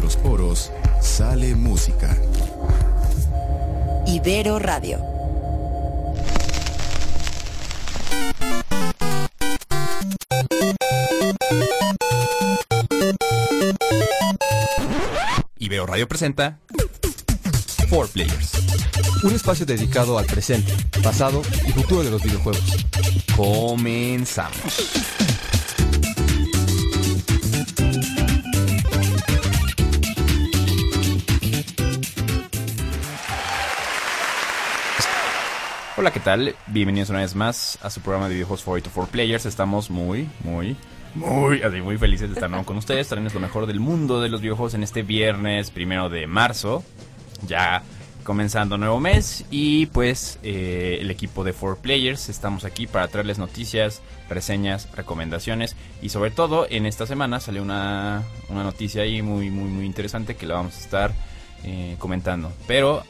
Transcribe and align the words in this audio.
nuestros 0.00 0.16
poros 0.16 0.72
sale 1.00 1.54
música. 1.54 2.16
Ibero 4.06 4.58
Radio. 4.58 4.98
Ibero 15.58 15.86
Radio 15.86 16.08
presenta 16.08 16.58
Four 17.88 18.08
Players. 18.08 18.52
Un 19.22 19.34
espacio 19.34 19.66
dedicado 19.66 20.18
al 20.18 20.24
presente, 20.24 20.72
pasado 21.02 21.42
y 21.66 21.72
futuro 21.72 22.02
de 22.02 22.10
los 22.10 22.22
videojuegos. 22.22 22.86
Comenzamos. 23.36 25.10
Hola, 36.00 36.12
¿qué 36.12 36.20
tal? 36.20 36.56
Bienvenidos 36.68 37.10
una 37.10 37.18
vez 37.18 37.34
más 37.34 37.78
a 37.82 37.90
su 37.90 38.00
programa 38.00 38.30
de 38.30 38.36
videojuegos 38.36 38.64
favorito 38.64 38.88
for 38.88 39.06
Players. 39.06 39.44
Estamos 39.44 39.90
muy, 39.90 40.30
muy, 40.42 40.74
muy, 41.14 41.60
así, 41.60 41.82
muy 41.82 41.98
felices 41.98 42.30
de 42.30 42.40
estar 42.40 42.64
con 42.64 42.78
ustedes. 42.78 43.06
Traerles 43.08 43.34
lo 43.34 43.40
mejor 43.40 43.66
del 43.66 43.80
mundo 43.80 44.22
de 44.22 44.30
los 44.30 44.40
videojuegos 44.40 44.72
en 44.72 44.82
este 44.82 45.02
viernes 45.02 45.70
primero 45.70 46.08
de 46.08 46.26
marzo. 46.26 46.82
Ya 47.46 47.82
comenzando 48.24 48.78
nuevo 48.78 48.98
mes. 48.98 49.44
Y 49.50 49.86
pues 49.88 50.38
eh, 50.42 50.96
el 51.02 51.10
equipo 51.10 51.44
de 51.44 51.54
4Players 51.54 52.30
estamos 52.30 52.64
aquí 52.64 52.86
para 52.86 53.06
traerles 53.08 53.38
noticias, 53.38 54.00
reseñas, 54.30 54.90
recomendaciones. 54.96 55.76
Y 56.00 56.08
sobre 56.08 56.30
todo 56.30 56.66
en 56.70 56.86
esta 56.86 57.04
semana 57.04 57.40
salió 57.40 57.60
una, 57.60 58.22
una 58.48 58.62
noticia 58.62 59.02
ahí 59.02 59.20
muy, 59.20 59.50
muy, 59.50 59.68
muy 59.68 59.84
interesante 59.84 60.34
que 60.34 60.46
la 60.46 60.54
vamos 60.54 60.78
a 60.78 60.80
estar 60.80 61.12
eh, 61.62 61.96
comentando. 61.98 62.50
Pero 62.66 63.02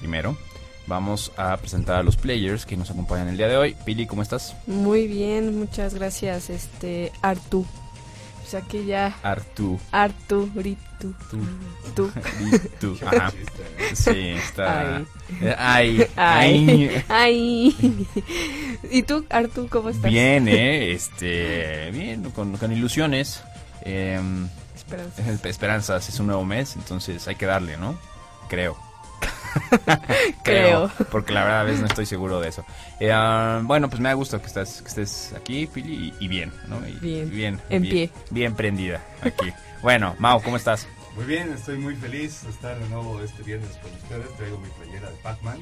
primero 0.00 0.36
vamos 0.92 1.32
a 1.38 1.56
presentar 1.56 1.96
a 1.96 2.02
los 2.02 2.16
players 2.16 2.66
que 2.66 2.76
nos 2.76 2.90
acompañan 2.90 3.28
el 3.28 3.36
día 3.38 3.48
de 3.48 3.56
hoy. 3.56 3.74
Pili, 3.86 4.06
¿cómo 4.06 4.20
estás? 4.22 4.54
Muy 4.66 5.06
bien, 5.08 5.58
muchas 5.58 5.94
gracias, 5.94 6.50
este 6.50 7.10
Artu. 7.22 7.60
O 8.44 8.46
sea 8.52 8.60
que 8.60 8.84
ya 8.84 9.16
Artu. 9.22 9.80
Artu, 9.90 10.50
Ritu, 10.54 11.14
Tú. 11.94 12.10
tú. 12.78 12.98
Ajá. 13.06 13.32
Sí, 13.94 14.10
está. 14.36 15.02
Ay. 15.56 16.06
Ay. 16.16 17.02
Ay. 17.08 18.06
¿Y 18.90 19.02
tú, 19.04 19.24
Artu, 19.30 19.68
cómo 19.70 19.88
estás? 19.88 20.10
Bien, 20.10 20.46
eh. 20.46 20.92
Este. 20.96 21.90
Bien, 21.92 22.22
con, 22.32 22.54
con 22.58 22.70
ilusiones. 22.70 23.42
em, 23.86 24.46
Esperanza. 24.76 25.48
esperanzas, 25.48 26.08
es 26.10 26.20
un 26.20 26.26
nuevo 26.26 26.44
mes, 26.44 26.76
entonces 26.76 27.26
hay 27.28 27.36
que 27.36 27.46
darle, 27.46 27.78
¿no? 27.78 27.96
Creo. 28.50 28.76
Creo. 30.44 30.90
Porque 31.10 31.32
la 31.32 31.42
verdad 31.44 31.60
a 31.60 31.64
veces 31.64 31.80
no 31.80 31.86
estoy 31.86 32.06
seguro 32.06 32.40
de 32.40 32.48
eso. 32.48 32.64
Eh, 33.00 33.10
ah, 33.12 33.60
bueno, 33.64 33.88
pues 33.88 34.00
me 34.00 34.08
da 34.08 34.14
gusto 34.14 34.40
que, 34.40 34.46
estás, 34.46 34.82
que 34.82 34.88
estés 34.88 35.32
aquí, 35.36 35.66
Pili, 35.66 36.14
y, 36.18 36.24
y 36.24 36.28
bien, 36.28 36.52
¿no? 36.68 36.86
Y- 36.86 36.92
Bien. 37.00 37.30
Bien. 37.30 37.60
En 37.70 37.82
bien- 37.82 37.92
pie. 37.92 38.10
Bien 38.30 38.54
prendida 38.54 39.02
aquí. 39.22 39.52
bueno, 39.82 40.14
Mau, 40.18 40.40
¿cómo 40.42 40.56
estás? 40.56 40.86
Muy 41.16 41.24
bien, 41.26 41.52
estoy 41.52 41.76
muy 41.78 41.94
feliz 41.96 42.42
de 42.44 42.50
estar 42.50 42.78
de 42.78 42.88
nuevo 42.88 43.20
este 43.22 43.42
viernes 43.42 43.76
con 43.78 43.92
ustedes. 43.92 44.36
Traigo 44.36 44.58
mi 44.58 44.68
playera 44.70 45.10
de 45.10 45.16
Pac-Man. 45.18 45.58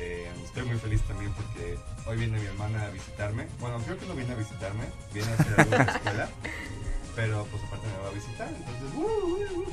Eh, 0.00 0.26
estoy 0.44 0.64
muy 0.64 0.78
feliz 0.78 1.02
también 1.02 1.30
porque 1.34 1.76
hoy 2.06 2.16
viene 2.16 2.38
mi 2.38 2.46
hermana 2.46 2.84
a 2.84 2.88
visitarme. 2.88 3.46
Bueno, 3.60 3.78
creo 3.84 3.98
que 3.98 4.06
no 4.06 4.14
viene 4.14 4.32
a 4.32 4.36
visitarme, 4.36 4.84
viene 5.12 5.30
a 5.30 5.34
hacer 5.34 5.60
algo 5.60 5.74
en 5.76 5.86
la 5.86 5.92
escuela. 5.92 6.28
Pero 7.16 7.44
pues 7.50 7.62
aparte 7.64 7.86
me 7.88 8.02
va 8.02 8.08
a 8.08 8.12
visitar, 8.12 8.48
entonces... 8.48 8.96
uh, 8.96 9.00
uh, 9.00 9.60
uh. 9.60 9.72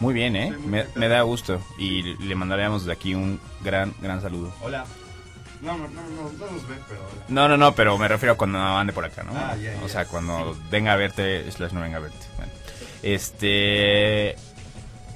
Muy 0.00 0.14
bien, 0.14 0.34
¿eh? 0.34 0.50
Muy 0.50 0.82
Me, 0.94 1.08
da 1.08 1.22
gusto. 1.22 1.60
Y 1.78 2.02
le 2.02 2.34
mandaremos 2.34 2.84
de 2.86 2.92
aquí 2.92 3.14
un 3.14 3.38
gran, 3.62 3.94
gran 4.00 4.20
saludo. 4.20 4.52
Hola. 4.62 4.84
No, 5.60 5.76
no, 5.76 5.88
no, 5.88 6.02
no, 6.02 6.22
no 6.38 6.52
nos 6.52 6.66
ve, 6.66 6.74
pero 6.88 7.00
hola. 7.00 7.24
No, 7.28 7.46
no, 7.48 7.56
no, 7.58 7.74
pero 7.74 7.98
me 7.98 8.08
refiero 8.08 8.32
a 8.32 8.36
cuando 8.36 8.58
ande 8.58 8.94
por 8.94 9.04
acá, 9.04 9.22
¿no? 9.22 9.32
Ah, 9.36 9.54
o 9.84 9.88
sea, 9.90 10.06
cuando 10.06 10.54
Sí. 10.54 10.60
venga 10.70 10.94
a 10.94 10.96
verte, 10.96 11.50
slash 11.52 11.72
no 11.72 11.82
venga 11.82 11.98
a 11.98 12.00
verte. 12.00 12.26
Bueno, 12.38 12.52
este... 13.02 14.36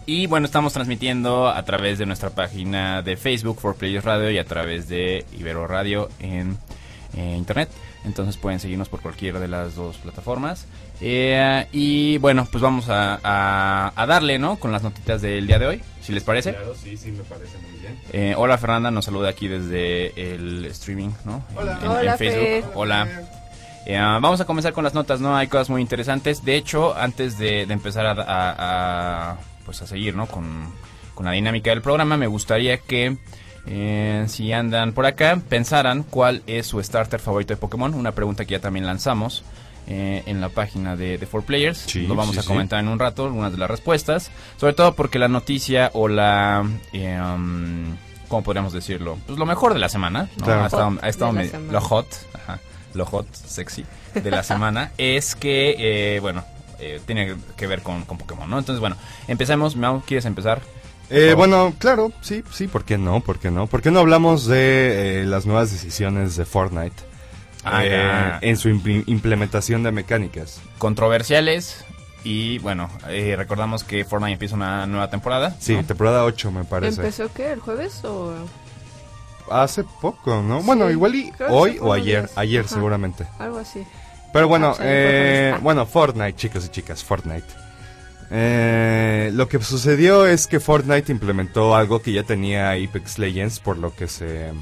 Y 0.07 0.27
bueno, 0.27 0.45
estamos 0.45 0.75
transmitiendo 0.75 1.49
a 1.49 1.63
través 1.65 1.99
de 1.99 2.05
nuestra 2.05 2.29
página 2.29 3.01
de 3.01 3.17
Facebook, 3.17 3.59
For 3.59 3.75
Players 3.75 4.05
Radio, 4.05 4.31
y 4.31 4.37
a 4.37 4.45
través 4.45 4.87
de 4.87 5.25
Ibero 5.33 5.67
Radio 5.67 6.11
en 6.21 6.59
eh, 7.17 7.35
Internet. 7.39 7.71
Entonces 8.05 8.37
pueden 8.37 8.61
seguirnos 8.61 8.89
por 8.91 9.01
cualquiera 9.01 9.41
de 9.41 9.49
las 9.49 9.75
dos 9.77 9.97
plataformas. 9.97 10.67
Eh, 11.01 11.67
y 11.73 12.19
bueno, 12.19 12.47
pues 12.51 12.61
vamos 12.63 12.89
a, 12.91 13.19
a- 13.25 13.93
a 13.97 14.07
darle, 14.07 14.39
¿no? 14.39 14.57
Con 14.57 14.73
las 14.73 14.83
notitas 14.83 15.23
del 15.23 15.47
día 15.47 15.59
de 15.59 15.67
hoy, 15.67 15.83
si 16.03 16.13
les 16.13 16.23
parece. 16.23 16.53
Claro, 16.53 16.75
sí, 16.75 16.97
sí, 16.97 17.11
me 17.13 17.23
parece 17.25 17.57
muy 17.59 17.81
bien. 17.81 17.99
Eh, 18.13 18.35
hola 18.37 18.59
Fernanda, 18.59 18.91
nos 18.91 19.07
saluda 19.07 19.31
aquí 19.31 19.49
desde 19.49 20.35
el 20.35 20.67
streaming, 20.67 21.11
¿no? 21.25 21.43
En- 21.53 21.57
Hola. 21.59 21.79
en, 21.83 21.89
Hola, 21.89 22.13
en 22.13 22.19
Facebook. 22.19 22.43
Fer. 22.45 22.65
Hola. 22.75 23.09
Eh, 23.87 23.99
vamos 23.99 24.41
a 24.41 24.45
comenzar 24.45 24.73
con 24.73 24.85
las 24.85 24.95
notas, 24.95 25.21
¿no? 25.21 25.37
Hay 25.37 25.47
cosas 25.47 25.71
muy 25.71 25.81
interesantes. 25.83 26.45
De 26.45 26.57
hecho, 26.57 26.95
antes 26.97 27.39
de, 27.39 27.67
de 27.67 27.73
empezar 27.73 28.07
a, 28.07 28.13
a- 28.13 29.31
a, 29.33 29.37
pues 29.65 29.81
a 29.83 29.87
seguir, 29.87 30.15
¿no? 30.15 30.27
Con, 30.27 30.73
con 31.15 31.27
la 31.27 31.33
dinámica 31.33 31.71
del 31.71 31.81
programa, 31.83 32.17
me 32.19 32.27
gustaría 32.27 32.79
que 32.79 33.17
eh, 33.67 34.25
si 34.29 34.53
andan 34.53 34.93
por 34.93 35.07
acá, 35.07 35.41
pensaran 35.49 36.03
cuál 36.03 36.43
es 36.47 36.67
su 36.67 36.83
starter 36.83 37.21
favorito 37.21 37.55
de 37.55 37.57
Pokémon. 37.59 37.95
Una 37.95 38.13
pregunta 38.13 38.45
que 38.45 38.53
ya 38.53 38.61
también 38.61 38.87
lanzamos 38.87 39.43
eh, 39.87 40.23
en 40.27 40.41
la 40.41 40.49
página 40.51 40.97
de, 40.97 41.19
de 41.19 41.29
4Players. 41.29 41.75
Sí, 41.75 42.07
Lo 42.07 42.15
vamos 42.15 42.35
sí, 42.35 42.39
a 42.41 42.43
sí. 42.43 42.49
comentar 42.49 42.81
en 42.81 42.89
un 42.89 42.99
rato, 42.99 43.25
algunas 43.25 43.53
de 43.53 43.59
las 43.59 43.71
respuestas. 43.71 44.31
Sobre 44.59 44.73
todo 44.75 44.95
porque 44.95 45.19
la 45.19 45.29
noticia 45.29 45.91
o 45.95 46.09
la... 46.09 46.65
eh, 46.93 47.21
um, 47.21 47.97
¿Cómo 48.29 48.43
podríamos 48.43 48.73
decirlo? 48.73 49.19
Pues 49.27 49.39
lo 49.39 49.47
mejor 49.47 49.75
de 49.75 49.79
la 49.81 49.89
semana, 49.89 50.29
¿no? 50.39 50.45
Claro. 50.45 50.63
Ha 50.63 50.67
estado, 50.67 50.99
ha 51.01 51.09
estado 51.09 51.33
semana. 51.33 51.73
lo 51.73 51.81
hot, 51.81 52.07
ajá, 52.35 52.59
lo 52.95 53.05
hot, 53.07 53.33
sexy 53.35 53.85
de 54.15 54.31
la 54.31 54.43
semana 54.43 54.93
es 54.99 55.37
que, 55.37 55.77
eh, 56.17 56.21
bueno, 56.21 56.43
eh, 56.81 57.01
tiene 57.07 57.37
que 57.57 57.67
ver 57.67 57.83
con, 57.83 58.05
con 58.05 58.19
Pokémon, 58.19 58.49
¿no? 58.49 58.59
Entonces, 58.59 58.81
bueno, 58.81 58.97
empecemos. 59.29 59.77
Mau, 59.77 60.03
¿quieres 60.07 60.25
empezar? 60.25 60.63
Eh, 61.11 61.35
bueno, 61.37 61.75
claro, 61.79 62.13
sí, 62.23 62.43
sí, 62.51 62.67
¿por 62.67 62.85
qué 62.85 62.97
no? 62.99 63.21
¿Por 63.21 63.39
qué 63.39 63.51
no? 63.51 63.67
¿Por 63.67 63.83
qué 63.83 63.91
no 63.91 64.01
hablamos 64.01 64.47
de 64.47 65.21
eh, 65.21 65.25
las 65.25 65.47
nuevas 65.47 65.71
decisiones 65.71 66.37
de 66.37 66.45
Fortnite? 66.45 66.97
Ah, 67.65 67.83
eh, 67.85 68.33
en 68.43 68.57
su 68.57 68.69
impl- 68.69 69.05
implementación 69.07 69.83
de 69.83 69.93
mecánicas. 69.93 70.61
Controversiales. 70.79 71.85
Y 72.25 72.59
bueno, 72.59 72.89
eh, 73.09 73.35
recordamos 73.37 73.85
que 73.85 74.05
Fortnite 74.05 74.33
empieza 74.33 74.55
una 74.55 74.87
nueva 74.87 75.11
temporada. 75.11 75.55
Sí, 75.61 75.75
¿no? 75.75 75.85
temporada 75.85 76.25
8 76.25 76.51
me 76.51 76.65
parece. 76.65 77.01
¿Empezó 77.03 77.31
qué? 77.33 77.53
¿El 77.53 77.61
jueves 77.61 78.03
o...? 78.05 78.33
Hace 79.51 79.85
poco, 80.01 80.41
¿no? 80.43 80.63
Bueno, 80.63 80.91
igual 80.91 81.15
y 81.15 81.31
hoy 81.51 81.77
o 81.83 81.93
ayer, 81.93 82.23
días. 82.23 82.33
ayer 82.39 82.65
Ajá. 82.65 82.75
seguramente. 82.75 83.27
Algo 83.39 83.59
así. 83.59 83.85
Pero 84.33 84.49
bueno, 84.49 84.73
Ah, 84.79 84.83
eh, 84.83 85.55
bueno, 85.61 85.85
Fortnite, 85.85 86.35
chicos 86.35 86.65
y 86.65 86.69
chicas, 86.71 87.05
Fortnite. 87.05 87.45
Eh, 88.31 89.31
lo 89.35 89.49
que 89.49 89.61
sucedió 89.63 90.27
es 90.27 90.47
que 90.47 90.61
Fortnite 90.61 91.13
implementó 91.13 91.75
algo 91.77 92.01
que 92.03 92.13
ya 92.13 92.23
tenía 92.23 92.73
Apex 92.73 93.19
Legends, 93.19 93.61
por 93.61 93.79
lo 93.79 93.95
que 93.95 94.09
se, 94.09 94.53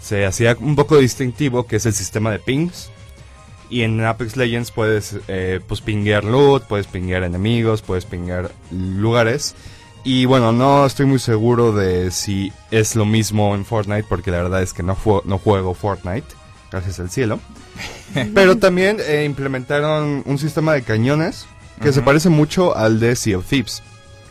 se 0.00 0.24
hacía 0.26 0.56
un 0.60 0.76
poco 0.76 0.96
distintivo, 0.98 1.66
que 1.66 1.76
es 1.76 1.86
el 1.86 1.94
sistema 1.94 2.30
de 2.30 2.38
pings. 2.38 2.90
Y 3.70 3.82
en 3.82 4.02
Apex 4.04 4.36
Legends 4.36 4.70
puedes 4.70 5.16
eh, 5.28 5.60
pues 5.66 5.80
pinguear 5.82 6.24
loot, 6.24 6.64
puedes 6.64 6.86
pinguear 6.86 7.22
enemigos, 7.22 7.82
puedes 7.82 8.06
pinguear 8.06 8.50
lugares. 8.70 9.54
Y 10.04 10.24
bueno, 10.24 10.52
no 10.52 10.86
estoy 10.86 11.04
muy 11.04 11.18
seguro 11.18 11.72
de 11.72 12.10
si 12.10 12.50
es 12.70 12.96
lo 12.96 13.04
mismo 13.04 13.54
en 13.54 13.66
Fortnite, 13.66 14.06
porque 14.08 14.30
la 14.30 14.38
verdad 14.38 14.62
es 14.62 14.72
que 14.72 14.82
no, 14.82 14.96
jue- 14.96 15.22
no 15.24 15.38
juego 15.38 15.74
Fortnite, 15.74 16.26
gracias 16.72 16.98
al 17.00 17.10
cielo. 17.10 17.40
Pero 18.34 18.56
también 18.56 18.96
eh, 19.06 19.24
implementaron 19.26 20.22
un 20.24 20.38
sistema 20.38 20.72
de 20.72 20.82
cañones 20.82 21.46
que 21.78 21.92
se 21.92 22.02
parece 22.02 22.28
mucho 22.28 22.76
al 22.76 23.00
de 23.00 23.16
Sea 23.16 23.38
of 23.38 23.46
Thieves. 23.46 23.82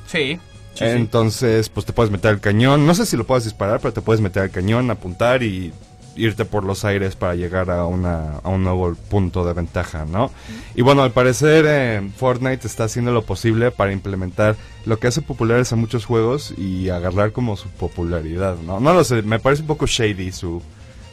Sí. 0.07 0.39
sí, 0.73 0.79
sí. 0.79 0.85
Entonces, 0.85 1.69
pues 1.69 1.85
te 1.85 1.93
puedes 1.93 2.11
meter 2.11 2.31
al 2.31 2.39
cañón. 2.39 2.85
No 2.85 2.95
sé 2.95 3.05
si 3.05 3.17
lo 3.17 3.25
puedes 3.25 3.43
disparar, 3.43 3.79
pero 3.79 3.93
te 3.93 4.01
puedes 4.01 4.21
meter 4.21 4.43
al 4.43 4.51
cañón, 4.51 4.89
apuntar 4.91 5.43
y 5.43 5.73
irte 6.17 6.45
por 6.45 6.63
los 6.63 6.83
aires 6.83 7.15
para 7.15 7.35
llegar 7.35 7.69
a, 7.69 7.85
una, 7.85 8.39
a 8.43 8.49
un 8.49 8.63
nuevo 8.63 8.93
punto 9.09 9.45
de 9.45 9.53
ventaja, 9.53 10.05
¿no? 10.05 10.31
Y 10.75 10.81
bueno, 10.81 11.03
al 11.03 11.11
parecer 11.11 11.65
eh, 11.67 12.09
Fortnite 12.17 12.65
está 12.65 12.85
haciendo 12.85 13.11
lo 13.11 13.21
posible 13.23 13.71
para 13.71 13.91
implementar 13.93 14.55
lo 14.85 14.99
que 14.99 15.07
hace 15.07 15.21
populares 15.21 15.71
a 15.71 15.75
muchos 15.75 16.05
juegos 16.05 16.53
y 16.57 16.89
agarrar 16.89 17.31
como 17.31 17.55
su 17.55 17.69
popularidad, 17.69 18.57
¿no? 18.65 18.79
No 18.79 18.93
lo 18.93 19.03
sé, 19.03 19.21
me 19.21 19.39
parece 19.39 19.61
un 19.61 19.67
poco 19.67 19.85
shady 19.85 20.31
su, 20.31 20.61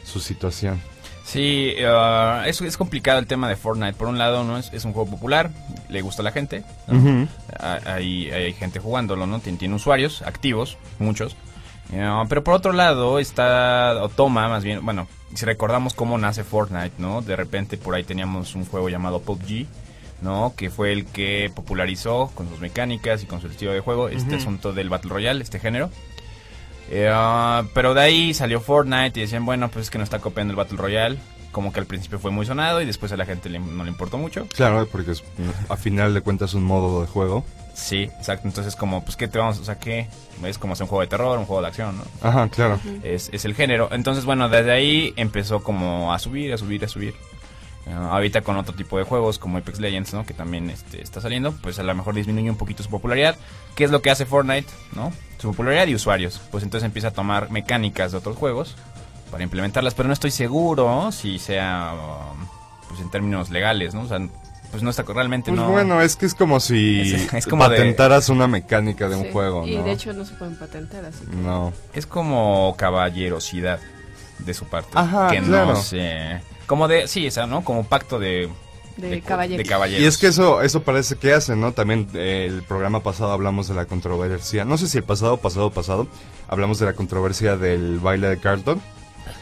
su 0.03 0.19
situación. 0.19 0.81
Sí, 1.25 1.73
eh, 1.75 2.43
es, 2.45 2.61
es 2.61 2.77
complicado 2.77 3.19
el 3.19 3.25
tema 3.25 3.49
de 3.49 3.55
Fortnite. 3.55 3.93
Por 3.93 4.07
un 4.07 4.17
lado, 4.17 4.43
no 4.43 4.57
es, 4.57 4.71
es 4.71 4.85
un 4.85 4.93
juego 4.93 5.09
popular, 5.09 5.49
le 5.89 6.01
gusta 6.01 6.21
a 6.21 6.25
la 6.25 6.31
gente. 6.31 6.63
hay, 7.59 8.29
hay 8.31 8.53
gente 8.53 8.79
jugándolo, 8.79 9.25
¿no? 9.25 9.39
Tiene, 9.39 9.57
tiene 9.57 9.75
usuarios 9.75 10.21
activos, 10.21 10.77
muchos. 10.99 11.35
Eh, 11.91 12.23
pero 12.29 12.43
por 12.43 12.53
otro 12.53 12.73
lado 12.73 13.19
está, 13.19 14.01
o 14.01 14.09
toma 14.09 14.47
más 14.47 14.63
bien, 14.63 14.83
bueno, 14.85 15.07
si 15.33 15.45
recordamos 15.45 15.93
cómo 15.93 16.17
nace 16.17 16.43
Fortnite, 16.43 16.93
¿no? 16.97 17.21
De 17.21 17.35
repente 17.35 17.77
por 17.77 17.95
ahí 17.95 18.03
teníamos 18.03 18.55
un 18.55 18.65
juego 18.65 18.89
llamado 18.89 19.21
PUBG, 19.21 19.65
¿no? 20.21 20.53
Que 20.55 20.69
fue 20.69 20.91
el 20.91 21.05
que 21.05 21.51
popularizó 21.53 22.31
con 22.33 22.49
sus 22.49 22.59
mecánicas 22.59 23.23
y 23.23 23.25
con 23.25 23.41
su 23.41 23.47
estilo 23.47 23.71
de 23.71 23.81
juego 23.81 24.09
este 24.09 24.35
asunto 24.35 24.73
del 24.73 24.89
Battle 24.89 25.11
Royale, 25.11 25.43
este 25.43 25.59
género. 25.59 25.89
Eh, 26.91 27.09
ah, 27.11 27.63
pero 27.73 27.93
de 27.93 28.01
ahí 28.01 28.33
salió 28.33 28.61
Fortnite 28.61 29.19
y 29.19 29.23
decían, 29.23 29.45
bueno, 29.45 29.69
pues 29.69 29.85
es 29.85 29.89
que 29.91 29.97
no 29.97 30.03
está 30.03 30.19
copiando 30.19 30.51
el 30.51 30.57
Battle 30.57 30.77
Royale. 30.77 31.17
Como 31.51 31.71
que 31.71 31.79
al 31.79 31.85
principio 31.85 32.19
fue 32.19 32.31
muy 32.31 32.45
sonado 32.45 32.81
y 32.81 32.85
después 32.85 33.11
a 33.13 33.17
la 33.17 33.25
gente 33.25 33.47
le- 33.49 33.59
no 33.59 33.83
le 33.85 33.89
importó 33.89 34.17
mucho. 34.17 34.45
Claro, 34.55 34.87
porque 34.91 35.11
es, 35.11 35.23
a 35.69 35.77
final 35.77 36.13
de 36.13 36.19
cuentas 36.19 36.53
un 36.53 36.65
modo 36.65 36.99
de 37.01 37.07
juego. 37.07 37.45
Sí, 37.73 38.03
exacto. 38.03 38.47
Entonces, 38.47 38.75
como, 38.75 39.03
pues, 39.05 39.15
¿qué 39.15 39.27
te 39.29 39.37
vamos? 39.37 39.59
O 39.59 39.63
sea, 39.63 39.79
¿qué? 39.79 40.07
Es 40.43 40.57
como 40.57 40.73
hacer 40.73 40.83
un 40.83 40.89
juego 40.89 41.01
de 41.01 41.07
terror, 41.07 41.37
un 41.39 41.45
juego 41.45 41.61
de 41.61 41.67
acción, 41.69 41.97
¿no? 41.97 42.03
Ajá, 42.27 42.49
claro. 42.49 42.79
es, 43.03 43.29
es 43.33 43.45
el 43.45 43.53
género. 43.55 43.87
Entonces, 43.93 44.25
bueno, 44.25 44.49
desde 44.49 44.71
ahí 44.71 45.13
empezó 45.15 45.63
como 45.63 46.13
a 46.13 46.19
subir, 46.19 46.53
a 46.53 46.57
subir, 46.57 46.83
a 46.83 46.87
subir. 46.89 47.15
Eh, 47.87 47.93
ahorita 47.93 48.41
con 48.41 48.57
otro 48.57 48.73
tipo 48.75 48.97
de 48.97 49.03
juegos 49.03 49.37
como 49.37 49.57
Apex 49.59 49.79
Legends, 49.79 50.13
¿no? 50.13 50.25
Que 50.25 50.33
también 50.33 50.69
este, 50.71 51.01
está 51.03 51.21
saliendo, 51.21 51.51
pues 51.51 51.77
a 51.77 51.83
lo 51.83 51.93
mejor 51.93 52.15
disminuye 52.15 52.49
un 52.49 52.57
poquito 52.57 52.81
su 52.83 52.89
popularidad. 52.89 53.35
¿Qué 53.75 53.83
es 53.83 53.91
lo 53.91 54.01
que 54.01 54.09
hace 54.09 54.25
Fortnite, 54.25 54.67
no? 54.95 55.11
Su 55.37 55.49
popularidad 55.51 55.85
y 55.87 55.95
usuarios. 55.95 56.41
Pues 56.51 56.63
entonces 56.63 56.85
empieza 56.85 57.09
a 57.09 57.11
tomar 57.11 57.51
mecánicas 57.51 58.11
de 58.11 58.17
otros 58.17 58.37
juegos 58.37 58.75
para 59.29 59.43
implementarlas, 59.43 59.93
pero 59.93 60.07
no 60.07 60.13
estoy 60.13 60.31
seguro 60.31 61.11
si 61.11 61.37
sea, 61.37 61.93
um, 61.93 62.47
pues 62.87 62.99
en 63.01 63.11
términos 63.11 63.49
legales, 63.51 63.93
¿no? 63.93 64.01
O 64.01 64.07
sea, 64.07 64.17
pues 64.71 64.81
no 64.81 64.89
está 64.89 65.03
realmente 65.03 65.51
Pues 65.51 65.61
no. 65.61 65.69
bueno, 65.69 66.01
es 66.01 66.15
que 66.15 66.25
es 66.25 66.33
como 66.33 66.59
si 66.59 67.01
Es- 67.13 67.33
es 67.33 67.45
como 67.45 67.69
de- 67.69 67.77
patentaras 67.77 68.29
una 68.29 68.47
mecánica 68.47 69.07
de 69.09 69.15
un 69.15 69.23
Sí, 69.25 69.29
juego, 69.31 69.65
Y 69.67 69.75
¿no? 69.77 69.83
de 69.83 69.91
hecho 69.91 70.11
no 70.13 70.25
se 70.25 70.33
pueden 70.33 70.57
patentar, 70.57 71.05
así 71.05 71.23
que... 71.25 71.35
No. 71.35 71.71
Es 71.93 72.05
como 72.07 72.75
caballerosidad 72.77 73.79
de 74.39 74.53
su 74.55 74.65
parte. 74.65 74.89
Ajá, 74.95 75.27
que 75.29 75.39
claro. 75.41 75.73
no 75.73 75.75
se... 75.75 76.41
Como 76.67 76.87
de, 76.87 77.07
sí, 77.07 77.27
o 77.27 77.31
sea, 77.31 77.45
¿no? 77.45 77.63
Como 77.63 77.83
pacto 77.85 78.19
de... 78.19 78.49
Caballeros. 79.25 79.57
de 79.57 79.69
caballeros. 79.69 80.01
Y 80.01 80.05
es 80.05 80.17
que 80.17 80.27
eso 80.27 80.61
eso 80.61 80.83
parece 80.83 81.17
que 81.17 81.33
hacen, 81.33 81.59
¿no? 81.59 81.73
También 81.73 82.07
eh, 82.13 82.47
el 82.49 82.63
programa 82.63 83.03
pasado 83.03 83.33
hablamos 83.33 83.67
de 83.67 83.75
la 83.75 83.85
controversia. 83.85 84.63
No 84.63 84.77
sé 84.77 84.87
si 84.87 84.99
el 84.99 85.03
pasado, 85.03 85.35
pasado, 85.35 85.69
pasado, 85.69 86.07
hablamos 86.47 86.79
de 86.79 86.85
la 86.85 86.93
controversia 86.93 87.57
del 87.57 87.99
baile 87.99 88.29
de 88.29 88.39
Carlton. 88.39 88.81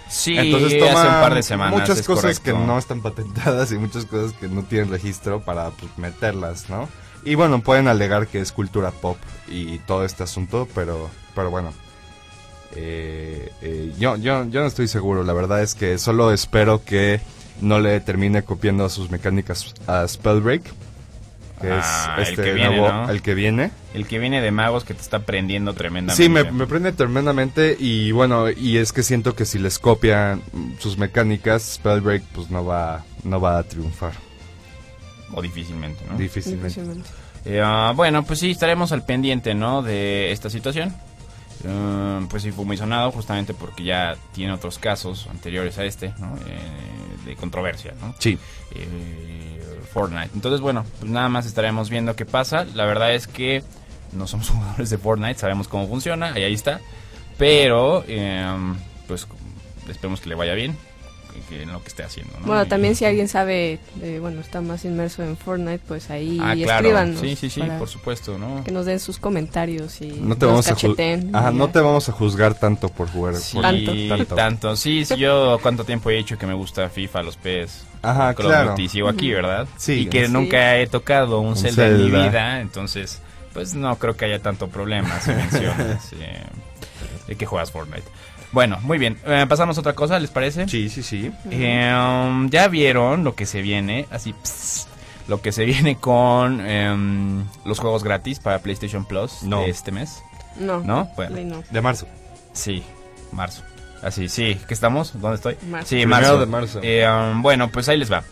Sí, 0.09 0.35
Entonces 0.37 0.73
hace 0.73 0.79
toma 0.79 1.03
un 1.03 1.21
par 1.21 1.35
de 1.35 1.43
semanas. 1.43 1.79
muchas 1.79 2.01
cosas 2.01 2.39
correcto. 2.39 2.43
que 2.43 2.53
no 2.53 2.79
están 2.79 3.01
patentadas 3.01 3.71
y 3.71 3.77
muchas 3.77 4.05
cosas 4.05 4.33
que 4.33 4.47
no 4.47 4.63
tienen 4.63 4.89
registro 4.89 5.41
para 5.41 5.69
pues, 5.69 5.97
meterlas, 5.97 6.69
¿no? 6.69 6.89
Y 7.23 7.35
bueno, 7.35 7.61
pueden 7.61 7.87
alegar 7.87 8.27
que 8.27 8.39
es 8.39 8.51
cultura 8.51 8.89
pop 8.89 9.17
y 9.47 9.77
todo 9.79 10.03
este 10.03 10.23
asunto, 10.23 10.67
pero, 10.73 11.11
pero 11.35 11.51
bueno. 11.51 11.73
Eh, 12.75 13.51
eh, 13.61 13.93
yo, 13.99 14.15
yo, 14.17 14.45
yo 14.49 14.61
no 14.61 14.65
estoy 14.67 14.87
seguro, 14.87 15.23
la 15.23 15.33
verdad 15.33 15.61
es 15.61 15.75
que 15.75 15.97
solo 15.97 16.31
espero 16.31 16.83
que 16.83 17.21
no 17.61 17.79
le 17.79 17.99
termine 17.99 18.43
copiando 18.43 18.89
sus 18.89 19.11
mecánicas 19.11 19.73
a 19.87 20.07
Spellbreak, 20.07 20.63
que 21.61 21.69
Ah, 21.71 22.17
es 22.19 22.27
el 22.29 22.33
este 22.33 22.43
que 22.43 22.53
viene, 22.53 22.77
nuevo, 22.77 22.91
¿no? 22.91 23.09
el 23.09 23.21
que 23.21 23.33
viene. 23.35 23.71
El 23.93 24.07
que 24.07 24.17
viene 24.19 24.41
de 24.41 24.51
magos 24.51 24.83
que 24.83 24.93
te 24.93 25.01
está 25.01 25.19
prendiendo 25.19 25.73
tremendamente. 25.73 26.21
Sí, 26.23 26.29
me, 26.29 26.43
me 26.51 26.65
prende 26.67 26.91
tremendamente 26.91 27.77
y 27.79 28.11
bueno, 28.11 28.49
y 28.49 28.77
es 28.77 28.91
que 28.91 29.03
siento 29.03 29.35
que 29.35 29.45
si 29.45 29.59
les 29.59 29.77
copian 29.79 30.41
sus 30.79 30.97
mecánicas, 30.97 31.61
Spellbreak 31.75 32.23
pues 32.33 32.49
no 32.49 32.65
va, 32.65 33.05
no 33.23 33.39
va 33.39 33.59
a 33.59 33.63
triunfar 33.63 34.13
O 35.33 35.41
difícilmente, 35.41 36.03
¿no? 36.11 36.17
difícilmente. 36.17 36.81
Eh, 37.45 37.61
ah, 37.63 37.93
bueno, 37.95 38.23
pues 38.23 38.39
sí, 38.39 38.51
estaremos 38.51 38.91
al 38.91 39.05
pendiente, 39.05 39.53
¿no? 39.53 39.83
De 39.83 40.31
esta 40.31 40.49
situación. 40.49 40.93
Eh, 41.63 42.25
pues 42.29 42.43
sí, 42.43 42.51
fue 42.51 42.65
muy 42.65 42.77
sonado 42.77 43.11
justamente 43.11 43.53
porque 43.53 43.83
ya 43.83 44.15
tiene 44.33 44.53
otros 44.53 44.79
casos 44.79 45.27
anteriores 45.29 45.77
a 45.77 45.85
este, 45.85 46.13
¿no? 46.19 46.35
Eh, 46.47 47.25
de 47.25 47.35
controversia, 47.35 47.93
¿no? 48.01 48.13
Sí. 48.19 48.37
eh, 48.75 49.59
Fortnite. 49.93 50.31
Entonces, 50.33 50.59
bueno, 50.59 50.85
pues 50.99 51.11
nada 51.11 51.29
más 51.29 51.45
estaremos 51.45 51.89
viendo 51.89 52.15
qué 52.15 52.25
pasa. 52.25 52.65
La 52.73 52.85
verdad 52.85 53.13
es 53.13 53.27
que 53.27 53.63
no 54.11 54.27
somos 54.27 54.49
jugadores 54.51 54.89
de 54.89 54.97
Fortnite, 54.97 55.39
sabemos 55.39 55.67
cómo 55.67 55.87
funciona, 55.87 56.37
y 56.37 56.43
ahí 56.43 56.53
está. 56.53 56.81
Pero, 57.37 58.03
eh, 58.07 58.45
pues 59.07 59.27
esperemos 59.89 60.21
que 60.21 60.29
le 60.29 60.35
vaya 60.35 60.53
bien 60.53 60.77
en 61.51 61.71
lo 61.71 61.81
que 61.81 61.89
esté 61.89 62.03
haciendo. 62.03 62.33
¿no? 62.39 62.47
Bueno, 62.47 62.63
Y- 62.63 62.67
también 62.67 62.95
si 62.95 63.05
alguien 63.05 63.27
sabe, 63.27 63.79
de, 63.95 64.19
bueno, 64.19 64.41
está 64.41 64.61
más 64.61 64.85
inmerso 64.85 65.21
en 65.23 65.37
Fortnite, 65.37 65.79
pues 65.87 66.09
ahí 66.09 66.37
Ah, 66.41 66.53
claro. 66.55 66.87
escríbanos. 66.87 67.19
Sí, 67.19 67.35
sí, 67.35 67.49
sí, 67.49 67.61
por 67.77 67.87
supuesto, 67.89 68.37
¿no? 68.37 68.63
Que 68.63 68.71
nos 68.71 68.85
den 68.85 68.99
sus 68.99 69.17
comentarios 69.19 70.01
y 70.01 70.07
No 70.07 70.35
te 70.35 70.45
nos 70.45 70.51
vamos 70.53 70.67
a 70.67 70.69
cacheten. 70.71 71.35
Ajá, 71.35 71.51
y 71.51 71.55
no 71.55 71.69
te 71.69 71.79
vamos 71.79 72.09
a 72.09 72.11
juzgar 72.11 72.55
tanto 72.55 72.89
por 72.89 73.09
jugar 73.09 73.35
Sí, 73.35 73.59
tanto. 73.61 74.35
tanto. 74.35 74.75
Sí, 74.75 75.05
sí, 75.05 75.15
yo 75.17 75.59
cuánto 75.61 75.83
tiempo 75.83 76.09
he 76.09 76.15
dicho 76.15 76.37
que 76.37 76.45
me 76.47 76.53
gusta 76.53 76.89
FIFA, 76.89 77.23
los 77.23 77.37
PES, 77.37 77.85
Ajá, 78.01 78.33
Call 78.33 78.45
claro. 78.47 78.69
Duty, 78.71 78.89
sigo 78.89 79.07
aquí, 79.09 79.31
¿verdad? 79.31 79.67
Sí. 79.77 79.93
Y 80.01 80.05
que 80.07 80.25
Sí. 80.27 80.31
nunca 80.31 80.77
he 80.77 80.87
tocado 80.87 81.39
un, 81.39 81.55
Zelda, 81.55 81.87
en 81.87 81.97
mi 82.03 82.09
vida, 82.11 82.59
entonces, 82.61 83.21
pues 83.53 83.75
no 83.75 83.95
creo 83.97 84.17
que 84.17 84.25
haya 84.25 84.39
tanto 84.41 84.67
problema 84.67 85.19
si 85.21 85.31
mencionas 85.33 86.11
eh, 86.13 86.41
de 87.27 87.35
que 87.35 87.45
juegas 87.45 87.71
Fortnite. 87.71 88.03
Bueno, 88.53 88.79
muy 88.83 88.97
bien. 88.99 89.17
Eh, 89.25 89.45
pasamos 89.49 89.77
a 89.77 89.81
otra 89.81 89.93
cosa, 89.93 90.19
¿les 90.19 90.29
parece? 90.29 90.67
Sí, 90.69 90.87
sí, 90.89 91.01
sí. 91.03 91.31
Eh, 91.49 91.91
um, 91.93 92.49
ya 92.49 92.67
vieron 92.67 93.23
lo 93.23 93.35
que 93.35 93.45
se 93.47 93.61
viene, 93.61 94.05
así, 94.11 94.33
pss, 94.33 94.87
lo 95.27 95.41
que 95.41 95.51
se 95.51 95.65
viene 95.65 95.97
con 95.97 96.61
em, 96.65 97.43
los 97.65 97.79
juegos 97.79 98.03
gratis 98.03 98.39
para 98.39 98.59
PlayStation 98.59 99.05
Plus 99.05 99.41
No. 99.43 99.61
de 99.61 99.69
este 99.71 99.91
mes. 99.91 100.21
No, 100.59 100.81
¿No? 100.81 101.09
Bueno. 101.15 101.35
No. 101.57 101.63
De 101.71 101.81
marzo. 101.81 102.07
Sí, 102.53 102.83
marzo. 103.31 103.63
Así, 104.03 104.29
sí. 104.29 104.59
¿Qué 104.67 104.73
estamos? 104.75 105.19
¿Dónde 105.19 105.37
estoy? 105.37 105.57
Marzo. 105.67 105.87
Sí, 105.87 105.95
Primero 105.95 106.21
marzo. 106.21 106.39
de 106.39 106.45
marzo. 106.45 106.79
Eh, 106.83 107.07
um, 107.09 107.41
bueno, 107.41 107.69
pues 107.69 107.89
ahí 107.89 107.97
les 107.97 108.11
va. 108.11 108.23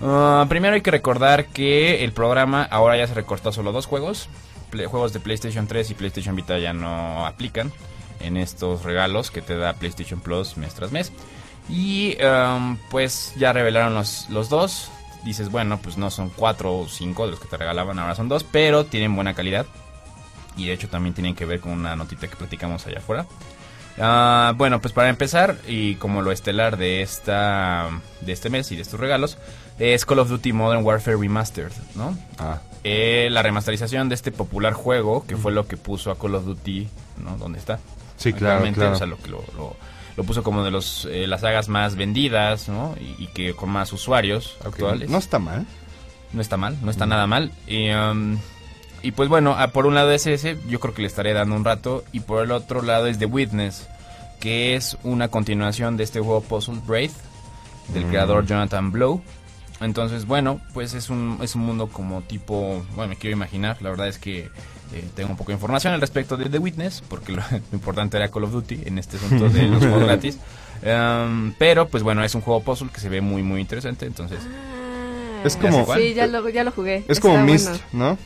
Uh, 0.00 0.46
primero 0.48 0.74
hay 0.74 0.80
que 0.80 0.90
recordar 0.90 1.46
que 1.46 2.02
el 2.04 2.12
programa 2.12 2.64
ahora 2.64 2.96
ya 2.96 3.06
se 3.06 3.14
recortó 3.14 3.50
a 3.50 3.52
solo 3.52 3.70
dos 3.70 3.86
juegos. 3.86 4.28
Juegos 4.72 5.12
de 5.12 5.20
PlayStation 5.20 5.66
3 5.66 5.90
y 5.90 5.94
PlayStation 5.94 6.34
Vita 6.36 6.58
ya 6.58 6.72
no 6.72 7.26
aplican 7.26 7.72
en 8.20 8.36
estos 8.36 8.82
regalos 8.82 9.30
que 9.30 9.42
te 9.42 9.56
da 9.56 9.74
PlayStation 9.74 10.20
Plus 10.20 10.56
mes 10.56 10.74
tras 10.74 10.92
mes. 10.92 11.12
Y 11.68 12.16
um, 12.22 12.78
pues 12.90 13.32
ya 13.36 13.52
revelaron 13.52 13.94
los, 13.94 14.28
los 14.30 14.48
dos. 14.48 14.90
Dices, 15.24 15.50
bueno, 15.50 15.78
pues 15.78 15.98
no 15.98 16.10
son 16.10 16.30
cuatro 16.30 16.78
o 16.78 16.88
cinco 16.88 17.24
de 17.24 17.32
los 17.32 17.40
que 17.40 17.48
te 17.48 17.56
regalaban, 17.56 17.98
ahora 17.98 18.14
son 18.14 18.28
dos, 18.28 18.44
pero 18.44 18.86
tienen 18.86 19.14
buena 19.14 19.34
calidad. 19.34 19.66
Y 20.56 20.66
de 20.66 20.72
hecho 20.72 20.88
también 20.88 21.14
tienen 21.14 21.34
que 21.34 21.44
ver 21.44 21.60
con 21.60 21.72
una 21.72 21.94
notita 21.96 22.28
que 22.28 22.36
platicamos 22.36 22.86
allá 22.86 22.98
afuera. 22.98 23.26
Ah, 24.00 24.54
bueno, 24.56 24.80
pues 24.80 24.94
para 24.94 25.08
empezar, 25.08 25.56
y 25.66 25.96
como 25.96 26.22
lo 26.22 26.30
estelar 26.30 26.76
de 26.76 27.02
esta 27.02 27.88
de 28.20 28.32
este 28.32 28.48
mes 28.48 28.70
y 28.70 28.76
de 28.76 28.82
estos 28.82 29.00
regalos, 29.00 29.38
es 29.78 30.06
Call 30.06 30.20
of 30.20 30.28
Duty 30.28 30.52
Modern 30.52 30.84
Warfare 30.84 31.16
Remastered, 31.16 31.72
¿no? 31.94 32.16
Ah, 32.38 32.60
Eh, 32.84 33.28
la 33.32 33.42
remasterización 33.42 34.08
de 34.08 34.14
este 34.14 34.30
popular 34.30 34.72
juego, 34.72 35.26
que 35.26 35.36
fue 35.36 35.50
lo 35.50 35.66
que 35.66 35.76
puso 35.76 36.12
a 36.12 36.18
Call 36.18 36.36
of 36.36 36.44
Duty, 36.44 36.88
¿no? 37.22 37.36
¿Dónde 37.36 37.58
está? 37.58 37.80
Sí, 38.18 38.32
claro. 38.34 38.64
O 38.92 38.96
sea, 38.96 39.06
lo 39.06 39.16
que 39.16 39.28
lo, 39.28 39.42
lo- 39.56 39.76
lo 40.16 40.24
puso 40.24 40.42
como 40.42 40.64
de 40.64 40.70
los 40.72 41.06
eh, 41.10 41.26
las 41.28 41.42
sagas 41.42 41.68
más 41.68 41.94
vendidas, 41.94 42.68
¿no? 42.68 42.94
Y, 43.00 43.22
y 43.22 43.26
que 43.28 43.54
con 43.54 43.70
más 43.70 43.92
usuarios 43.92 44.56
actuales. 44.64 45.08
No 45.08 45.18
está 45.18 45.38
mal. 45.38 45.64
No 46.32 46.42
está 46.42 46.56
mal, 46.58 46.76
no 46.82 46.90
está 46.90 47.06
nada 47.06 47.26
mal. 47.26 47.52
Y, 47.66 47.90
um, 47.90 48.36
y 49.02 49.12
pues 49.12 49.28
bueno, 49.28 49.54
ah, 49.56 49.68
por 49.68 49.86
un 49.86 49.94
lado 49.94 50.10
es 50.10 50.26
ese, 50.26 50.58
yo 50.68 50.80
creo 50.80 50.92
que 50.92 51.02
le 51.02 51.08
estaré 51.08 51.32
dando 51.32 51.54
un 51.54 51.64
rato. 51.64 52.02
Y 52.12 52.20
por 52.20 52.44
el 52.44 52.50
otro 52.50 52.82
lado 52.82 53.06
es 53.06 53.18
The 53.18 53.26
Witness, 53.26 53.86
que 54.40 54.74
es 54.74 54.98
una 55.04 55.28
continuación 55.28 55.96
de 55.96 56.02
este 56.04 56.18
juego 56.20 56.40
Puzzle 56.42 56.80
Wraith, 56.86 57.12
del 57.94 58.04
Mm. 58.06 58.08
creador 58.10 58.44
Jonathan 58.44 58.90
Blow. 58.90 59.22
Entonces, 59.80 60.26
bueno, 60.26 60.60
pues 60.74 60.94
es 60.94 61.08
un, 61.08 61.38
es 61.42 61.54
un 61.54 61.62
mundo 61.62 61.88
como 61.88 62.22
tipo, 62.22 62.84
bueno, 62.96 63.10
me 63.10 63.16
quiero 63.16 63.36
imaginar, 63.36 63.80
la 63.80 63.90
verdad 63.90 64.08
es 64.08 64.18
que 64.18 64.48
eh, 64.92 65.04
tengo 65.14 65.30
un 65.30 65.36
poco 65.36 65.48
de 65.52 65.54
información 65.54 65.92
al 65.94 66.00
respecto 66.00 66.36
de 66.36 66.48
The 66.48 66.58
Witness, 66.58 67.02
porque 67.08 67.32
lo, 67.32 67.42
lo 67.50 67.58
importante 67.72 68.16
era 68.16 68.28
Call 68.28 68.44
of 68.44 68.52
Duty 68.52 68.82
en 68.86 68.98
este 68.98 69.16
asunto 69.18 69.48
de 69.48 69.62
los 69.68 69.78
juegos 69.80 70.02
gratis. 70.04 70.38
Um, 70.82 71.52
pero, 71.58 71.88
pues 71.88 72.02
bueno, 72.02 72.24
es 72.24 72.34
un 72.34 72.40
juego 72.40 72.60
puzzle 72.62 72.88
que 72.92 73.00
se 73.00 73.08
ve 73.08 73.20
muy, 73.20 73.42
muy 73.42 73.60
interesante, 73.60 74.06
entonces... 74.06 74.40
Ah, 74.44 75.42
Es 75.44 75.56
como- 75.56 75.86
Sí, 75.94 76.14
ya 76.14 76.26
lo, 76.26 76.48
ya 76.48 76.64
lo 76.64 76.72
jugué. 76.72 77.04
Es 77.08 77.20
como 77.20 77.40
Myst, 77.44 77.68
bueno. 77.68 78.18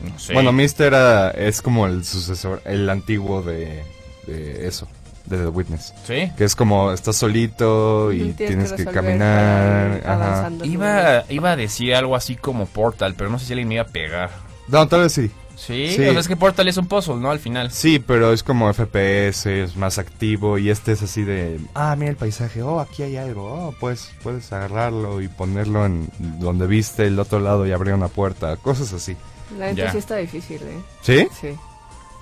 ¿no? 0.00 0.10
No 0.12 0.18
sé. 0.18 0.32
Bueno, 0.34 0.52
Myst 0.52 0.80
era, 0.80 1.30
es 1.30 1.62
como 1.62 1.86
el 1.86 2.04
sucesor, 2.04 2.62
el 2.64 2.88
antiguo 2.90 3.42
de, 3.42 3.82
de 4.26 4.68
eso, 4.68 4.86
de 5.26 5.38
The 5.38 5.48
Witness. 5.48 5.92
¿Sí? 6.06 6.32
Que 6.36 6.44
es 6.44 6.54
como, 6.56 6.92
estás 6.92 7.16
solito 7.16 8.12
y 8.12 8.32
tienes 8.32 8.72
que, 8.72 8.84
caminar. 8.84 10.02
Ajá. 10.06 10.50
Iba, 10.64 11.24
iba 11.28 11.50
a 11.52 11.56
decir 11.56 11.94
algo 11.94 12.16
así 12.16 12.36
como 12.36 12.66
Portal, 12.66 13.14
pero 13.16 13.30
no 13.30 13.38
sé 13.38 13.46
si 13.46 13.52
alguien 13.52 13.68
me 13.68 13.74
iba 13.74 13.84
a 13.84 13.88
pegar. 13.88 14.30
No, 14.68 14.86
tal 14.88 15.02
vez 15.02 15.12
sí. 15.12 15.30
Sí, 15.56 15.88
Sí. 15.96 16.02
o 16.06 16.12
sea, 16.12 16.20
es 16.20 16.28
que 16.28 16.36
Portal 16.36 16.68
es 16.68 16.76
un 16.76 16.86
puzzle, 16.86 17.16
¿no? 17.16 17.30
Al 17.30 17.38
final. 17.38 17.70
Sí, 17.70 17.98
pero 17.98 18.32
es 18.34 18.42
como 18.42 18.70
FPS, 18.70 19.46
es 19.46 19.74
más 19.76 19.96
activo 19.98 20.58
y 20.58 20.68
este 20.68 20.92
es 20.92 21.02
así 21.02 21.22
de, 21.24 21.58
ah, 21.74 21.96
mira 21.96 22.10
el 22.10 22.16
paisaje, 22.16 22.60
oh, 22.62 22.78
aquí 22.78 23.02
hay 23.02 23.16
algo, 23.16 23.68
oh, 23.68 23.74
pues 23.80 24.10
puedes 24.22 24.52
agarrarlo 24.52 25.22
y 25.22 25.28
ponerlo 25.28 25.86
en 25.86 26.10
donde 26.18 26.66
viste 26.66 27.06
el 27.06 27.18
otro 27.18 27.40
lado 27.40 27.66
y 27.66 27.72
abrir 27.72 27.94
una 27.94 28.08
puerta, 28.08 28.56
cosas 28.58 28.92
así. 28.92 29.16
La 29.58 29.66
neta 29.68 29.84
Ya. 29.86 29.92
sí 29.92 29.98
está 29.98 30.16
difícil, 30.16 30.60
¿eh? 30.62 30.78
¿Sí? 31.00 31.26
Sí. 31.40 31.48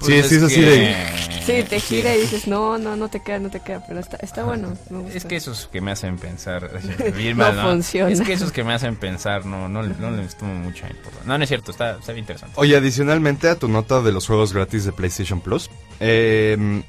Sí, 0.04 0.22
sí, 0.22 0.34
es 0.36 0.42
así 0.42 0.60
de- 0.60 1.24
Sí, 1.44 1.62
te 1.68 1.78
gira 1.78 2.14
y 2.16 2.22
dices, 2.22 2.46
no, 2.46 2.78
no, 2.78 2.96
no 2.96 3.08
te 3.08 3.20
queda, 3.20 3.38
no 3.38 3.50
te 3.50 3.60
queda, 3.60 3.84
pero 3.86 4.00
está, 4.00 4.16
está 4.16 4.44
bueno. 4.44 4.74
me 4.88 5.00
gusta. 5.00 5.18
Es 5.18 5.24
que 5.26 5.36
esos 5.36 5.68
que 5.70 5.82
me 5.82 5.90
hacen 5.90 6.16
pensar. 6.16 6.70
bien 7.16 7.36
No 7.36 7.52
mal, 7.52 7.60
funciona. 7.60 8.10
Es 8.10 8.22
que 8.22 8.32
esos 8.32 8.50
que 8.50 8.64
me 8.64 8.72
hacen 8.72 8.96
pensar 8.96 9.44
no, 9.44 9.68
no, 9.68 9.82
no 9.82 10.10
les 10.12 10.36
tomo 10.36 10.54
mucha 10.54 10.86
importancia. 10.88 11.26
No, 11.26 11.36
no 11.36 11.44
es 11.44 11.48
cierto, 11.48 11.70
está, 11.70 11.98
está 11.98 12.12
bien 12.12 12.22
interesante. 12.22 12.54
Oye, 12.58 12.74
adicionalmente 12.76 13.48
a 13.48 13.56
tu 13.56 13.68
nota 13.68 14.00
de 14.00 14.12
los 14.12 14.26
juegos 14.26 14.54
gratis 14.54 14.84
de 14.86 14.92
PlayStation 14.92 15.40
Plus, 15.42 15.70
eh, 16.00 16.82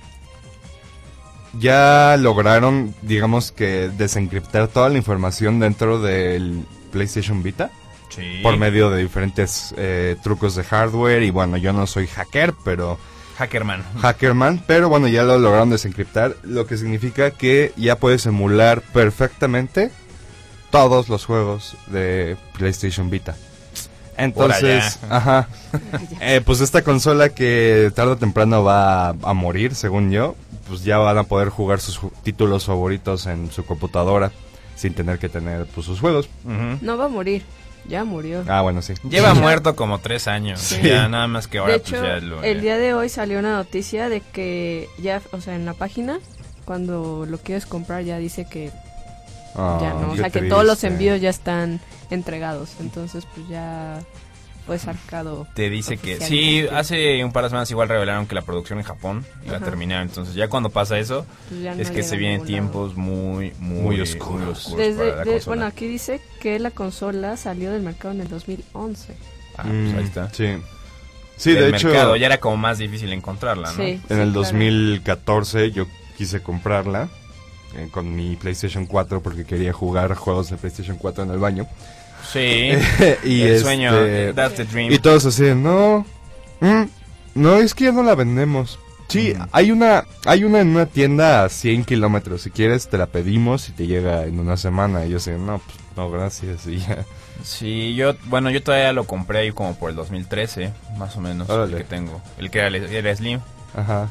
ya 1.60 2.16
lograron, 2.18 2.96
digamos 3.02 3.52
que, 3.52 3.90
desencriptar 3.98 4.68
toda 4.70 4.90
la 4.90 4.98
información 4.98 5.60
dentro 5.60 6.02
del 6.02 6.64
PlayStation 6.92 7.44
Vita 7.44 7.72
Sí. 8.10 8.40
por 8.44 8.58
medio 8.58 8.90
de 8.90 9.02
diferentes 9.04 9.74
eh, 9.78 10.16
trucos 10.24 10.56
de 10.56 10.64
hardware. 10.64 11.24
Y 11.24 11.32
bueno, 11.32 11.58
yo 11.58 11.74
no 11.74 11.86
soy 11.88 12.08
hacker, 12.08 12.54
pero 12.64 12.98
Hackerman. 13.38 13.84
hackerman, 14.02 14.64
pero 14.66 14.88
bueno, 14.90 15.08
ya 15.10 15.24
lo 15.24 15.38
lograron 15.38 15.70
desencriptar, 15.70 16.36
lo 16.44 16.66
que 16.68 16.78
significa 16.78 17.32
que 17.32 17.74
ya 17.76 17.98
puedes 17.98 18.26
emular 18.26 18.82
perfectamente 18.94 19.92
todos 20.72 21.10
los 21.10 21.26
juegos 21.26 21.76
de 21.88 22.38
PlayStation 22.58 23.10
Vita. 23.10 23.36
Entonces, 24.18 25.00
ajá. 25.10 25.48
Eh, 26.22 26.42
pues 26.46 26.62
esta 26.62 26.82
consola 26.84 27.30
que 27.30 27.92
tarde 27.94 28.14
o 28.14 28.18
temprano 28.18 28.64
va 28.64 29.10
a, 29.10 29.16
a 29.24 29.34
morir, 29.34 29.76
según 29.76 30.10
yo, 30.12 30.36
pues 30.70 30.84
ya 30.86 30.98
van 30.98 31.18
a 31.18 31.24
poder 31.24 31.50
jugar 31.50 31.82
sus 31.82 32.00
ju- 32.02 32.12
títulos 32.24 32.64
favoritos 32.66 33.26
en 33.26 33.52
su 33.52 33.66
computadora 33.66 34.32
sin 34.78 34.94
tener 34.94 35.20
que 35.20 35.28
tener 35.28 35.66
pues, 35.68 35.86
sus 35.86 36.00
juegos. 36.00 36.30
No 36.46 36.98
va 36.98 37.06
a 37.06 37.10
morir, 37.10 37.44
ya 37.88 38.04
murió. 38.04 38.44
Ah, 38.48 38.62
bueno, 38.62 38.82
sí. 38.82 38.94
Lleva 39.10 39.34
muerto 39.34 39.76
como 39.76 40.00
tres 40.00 40.28
años. 40.28 40.60
Sí. 40.60 40.82
Ya 40.84 41.08
nada 41.08 41.28
más 41.28 41.48
que 41.48 41.60
ahora 41.60 41.74
de 41.74 41.80
pues 41.80 41.92
ya 41.92 42.18
lo. 42.20 42.44
el 42.44 42.62
día 42.62 42.78
de 42.78 42.94
hoy 42.94 43.10
salió 43.10 43.40
una 43.40 43.54
noticia 43.56 44.10
de 44.10 44.22
que 44.22 44.90
ya, 44.98 45.22
o 45.32 45.42
sea, 45.42 45.56
en 45.56 45.66
la 45.66 45.74
página, 45.74 46.20
cuando 46.66 47.26
lo 47.26 47.38
quieres 47.38 47.66
comprar 47.66 48.04
ya 48.04 48.18
dice 48.18 48.46
que 48.46 48.72
ya 49.56 49.94
no, 49.94 50.12
o 50.12 50.16
sea, 50.18 50.30
que 50.30 50.42
todos 50.42 50.66
los 50.66 50.84
envíos 50.84 51.22
ya 51.22 51.30
están 51.30 51.80
entregados, 52.10 52.72
entonces 52.82 53.26
pues 53.34 53.48
ya 53.48 54.02
fue 54.66 54.80
sacado. 54.80 55.48
Te 55.54 55.70
dice 55.70 55.98
que 55.98 56.20
sí, 56.20 56.66
hace 56.74 57.24
un 57.24 57.32
par 57.32 57.44
de 57.44 57.50
semanas 57.50 57.70
igual 57.72 57.88
revelaron 57.90 58.26
que 58.28 58.36
la 58.36 58.42
producción 58.42 58.80
en 58.80 58.86
Japón 58.86 59.26
iba 59.46 59.54
a 59.54 59.58
Ajá. 59.58 59.66
terminar. 59.66 60.02
Entonces 60.02 60.34
ya 60.36 60.48
cuando 60.48 60.70
pasa 60.70 60.98
eso, 60.98 61.26
Pues 61.50 61.62
ya 61.62 61.74
es 61.74 61.90
no 61.90 61.94
que 61.96 62.04
se 62.04 62.16
a 62.16 62.18
vienen 62.18 62.44
tiempos 62.46 62.96
muy, 62.96 63.54
muy, 63.60 63.82
Muy 63.82 64.02
oscuros. 64.02 64.70
muy 64.70 64.78
Desde, 64.82 65.10
para 65.12 65.26
la 65.26 65.32
de- 65.32 65.42
bueno, 65.46 65.66
aquí 65.66 65.88
dice 65.88 66.20
que 66.40 66.58
la 66.60 66.72
consola 66.72 67.38
salió 67.38 67.72
del 67.72 67.82
mercado 67.84 68.14
en 68.14 68.22
el 68.22 68.28
2011. 68.28 69.14
Ah, 69.58 69.64
pues 69.64 69.68
ahí 69.68 69.72
Mm, 69.74 70.00
está. 70.00 70.30
Sí. 70.34 70.48
Sí, 71.38 71.52
Del 71.52 71.72
de 71.72 71.78
hecho, 71.78 71.88
mercado, 71.90 72.16
ya 72.16 72.28
era 72.28 72.40
como 72.40 72.56
más 72.58 72.78
difícil 72.78 73.12
encontrarla, 73.12 73.70
¿no? 73.72 73.76
Sí, 73.78 73.82
en 73.84 73.98
sí, 74.00 74.04
el 74.10 74.18
claro. 74.18 74.32
2014 74.32 75.72
yo 75.72 75.86
quise 76.18 76.42
comprarla 76.42 77.10
eh, 77.76 77.90
con 77.92 78.16
mi 78.16 78.38
PlayStation 78.38 78.86
4 78.86 79.22
porque 79.22 79.44
quería 79.44 79.74
jugar 79.74 80.16
juegos 80.16 80.50
de 80.50 80.56
PlayStation 80.56 80.98
4 80.98 81.26
en 81.26 81.32
el 81.32 81.38
baño. 81.40 81.68
Sí. 82.32 82.40
y 83.24 83.42
el 83.42 83.48
este, 83.52 83.60
sueño, 83.60 83.92
that's 84.34 84.56
the 84.56 84.66
dream. 84.66 84.92
Y 84.92 85.00
todos 85.00 85.26
así, 85.26 85.44
no, 85.56 86.06
mm, 86.60 86.84
no, 87.36 87.58
es 87.58 87.74
que 87.74 87.86
ya 87.86 87.92
no 87.92 88.04
la 88.04 88.16
vendemos. 88.16 88.80
Sí, 89.08 89.34
Mm. 89.38 89.42
hay 89.52 89.72
una 89.72 90.06
hay 90.26 90.44
una 90.44 90.62
en 90.62 90.70
una 90.70 90.88
tienda 90.88 91.44
a 91.44 91.50
100 91.50 91.86
kilómetros. 91.86 92.42
Si 92.42 92.50
quieres, 92.50 92.88
te 92.90 92.98
la 92.98 93.06
pedimos 93.06 93.70
y 93.70 93.72
te 93.74 93.86
llega 93.88 94.26
en 94.26 94.40
una 94.40 94.58
semana. 94.58 95.06
Y 95.06 95.12
yo 95.12 95.20
sé, 95.20 95.38
no, 95.38 95.60
pues 95.60 95.78
no, 95.96 96.10
gracias. 96.10 96.66
Y 96.66 96.78
ya. 96.80 97.06
Sí, 97.44 97.94
yo, 97.96 98.16
bueno, 98.26 98.50
yo 98.50 98.64
todavía 98.64 98.94
lo 98.94 99.04
compré 99.04 99.40
ahí 99.40 99.52
como 99.52 99.76
por 99.78 99.92
el 99.92 99.96
2013, 99.96 100.72
más 100.98 101.16
o 101.18 101.22
menos, 101.22 101.48
Órale. 101.50 101.74
el 101.74 101.78
que 101.80 101.84
tengo. 101.84 102.20
El 102.40 102.50
que 102.50 102.60
era, 102.60 102.68
el- 102.70 102.76
era 102.76 103.16
Slim. 103.16 103.40
Ajá. 103.76 104.08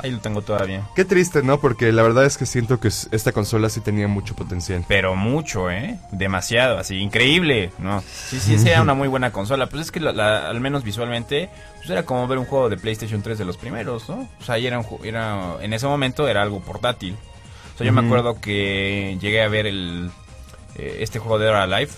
Ahí 0.00 0.12
lo 0.12 0.18
tengo 0.20 0.42
todavía. 0.42 0.82
Qué 0.94 1.04
triste, 1.04 1.42
¿no? 1.42 1.58
Porque 1.58 1.90
la 1.90 2.02
verdad 2.02 2.24
es 2.24 2.38
que 2.38 2.46
siento 2.46 2.78
que 2.78 2.86
esta 2.88 3.32
consola 3.32 3.68
sí 3.68 3.80
tenía 3.80 4.06
mucho 4.06 4.36
potencial. 4.36 4.84
Pero 4.86 5.16
mucho, 5.16 5.70
¿eh? 5.70 5.98
Demasiado, 6.12 6.78
así, 6.78 6.96
increíble, 6.98 7.72
¿no? 7.78 8.00
Sí, 8.02 8.38
sí, 8.38 8.58
sí, 8.58 8.68
era 8.68 8.82
una 8.82 8.94
muy 8.94 9.08
buena 9.08 9.32
consola. 9.32 9.66
Pues 9.68 9.82
es 9.86 9.90
que 9.90 9.98
la- 9.98 10.12
la- 10.12 10.48
al 10.48 10.60
menos 10.60 10.84
visualmente, 10.84 11.48
pues 11.78 11.90
era 11.90 12.04
como 12.04 12.28
ver 12.28 12.38
un 12.38 12.44
juego 12.44 12.68
de 12.68 12.76
PlayStation 12.76 13.22
3 13.22 13.38
de 13.38 13.44
los 13.44 13.56
primeros, 13.56 14.08
¿no? 14.08 14.28
O 14.40 14.44
sea, 14.44 14.56
era, 14.56 14.78
un 14.78 14.86
era 15.04 15.56
en 15.60 15.72
ese 15.72 15.86
momento 15.88 16.28
era 16.28 16.42
algo 16.42 16.60
portátil. 16.60 17.16
O 17.74 17.78
sea, 17.78 17.86
yo 17.86 17.92
me 17.92 18.02
acuerdo 18.06 18.40
que 18.40 19.18
llegué 19.20 19.42
a 19.42 19.48
ver 19.48 19.66
el 19.66 20.10
eh, 20.76 20.98
este 21.00 21.18
juego 21.18 21.38
de 21.38 21.46
Dead 21.46 21.54
or 21.54 21.60
Alive, 21.60 21.90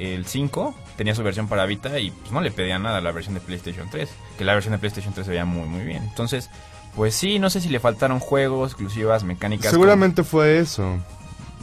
el 0.00 0.26
5, 0.26 0.74
tenía 0.96 1.14
su 1.14 1.22
versión 1.22 1.48
para 1.48 1.66
Vita 1.66 1.98
y 1.98 2.10
pues 2.10 2.32
no 2.32 2.40
le 2.40 2.50
pedía 2.50 2.78
nada 2.78 2.98
a 2.98 3.00
la 3.00 3.12
versión 3.12 3.34
de 3.34 3.40
PlayStation 3.40 3.88
3, 3.90 4.08
que 4.38 4.44
la 4.44 4.54
versión 4.54 4.72
de 4.72 4.78
PlayStation 4.78 5.12
3 5.12 5.26
se 5.26 5.30
veía 5.30 5.44
muy 5.44 5.68
muy 5.68 5.84
bien. 5.84 6.02
Entonces, 6.02 6.50
pues 6.96 7.14
sí, 7.14 7.38
no 7.38 7.50
sé 7.50 7.60
si 7.60 7.68
le 7.68 7.80
faltaron 7.80 8.18
juegos, 8.18 8.70
exclusivas, 8.70 9.24
mecánicas. 9.24 9.70
Seguramente 9.70 10.24
fue 10.24 10.58
eso. 10.58 10.98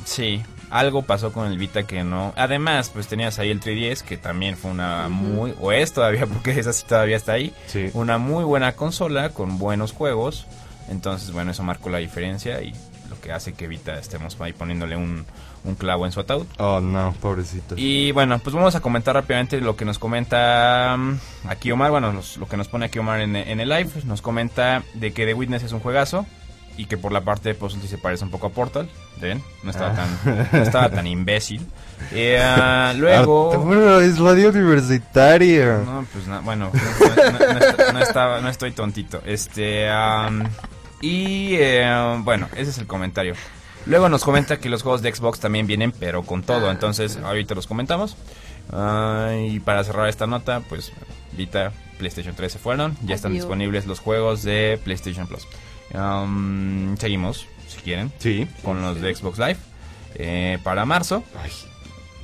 Sí, 0.06 0.42
algo 0.70 1.02
pasó 1.02 1.34
con 1.34 1.48
el 1.52 1.58
Vita 1.58 1.84
que 1.84 2.04
no. 2.04 2.34
Además, 2.38 2.90
pues 2.90 3.08
tenías 3.08 3.40
ahí 3.40 3.50
el 3.50 3.60
3DS, 3.60 4.04
que 4.04 4.18
también 4.18 4.56
fue 4.58 4.72
una 4.72 5.10
muy. 5.10 5.54
O 5.60 5.72
es 5.72 5.94
todavía, 5.94 6.26
porque 6.28 6.58
esa 6.58 6.74
sí 6.74 6.86
todavía 6.88 7.18
está 7.18 7.34
ahí. 7.34 7.54
Sí. 7.68 7.90
Una 7.94 8.18
muy 8.18 8.44
buena 8.44 8.74
consola 8.74 9.30
con 9.30 9.58
buenos 9.58 9.92
juegos. 9.92 10.48
Entonces, 10.90 11.32
bueno, 11.32 11.52
eso 11.52 11.64
marcó 11.64 11.90
la 11.90 11.98
diferencia 11.98 12.62
y 12.62 12.74
lo 13.10 13.20
que 13.20 13.32
hace 13.32 13.54
que 13.54 13.68
Vita 13.68 13.98
estemos 14.00 14.40
ahí 14.40 14.54
poniéndole 14.54 14.96
un, 14.96 15.26
un 15.64 15.76
clavo 15.76 16.06
en 16.06 16.12
su 16.12 16.20
ataúd. 16.20 16.46
Oh, 16.58 16.80
no, 16.80 17.14
pobrecito. 17.22 17.76
Y 17.78 18.12
bueno, 18.12 18.40
pues 18.40 18.56
vamos 18.56 18.76
a 18.76 18.80
comentar 18.80 19.16
rápidamente 19.16 19.60
lo 19.62 19.76
que 19.76 19.86
nos 19.86 20.00
comenta 20.00 20.96
mm, 20.98 21.20
aquí 21.50 21.72
Omar. 21.72 21.92
Bueno, 21.92 22.12
los- 22.14 22.38
lo 22.38 22.48
que 22.48 22.58
nos 22.58 22.68
pone 22.68 22.86
aquí 22.86 23.00
Omar 23.00 23.20
en, 23.22 23.36
en 23.36 23.60
el 23.60 23.70
live. 23.70 23.90
Nos 24.06 24.22
comenta 24.22 24.84
de 24.94 25.12
que 25.14 25.26
The 25.26 25.34
Witness 25.34 25.64
es 25.64 25.72
un 25.72 25.80
juegazo. 25.80 26.26
Y 26.80 26.86
que 26.86 26.96
por 26.96 27.12
la 27.12 27.22
parte 27.22 27.50
de 27.50 27.56
Puzzle 27.56 27.82
sí 27.82 27.88
se 27.88 27.98
parece 27.98 28.24
un 28.24 28.30
poco 28.30 28.46
a 28.48 28.50
Portal. 28.52 28.88
¿Ven? 29.20 29.42
No 29.64 29.72
estaba, 29.72 29.96
tan, 29.96 30.48
no 30.52 30.60
estaba 30.62 30.90
tan 30.92 31.08
imbécil. 31.08 31.66
Eh, 32.12 32.40
ah, 32.40 32.94
luego... 32.96 33.52
Arturo, 33.52 34.00
es 34.00 34.20
radio 34.20 34.50
universitaria. 34.50 35.82
No, 35.84 36.06
pues 36.14 36.28
na- 36.28 36.42
bueno, 36.42 36.70
no, 36.72 37.16
no- 37.32 37.54
no 37.54 37.58
est- 37.66 37.94
no 37.94 38.00
estaba, 38.00 38.42
no 38.42 38.50
estoy 38.50 38.74
tontito. 38.74 39.24
Este, 39.26 39.88
y 41.02 41.56
eh, 41.56 42.16
bueno, 42.20 42.48
ese 42.56 42.70
es 42.72 42.78
el 42.78 42.86
comentario. 42.88 43.34
Luego 43.88 44.10
nos 44.10 44.24
comenta 44.24 44.60
que 44.60 44.70
los 44.70 44.84
juegos 44.84 45.02
de 45.02 45.14
Xbox 45.14 45.40
también 45.40 45.66
vienen, 45.68 45.92
pero 45.92 46.24
con 46.24 46.44
todo. 46.44 46.70
Entonces, 46.72 47.18
ahorita 47.18 47.56
los 47.56 47.68
comentamos. 47.68 48.16
Y 48.70 49.60
para 49.62 49.84
cerrar 49.84 50.10
esta 50.10 50.28
nota, 50.28 50.62
pues 50.68 50.92
Vita, 51.34 51.72
PlayStation 51.98 52.36
3 52.36 52.52
se 52.52 52.60
fueron. 52.60 52.98
Ya 53.06 53.16
están 53.16 53.32
Adiós. 53.32 53.44
disponibles 53.44 53.86
los 53.86 54.00
juegos 54.00 54.44
de 54.44 54.80
PlayStation 54.84 55.28
Plus. 55.28 55.48
Am, 55.94 56.98
seguimos, 56.98 57.48
si 57.68 57.78
quieren, 57.82 58.12
Sí. 58.20 58.48
con 58.64 58.82
los 58.82 59.00
de 59.02 59.14
Xbox 59.16 59.38
Live. 59.40 59.58
Eh, 60.16 60.58
para 60.64 60.84
marzo, 60.86 61.24
Ay, 61.42 61.52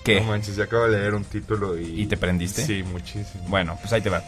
¿qué? 0.03 0.19
No 0.21 0.27
manches, 0.27 0.55
ya 0.55 0.63
acabo 0.65 0.87
de 0.87 0.97
leer 0.99 1.13
un 1.13 1.23
título 1.23 1.77
y... 1.79 2.01
¿Y 2.01 2.05
te 2.07 2.17
prendiste? 2.17 2.65
Sí, 2.65 2.81
muchísimo. 2.83 3.43
Bueno, 3.47 3.77
pues 3.79 3.93
ahí 3.93 4.01
te 4.01 4.09
va. 4.09 4.21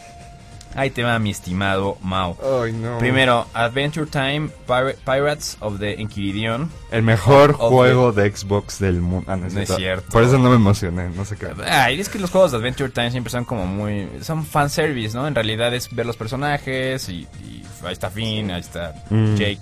Ahí 0.76 0.90
te 0.90 1.02
va, 1.02 1.18
mi 1.18 1.30
estimado 1.30 1.96
Mao. 2.02 2.36
Ay, 2.62 2.72
no. 2.72 2.98
Primero, 2.98 3.46
Adventure 3.54 4.06
Time 4.06 4.50
Pir- 4.68 4.96
Pirates 5.04 5.56
of 5.60 5.78
the 5.78 5.94
Inquisition. 6.00 6.70
El 6.90 7.02
mejor 7.02 7.52
Of 7.58 7.70
juego 7.72 8.12
de 8.12 8.30
Xbox 8.34 8.78
del 8.78 9.00
mundo. 9.00 9.30
Ah, 9.30 9.36
No 9.36 9.46
es 9.46 9.68
cierto. 9.74 10.08
Por 10.10 10.22
eso 10.22 10.38
no 10.38 10.50
me 10.50 10.56
emocioné, 10.56 11.08
no 11.10 11.24
sé 11.24 11.36
qué. 11.36 11.48
Ay, 11.66 11.98
es 11.98 12.08
que 12.08 12.18
los 12.18 12.30
juegos 12.30 12.52
de 12.52 12.58
Adventure 12.58 12.90
Time 12.90 13.10
siempre 13.10 13.30
son 13.30 13.44
como 13.44 13.66
muy... 13.66 14.08
Son 14.22 14.44
fanservice, 14.44 15.16
¿no? 15.16 15.26
En 15.26 15.34
realidad 15.34 15.74
es 15.74 15.92
ver 15.94 16.04
los 16.06 16.16
personajes 16.16 17.08
y, 17.08 17.26
y 17.42 17.62
ahí 17.84 17.92
está 17.92 18.10
Finn, 18.10 18.50
ahí 18.50 18.60
está 18.60 18.94
Mm. 19.10 19.34
Jake. 19.36 19.60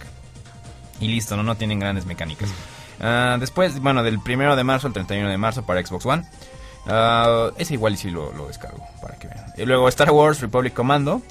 Y 1.00 1.09
listo, 1.09 1.37
¿no? 1.37 1.42
No 1.42 1.56
tienen 1.56 1.78
grandes 1.80 2.06
mecánicas. 2.06 2.49
Ah, 3.00 3.37
después, 3.40 3.80
bueno, 3.80 4.02
del 4.02 4.21
primero 4.21 4.56
de 4.56 4.64
marzo 4.64 4.87
al 4.87 4.92
31 4.92 5.28
de 5.28 5.37
marzo 5.38 5.64
para 5.66 5.85
Xbox 5.85 6.06
One. 6.06 6.25
Ah, 6.86 7.50
ese 7.58 7.74
igual 7.74 7.96
sí 7.96 8.10
lo, 8.10 8.32
lo 8.32 8.46
descargo, 8.46 8.84
para 9.00 9.16
que 9.16 9.28
vean. 9.28 9.46
Y 9.56 9.64
luego 9.64 9.88
Star 9.88 10.10
Wars 10.10 10.40
Republic 10.40 10.74
Commando, 10.74 11.22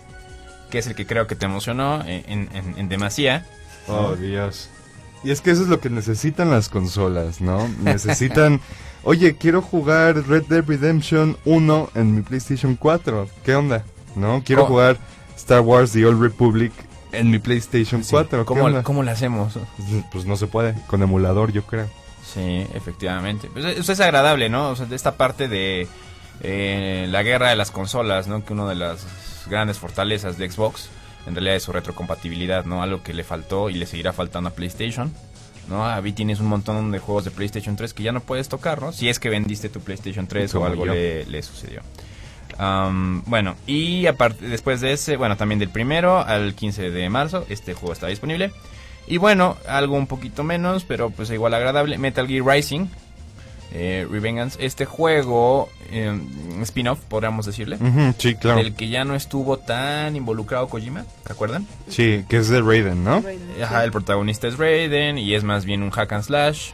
que 0.69 0.79
es 0.79 0.88
el 0.88 0.95
que 0.95 1.05
creo 1.05 1.27
que 1.27 1.36
te 1.36 1.45
emocionó 1.45 2.03
en, 2.05 2.50
en, 2.53 2.89
demasía. 2.89 3.45
Oh, 3.88 4.15
Dios. 4.15 4.69
Y 5.24 5.31
es 5.31 5.41
que 5.41 5.51
eso 5.51 5.62
es 5.62 5.67
lo 5.67 5.79
que 5.79 5.89
necesitan 5.89 6.50
las 6.50 6.69
consolas, 6.69 7.41
¿no? 7.41 7.67
Necesitan... 7.81 8.60
Oye, 9.05 9.36
quiero 9.36 9.62
jugar 9.62 10.15
Red 10.27 10.43
Dead 10.43 10.63
Redemption 10.65 11.38
1 11.43 11.89
en 11.95 12.15
mi 12.15 12.22
PlayStation 12.22 12.77
4. 12.77 13.27
¿Qué 13.43 13.53
onda? 13.53 13.83
¿No? 14.15 14.41
Quiero 14.45 14.63
¿Cómo? 14.63 14.75
jugar 14.75 14.98
Star 15.36 15.60
Wars 15.60 15.91
The 15.91 16.05
Old 16.05 16.22
Republic 16.22 16.72
en 17.12 17.29
mi 17.29 17.39
PlayStation 17.39 18.01
4. 18.01 18.39
¿Qué 18.39 18.45
¿Cómo? 18.45 18.83
¿Cómo 18.83 19.03
lo 19.03 19.12
hacemos? 19.12 19.60
Pues 20.12 20.25
no 20.25 20.38
se 20.38 20.48
puede. 20.48 20.75
Con 20.88 21.03
emulador, 21.03 21.51
yo 21.51 21.63
creo. 21.63 21.88
Sí, 22.34 22.66
efectivamente. 22.74 23.50
Pues 23.52 23.66
eso 23.66 23.92
es 23.92 24.00
agradable, 24.00 24.50
¿no? 24.50 24.70
O 24.70 24.75
sea, 24.75 24.86
de 24.86 24.96
esta 24.96 25.16
parte 25.16 25.48
de 25.48 25.88
eh, 26.42 27.08
la 27.10 27.24
guerra 27.24 27.50
de 27.50 27.56
las 27.56 27.72
consolas, 27.72 28.28
¿no? 28.28 28.44
Que 28.44 28.54
una 28.54 28.68
de 28.68 28.75
las 28.75 29.06
grandes 29.48 29.78
fortalezas 29.78 30.38
de 30.38 30.50
Xbox 30.50 30.90
en 31.28 31.36
realidad 31.36 31.56
es 31.56 31.63
su 31.63 31.72
retrocompatibilidad, 31.72 32.66
¿no? 32.66 32.82
Algo 32.82 33.04
que 33.04 33.13
le 33.13 33.24
faltó 33.24 33.70
y 33.70 33.75
le 33.75 33.86
seguirá 33.86 34.13
faltando 34.13 34.50
a 34.50 34.54
PlayStation. 34.54 35.13
¿no? 35.70 35.86
Ahí 35.88 36.12
tienes 36.12 36.42
un 36.42 36.48
montón 36.48 36.92
de 36.92 37.00
juegos 37.00 37.24
de 37.24 37.32
PlayStation 37.32 37.78
3 37.78 37.94
que 37.94 38.04
ya 38.04 38.12
no 38.12 38.20
puedes 38.20 38.50
tocar, 38.50 38.82
¿no? 38.82 38.92
Si 38.92 39.08
es 39.08 39.20
que 39.20 39.30
vendiste 39.30 39.70
tu 39.70 39.80
PlayStation 39.80 40.28
3 40.28 40.56
o 40.56 40.66
algo 40.66 40.86
le, 40.86 41.25
le 41.25 41.42
sucedió. 41.42 41.82
Bueno, 43.25 43.56
y 43.66 44.06
aparte, 44.08 44.48
después 44.48 44.82
de 44.82 44.94
ese, 44.94 45.18
bueno, 45.18 45.38
también 45.38 45.60
del 45.60 45.70
primero 45.70 46.20
al 46.20 46.54
15 46.54 46.92
de 46.92 47.10
marzo, 47.10 47.46
este 47.50 47.74
juego 47.74 47.94
está 47.94 48.08
disponible. 48.08 48.52
Y 49.07 49.17
bueno, 49.17 49.57
algo 49.67 49.95
un 49.95 50.07
poquito 50.07 50.43
menos, 50.43 50.83
pero 50.86 51.10
pues 51.10 51.29
igual 51.31 51.53
agradable, 51.53 51.98
Metal 51.98 52.27
Gear 52.27 52.45
Rising, 52.45 52.86
eh, 53.74 54.07
Revengeance, 54.10 54.63
este 54.63 54.86
juego, 54.86 55.67
eh, 55.91 56.17
spin-off, 56.62 57.00
podríamos 57.10 57.45
decirle, 57.45 57.77
Ujú, 57.77 58.13
sí, 58.17 58.36
claro. 58.36 58.57
del 58.57 58.75
que 58.75 58.88
ya 58.89 59.03
no 59.03 59.15
estuvo 59.15 59.57
tan 59.57 60.15
involucrado 60.15 60.69
Kojima, 60.69 61.05
¿te 61.25 61.33
acuerdan? 61.33 61.67
Sí, 61.89 62.24
que 62.29 62.38
es 62.38 62.50
de 62.50 62.62
Raiden, 62.62 63.03
¿no? 63.03 63.19
Raiden, 63.22 63.50
Ajá, 63.63 63.79
sí. 63.79 63.86
el 63.86 63.91
protagonista 63.91 64.48
es 64.48 64.57
Raiden 64.57 65.17
y 65.17 65.33
es 65.33 65.43
más 65.43 65.65
bien 65.65 65.81
un 65.83 65.89
hack 65.89 66.12
and 66.13 66.24
slash. 66.24 66.69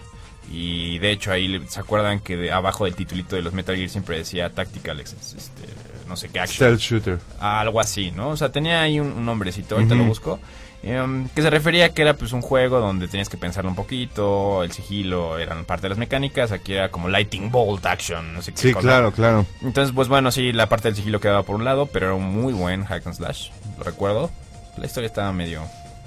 Y 0.51 0.97
de 0.99 1.11
hecho 1.11 1.31
ahí 1.31 1.47
le- 1.47 1.67
se 1.67 1.79
acuerdan 1.79 2.19
que 2.19 2.35
de- 2.35 2.51
abajo 2.51 2.85
del 2.85 2.95
titulito 2.95 3.35
de 3.35 3.43
los 3.43 3.53
Metal 3.53 3.75
Gear 3.75 3.87
siempre 3.89 4.17
decía 4.17 4.49
Tactical, 4.49 4.99
ex- 4.99 5.13
este, 5.13 5.63
no 6.07 6.15
sé 6.17 6.27
qué 6.29 6.39
action. 6.39 6.77
Stealth 6.77 6.79
Shooter. 6.81 7.19
Algo 7.39 7.79
así, 7.79 8.11
¿no? 8.11 8.29
O 8.29 8.37
sea, 8.37 8.51
tenía 8.51 8.81
ahí 8.81 8.99
un, 8.99 9.11
un 9.11 9.25
nombrecito, 9.25 9.75
ahorita 9.75 9.93
lo 9.95 10.03
busco. 10.05 10.39
Em, 10.83 11.27
que 11.29 11.41
se 11.41 11.49
refería 11.49 11.85
a 11.85 11.89
que 11.89 12.01
era 12.01 12.13
pues 12.15 12.31
un 12.33 12.41
juego 12.41 12.79
donde 12.79 13.07
tenías 13.07 13.29
que 13.29 13.37
pensarlo 13.37 13.69
un 13.69 13.75
poquito, 13.75 14.63
el 14.63 14.71
sigilo 14.71 15.37
eran 15.39 15.65
parte 15.65 15.83
de 15.83 15.89
las 15.89 15.97
mecánicas, 15.97 16.51
aquí 16.51 16.73
era 16.73 16.89
como 16.89 17.09
Lighting 17.09 17.51
Bolt 17.51 17.85
Action, 17.85 18.33
no 18.33 18.41
sé 18.41 18.53
qué 18.53 18.57
Sí, 18.61 18.73
cosa. 18.73 18.87
claro, 18.87 19.11
claro. 19.11 19.45
Entonces, 19.61 19.93
pues 19.93 20.07
bueno, 20.07 20.31
sí, 20.31 20.51
la 20.53 20.69
parte 20.69 20.87
del 20.87 20.95
sigilo 20.95 21.19
quedaba 21.19 21.43
por 21.43 21.55
un 21.55 21.65
lado, 21.65 21.87
pero 21.87 22.07
era 22.07 22.15
un 22.15 22.25
muy 22.33 22.53
buen 22.53 22.85
hack 22.85 23.05
and 23.07 23.15
slash, 23.15 23.49
lo 23.77 23.83
recuerdo. 23.83 24.31
La 24.77 24.85
historia 24.85 25.07
estaba 25.07 25.33
medio 25.33 25.63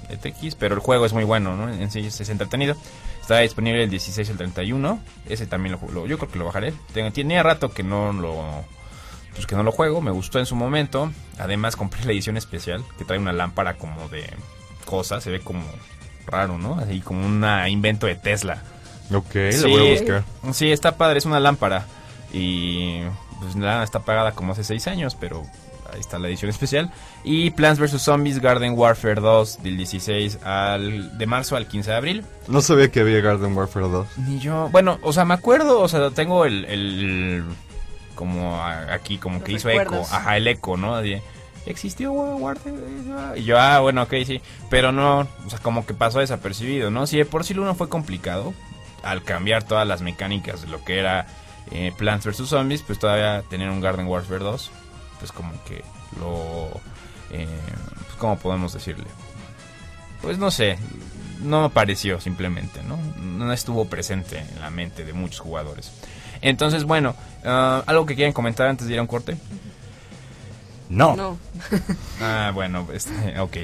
de 0.09 0.17
TX, 0.17 0.55
pero 0.55 0.73
el 0.75 0.81
juego 0.81 1.05
es 1.05 1.13
muy 1.13 1.23
bueno, 1.23 1.55
¿no? 1.55 1.71
En 1.71 1.91
sí 1.91 1.99
es, 1.99 2.29
entretenido. 2.29 2.75
Está 3.21 3.39
disponible 3.39 3.83
el 3.83 3.89
16 3.89 4.29
al 4.31 4.37
31. 4.37 4.99
Ese 5.29 5.45
también 5.45 5.77
lo, 5.79 5.91
lo- 5.91 6.07
yo 6.07 6.17
creo 6.17 6.29
que 6.31 6.39
lo 6.39 6.45
bajaré. 6.45 6.73
Tenía 7.13 7.41
rato 7.43 7.69
que 7.71 7.83
no 7.83 8.11
lo 8.11 8.65
pues 9.33 9.47
que 9.47 9.55
no 9.55 9.63
lo 9.63 9.71
juego, 9.71 10.01
me 10.01 10.11
gustó 10.11 10.39
en 10.39 10.45
su 10.45 10.55
momento. 10.55 11.11
Además 11.39 11.75
compré 11.75 12.03
la 12.05 12.11
edición 12.11 12.35
especial 12.37 12.83
que 12.97 13.05
trae 13.05 13.17
una 13.17 13.31
lámpara 13.33 13.75
como 13.75 14.09
de 14.09 14.29
cosas, 14.83 15.23
se 15.23 15.31
ve 15.31 15.39
como 15.39 15.63
raro, 16.27 16.57
¿no? 16.57 16.75
Así 16.79 17.01
como 17.01 17.25
un 17.25 17.45
invento 17.67 18.07
de 18.07 18.15
Tesla. 18.15 18.61
Ok, 19.13 19.31
Sí. 19.51 19.61
lo 19.63 19.69
voy 19.69 19.87
a 19.87 19.91
buscar. 19.99 20.23
Sí, 20.53 20.71
está 20.71 20.97
padre, 20.97 21.19
es 21.19 21.25
una 21.25 21.39
lámpara. 21.39 21.85
Y 22.31 23.01
pues 23.41 23.55
nada, 23.55 23.83
está 23.83 23.99
pagada 23.99 24.31
como 24.31 24.53
hace 24.53 24.63
6 24.63 24.87
años, 24.87 25.15
pero 25.19 25.43
ahí 25.93 25.99
está 25.99 26.17
la 26.17 26.27
edición 26.29 26.49
especial. 26.49 26.91
Y 27.23 27.51
Plants 27.51 27.79
vs. 27.79 28.01
Zombies 28.01 28.39
Garden 28.39 28.73
Warfare 28.77 29.21
2 29.21 29.61
del 29.61 29.77
16 29.77 30.39
al, 30.43 31.17
de 31.17 31.25
marzo 31.27 31.55
al 31.55 31.67
15 31.67 31.91
de 31.91 31.97
abril. 31.97 32.25
No 32.47 32.61
sabía 32.61 32.89
que 32.89 33.01
había 33.01 33.19
Garden 33.21 33.55
Warfare 33.55 33.87
2. 33.87 34.07
Ni 34.17 34.39
yo, 34.39 34.69
bueno, 34.71 34.97
o 35.03 35.13
sea, 35.13 35.25
me 35.25 35.33
acuerdo, 35.35 35.81
o 35.81 35.87
sea, 35.87 36.09
tengo 36.11 36.45
el, 36.45 36.65
el- 36.65 37.43
como 38.15 38.61
aquí, 38.63 39.17
como 39.17 39.35
Los 39.39 39.43
que 39.43 39.51
hizo 39.53 39.67
recuerdos. 39.67 40.07
eco, 40.07 40.15
ajá, 40.15 40.37
el 40.37 40.47
eco, 40.47 40.77
¿no? 40.77 40.97
De, 41.01 41.21
¿Existió 41.65 42.11
Warfare? 42.11 42.75
Y 43.35 43.43
yo, 43.43 43.59
ah, 43.59 43.79
bueno, 43.79 44.03
ok, 44.03 44.13
sí. 44.25 44.41
Pero 44.69 44.91
no, 44.91 45.19
o 45.19 45.49
sea, 45.49 45.59
como 45.59 45.85
que 45.85 45.93
pasó 45.93 46.19
desapercibido, 46.19 46.91
¿no? 46.91 47.07
Si 47.07 47.17
de 47.17 47.25
por 47.25 47.45
sí 47.45 47.53
el 47.53 47.59
uno 47.59 47.75
fue 47.75 47.89
complicado, 47.89 48.53
al 49.03 49.23
cambiar 49.23 49.63
todas 49.63 49.87
las 49.87 50.01
mecánicas 50.01 50.61
de 50.61 50.67
lo 50.67 50.83
que 50.83 50.99
era 50.99 51.27
eh, 51.71 51.91
Plants 51.97 52.25
vs. 52.25 52.47
Zombies, 52.47 52.81
pues 52.81 52.99
todavía 52.99 53.43
tener 53.49 53.69
un 53.69 53.81
Garden 53.81 54.07
Warfare 54.07 54.43
2, 54.43 54.71
pues 55.19 55.31
como 55.31 55.51
que 55.65 55.83
lo... 56.19 56.69
Eh, 57.31 57.47
pues, 57.95 58.15
¿Cómo 58.17 58.37
podemos 58.37 58.73
decirle? 58.73 59.05
Pues 60.21 60.37
no 60.37 60.51
sé, 60.51 60.77
no 61.41 61.61
me 61.61 61.69
pareció 61.69 62.19
simplemente, 62.19 62.81
¿no? 62.83 62.97
No 63.21 63.51
estuvo 63.51 63.85
presente 63.85 64.39
en 64.39 64.61
la 64.61 64.69
mente 64.69 65.03
de 65.03 65.13
muchos 65.13 65.39
jugadores. 65.39 65.91
Entonces, 66.41 66.83
bueno, 66.83 67.15
ah, 67.45 67.83
algo 67.85 68.05
que 68.05 68.15
quieran 68.15 68.33
comentar 68.33 68.67
antes 68.67 68.87
de 68.87 68.93
ir 68.93 68.99
a 68.99 69.01
un 69.01 69.07
corte. 69.07 69.37
No. 70.93 71.15
No. 71.15 71.37
Ah, 72.21 72.51
bueno, 72.53 72.87
este, 72.93 73.39
ok. 73.39 73.57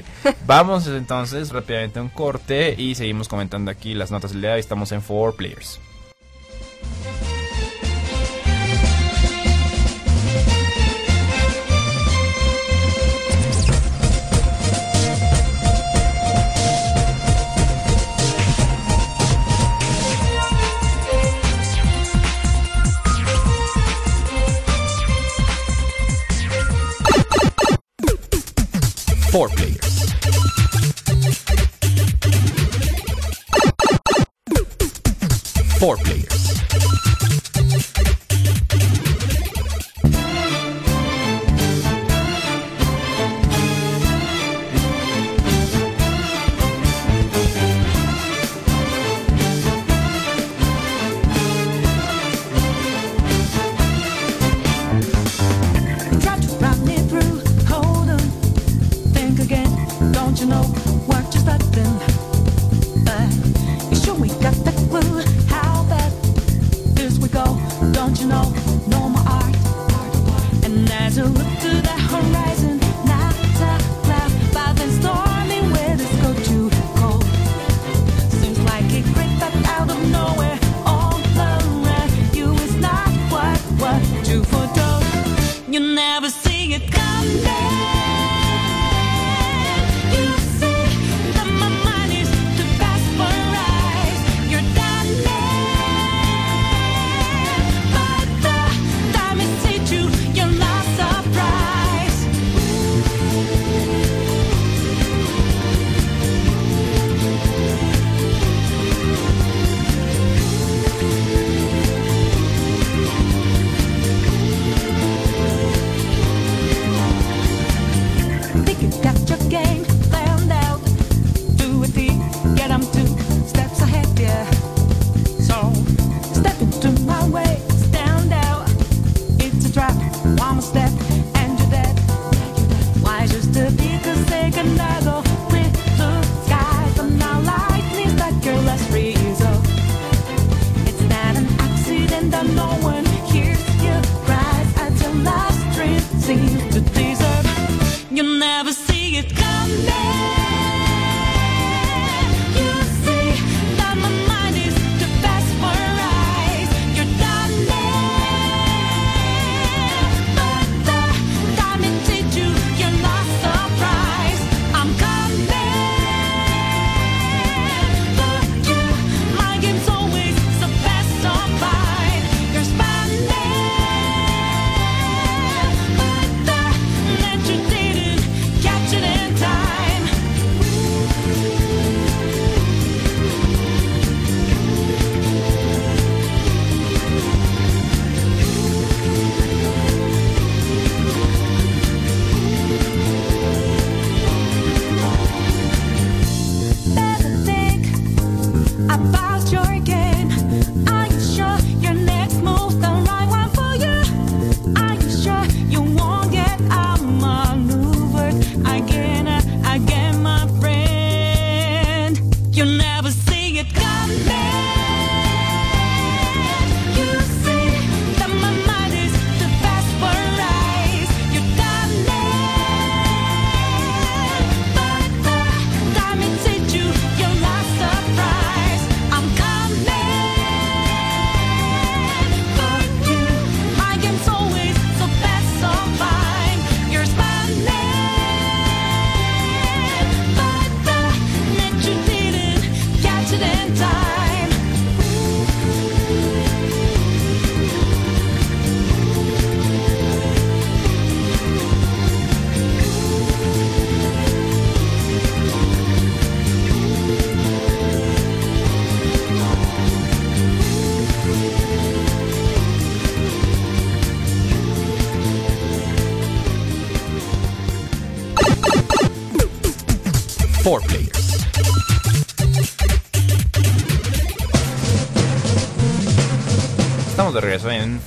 Vamos 0.46 0.86
entonces 0.86 1.50
rápidamente 1.50 1.98
a 1.98 2.02
un 2.02 2.08
corte 2.08 2.74
y 2.76 2.94
seguimos 2.94 3.28
comentando 3.28 3.70
aquí 3.70 3.94
las 3.94 4.10
notas 4.10 4.32
del 4.32 4.42
día. 4.42 4.58
Estamos 4.58 4.92
en 4.92 5.00
4 5.00 5.36
Players. 5.36 5.80
Four 29.30 29.48
players. 29.48 30.12
Four 35.78 35.96
players. 35.98 36.19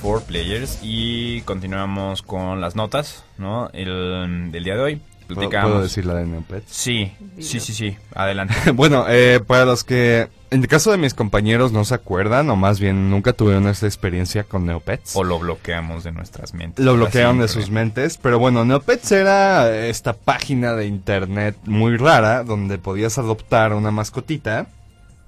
4 0.00 0.26
Players 0.26 0.78
y 0.82 1.40
continuamos 1.42 2.22
con 2.22 2.60
las 2.60 2.76
notas, 2.76 3.24
¿no? 3.38 3.70
El 3.72 4.50
del 4.52 4.64
día 4.64 4.74
de 4.74 4.80
hoy. 4.80 5.00
¿Puedo, 5.26 5.40
Platicábamos. 5.40 5.72
puedo 5.72 5.82
decir 5.84 6.04
la 6.04 6.14
de 6.14 6.26
Neopets? 6.26 6.70
Sí, 6.70 7.12
sí, 7.38 7.58
sí, 7.58 7.72
sí. 7.72 7.96
Adelante. 8.14 8.54
bueno, 8.74 9.06
eh, 9.08 9.40
para 9.46 9.64
los 9.64 9.82
que, 9.82 10.28
en 10.50 10.60
el 10.60 10.68
caso 10.68 10.90
de 10.90 10.98
mis 10.98 11.14
compañeros, 11.14 11.72
no 11.72 11.86
se 11.86 11.94
acuerdan, 11.94 12.50
o 12.50 12.56
más 12.56 12.78
bien 12.78 13.08
nunca 13.08 13.32
tuvieron 13.32 13.66
esta 13.66 13.86
experiencia 13.86 14.44
con 14.44 14.66
Neopets. 14.66 15.16
o 15.16 15.24
lo 15.24 15.38
bloqueamos 15.38 16.04
de 16.04 16.12
nuestras 16.12 16.52
mentes. 16.52 16.84
Lo 16.84 16.94
bloquearon 16.94 17.38
de 17.38 17.48
sus 17.48 17.70
mentes, 17.70 18.18
pero 18.18 18.38
bueno, 18.38 18.66
Neopets 18.66 19.12
era 19.12 19.74
esta 19.86 20.12
página 20.12 20.74
de 20.74 20.86
internet 20.86 21.56
muy 21.64 21.96
rara 21.96 22.44
donde 22.44 22.76
podías 22.76 23.16
adoptar 23.16 23.72
una 23.72 23.90
mascotita 23.90 24.66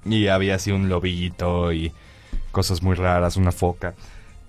y 0.05 0.27
había 0.27 0.55
así 0.55 0.71
un 0.71 0.89
lobito 0.89 1.73
y 1.73 1.91
cosas 2.51 2.83
muy 2.83 2.95
raras, 2.95 3.35
una 3.35 3.51
foca. 3.51 3.95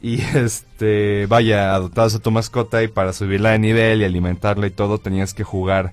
Y 0.00 0.20
este, 0.37 1.26
vaya, 1.26 1.74
adoptabas 1.74 2.14
a 2.14 2.20
tu 2.20 2.30
mascota 2.30 2.82
y 2.82 2.88
para 2.88 3.12
subirla 3.12 3.50
de 3.50 3.58
nivel 3.58 4.02
y 4.02 4.04
alimentarla 4.04 4.66
y 4.66 4.70
todo 4.70 4.98
tenías 4.98 5.34
que 5.34 5.44
jugar 5.44 5.92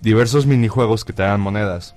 diversos 0.00 0.46
minijuegos 0.46 1.04
que 1.04 1.12
te 1.12 1.22
daban 1.22 1.40
monedas. 1.40 1.94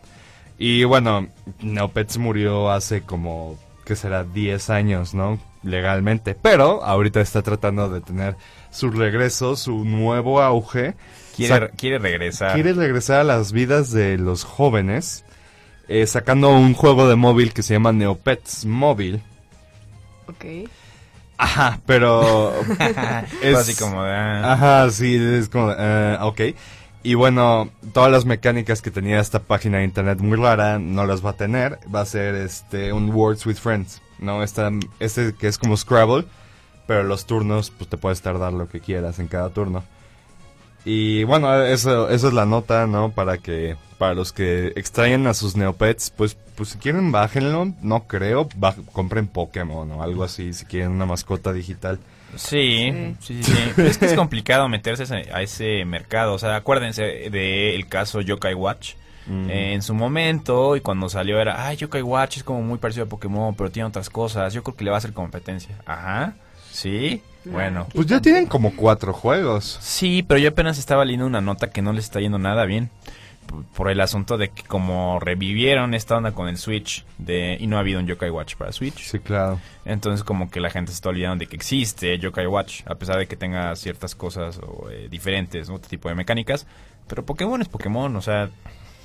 Y 0.58 0.84
bueno, 0.84 1.28
Neopets 1.62 2.18
murió 2.18 2.72
hace 2.72 3.02
como, 3.02 3.58
¿qué 3.86 3.96
será? 3.96 4.24
10 4.24 4.70
años, 4.70 5.14
¿no? 5.14 5.40
Legalmente. 5.64 6.36
Pero 6.36 6.84
ahorita 6.84 7.22
está 7.22 7.42
tratando 7.42 7.90
de 7.90 8.02
tener 8.02 8.36
su 8.72 8.92
regreso, 8.92 9.56
su 9.56 9.84
nuevo 9.86 10.42
auge. 10.42 10.96
Quiere, 11.36 11.72
quiere 11.72 11.98
regresar. 11.98 12.54
quiere 12.54 12.74
regresar 12.74 13.22
a 13.22 13.24
las 13.24 13.52
vidas 13.52 13.92
de 13.92 14.18
los 14.18 14.44
jóvenes, 14.44 15.26
eh, 15.88 16.06
sacando 16.06 16.52
un 16.52 16.76
juego 16.76 17.08
de 17.08 17.16
móvil 17.16 17.54
que 17.54 17.64
se 17.64 17.74
llama 17.74 17.92
Neopets 17.92 18.66
Móvil. 18.66 19.22
Ok. 20.28 20.70
Ajá, 21.38 21.80
pero 21.86 22.54
Fue 23.42 23.56
así 23.56 23.76
como 23.76 24.04
de, 24.04 24.12
ah, 24.12 24.54
Ajá, 24.54 24.92
sí, 24.92 25.16
es 25.16 25.50
como, 25.50 25.74
eh, 25.78 26.18
ok. 26.22 26.42
Y 27.06 27.16
bueno, 27.16 27.70
todas 27.92 28.10
las 28.10 28.26
mecánicas 28.26 28.82
que 28.82 28.90
tenía 28.90 29.20
esta 29.20 29.40
página 29.40 29.80
de 29.80 29.84
internet 29.84 30.20
muy 30.20 30.38
rara 30.38 30.80
no 30.80 31.06
las 31.06 31.24
va 31.24 31.32
a 31.32 31.34
tener. 31.34 31.80
Va 31.94 32.02
a 32.02 32.06
ser 32.06 32.36
este 32.36 32.94
un 32.94 33.10
Words 33.10 33.46
with 33.46 33.58
Friends, 33.58 34.02
¿no? 34.20 34.42
Esta, 34.42 34.72
este 35.00 35.34
que 35.34 35.48
es 35.48 35.58
como 35.58 35.76
Scrabble, 35.76 36.26
pero 36.88 37.04
los 37.04 37.26
turnos, 37.26 37.72
pues 37.72 37.90
te 37.90 37.98
puedes 37.98 38.22
tardar 38.22 38.54
lo 38.54 38.70
que 38.70 38.80
quieras 38.80 39.20
en 39.20 39.28
cada 39.28 39.50
turno. 39.50 39.84
Y 40.86 41.24
bueno, 41.24 41.62
eso, 41.64 42.10
eso 42.10 42.28
es 42.28 42.34
la 42.34 42.46
nota, 42.46 42.88
¿no? 42.88 43.12
Para 43.12 43.38
que, 43.38 43.76
para 43.98 44.14
los 44.14 44.34
que 44.34 44.74
extrañan 44.76 45.28
a 45.28 45.34
sus 45.34 45.56
Neopets, 45.56 46.10
pues, 46.10 46.36
pues 46.56 46.70
si 46.70 46.78
quieren 46.78 47.12
bájenlo, 47.12 47.72
no 47.82 48.04
creo, 48.08 48.50
ba- 48.58 48.76
compren 48.92 49.28
Pokémon 49.28 49.90
o 49.92 50.04
algo 50.04 50.24
así, 50.24 50.54
si 50.54 50.66
quieren 50.66 50.92
una 50.92 51.06
mascota 51.06 51.54
digital. 51.54 52.00
Sí, 52.36 52.92
sí, 53.22 53.44
sí, 53.44 53.54
es 53.78 53.98
que 53.98 54.08
es 54.08 54.14
complicado 54.14 54.68
meterse 54.68 55.04
a 55.32 55.42
ese- 55.42 55.86
mercado. 55.86 56.34
O 56.34 56.40
sea, 56.40 56.56
acuérdense 56.58 57.30
del 57.30 57.88
caso 57.88 58.20
Yokai 58.22 58.54
Watch. 58.54 58.96
Mm. 59.26 59.50
Eh, 59.50 59.74
en 59.76 59.82
su 59.82 59.94
momento, 59.94 60.76
y 60.76 60.82
cuando 60.82 61.08
salió 61.08 61.40
era, 61.40 61.66
ay, 61.66 61.78
Yokai 61.78 62.02
Watch 62.02 62.38
es 62.38 62.44
como 62.44 62.62
muy 62.62 62.78
parecido 62.78 63.06
a 63.06 63.10
Pokémon, 63.10 63.56
pero 63.56 63.72
tiene 63.72 63.88
otras 63.88 64.10
cosas. 64.10 64.54
Yo 64.54 64.64
creo 64.64 64.76
que 64.76 64.84
le 64.84 64.90
va 64.90 64.98
a 64.98 65.00
hacer 65.00 65.14
competencia. 65.14 65.78
Ajá, 65.86 66.34
sí, 66.72 67.22
bueno. 67.46 67.88
Pues 67.94 68.08
ya 68.08 68.22
tienen 68.22 68.48
como 68.48 68.76
cuatro 68.76 69.14
juegos. 69.14 69.78
Sí, 69.82 70.24
pero 70.28 70.40
yo 70.40 70.50
apenas 70.50 70.78
estaba 70.78 71.06
leyendo 71.06 71.26
una 71.26 71.42
nota 71.42 71.70
que 71.70 71.82
no 71.82 71.94
les 71.94 72.06
está 72.06 72.20
yendo 72.20 72.40
nada 72.40 72.66
bien. 72.66 72.90
Por 73.76 73.92
el 73.92 74.00
asunto 74.00 74.38
de 74.38 74.50
que 74.50 74.64
como 74.64 75.20
revivieron 75.20 75.94
esta 75.94 76.16
onda 76.16 76.32
con 76.32 76.48
el 76.48 76.58
Switch 76.58 77.06
de 77.18 77.58
y 77.60 77.68
no 77.68 77.76
ha 77.76 77.82
habido 77.82 78.00
un 78.00 78.08
Yokai 78.08 78.30
Watch 78.30 78.56
para 78.56 78.72
Switch. 78.72 79.00
Sí, 79.04 79.20
claro. 79.20 79.60
Entonces 79.86 80.24
como 80.24 80.50
que 80.50 80.62
la 80.62 80.70
gente 80.70 80.92
se 80.92 80.96
está 80.96 81.10
olvidando 81.10 81.44
de 81.44 81.48
que 81.48 81.58
existe 81.58 82.18
Yokai 82.18 82.48
Watch, 82.48 82.82
a 82.86 82.96
pesar 82.96 83.18
de 83.18 83.28
que 83.28 83.36
tenga 83.36 83.76
ciertas 83.76 84.16
cosas 84.16 84.60
o, 84.60 84.90
eh, 84.90 85.08
diferentes, 85.10 85.70
otro 85.70 85.90
tipo 85.90 86.08
de 86.08 86.16
mecánicas. 86.16 86.66
Pero 87.08 87.26
Pokémon 87.26 87.62
es 87.62 87.68
Pokémon, 87.68 88.16
o 88.16 88.22
sea... 88.22 88.50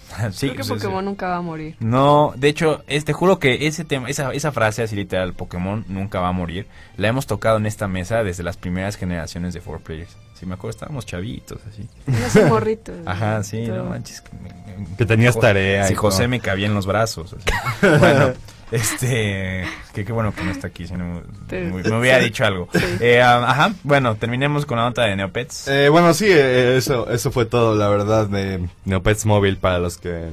sí, 0.32 0.50
Creo 0.50 0.62
que 0.62 0.68
Pokémon 0.74 1.00
sí. 1.00 1.04
nunca 1.06 1.28
va 1.28 1.36
a 1.36 1.40
morir. 1.42 1.76
No, 1.80 2.32
de 2.36 2.48
hecho, 2.48 2.82
es, 2.86 3.04
te 3.04 3.12
juro 3.12 3.38
que 3.38 3.66
ese 3.66 3.84
tema, 3.84 4.08
esa, 4.08 4.32
esa 4.32 4.52
frase 4.52 4.82
así 4.82 4.96
literal, 4.96 5.34
Pokémon 5.34 5.84
nunca 5.88 6.20
va 6.20 6.28
a 6.28 6.32
morir, 6.32 6.66
la 6.96 7.08
hemos 7.08 7.26
tocado 7.26 7.56
en 7.58 7.66
esta 7.66 7.88
mesa 7.88 8.22
desde 8.24 8.42
las 8.42 8.56
primeras 8.56 8.96
generaciones 8.96 9.54
de 9.54 9.62
4Players. 9.62 10.08
Si 10.34 10.46
me 10.46 10.54
acuerdo, 10.54 10.70
estábamos 10.76 11.04
chavitos, 11.04 11.60
así. 11.70 11.88
No 12.06 12.28
soy 12.30 12.44
morrito. 12.44 12.92
Ajá, 13.06 13.42
sí, 13.42 13.66
no 13.66 13.84
manches. 13.84 14.20
que 14.20 14.30
me- 14.36 14.52
me- 14.86 14.96
Que 14.96 15.04
tenías 15.04 15.38
tarea 15.38 15.84
Si 15.88 15.92
y 15.94 15.96
José 15.96 16.28
me 16.28 16.38
cabía 16.40 16.66
en 16.66 16.74
los 16.74 16.86
brazos. 16.86 17.34
así. 17.34 17.44
bueno, 17.98 18.32
este. 18.70 19.64
Que 19.94 20.04
qué 20.04 20.12
bueno 20.12 20.34
que 20.34 20.42
no 20.42 20.50
está 20.50 20.68
aquí, 20.68 20.86
si 20.86 20.94
no, 20.94 21.22
me, 21.50 21.98
hubiera 21.98 22.18
dicho 22.18 22.44
algo. 22.44 22.68
Eh, 23.00 23.20
ajá, 23.20 23.72
bueno, 23.82 24.16
terminemos 24.16 24.66
con 24.66 24.78
la 24.78 24.84
nota 24.84 25.04
de 25.04 25.16
Neopets. 25.16 25.68
Eh, 25.68 25.88
bueno, 25.88 26.14
sí, 26.14 26.26
eh, 26.28 26.76
eso, 26.76 27.10
eso 27.10 27.30
fue 27.30 27.46
todo, 27.46 27.74
la 27.74 27.88
verdad, 27.88 28.26
de 28.26 28.68
Neopets 28.84 29.26
Móvil 29.26 29.58
para 29.58 29.78
los 29.78 29.98
que 29.98 30.30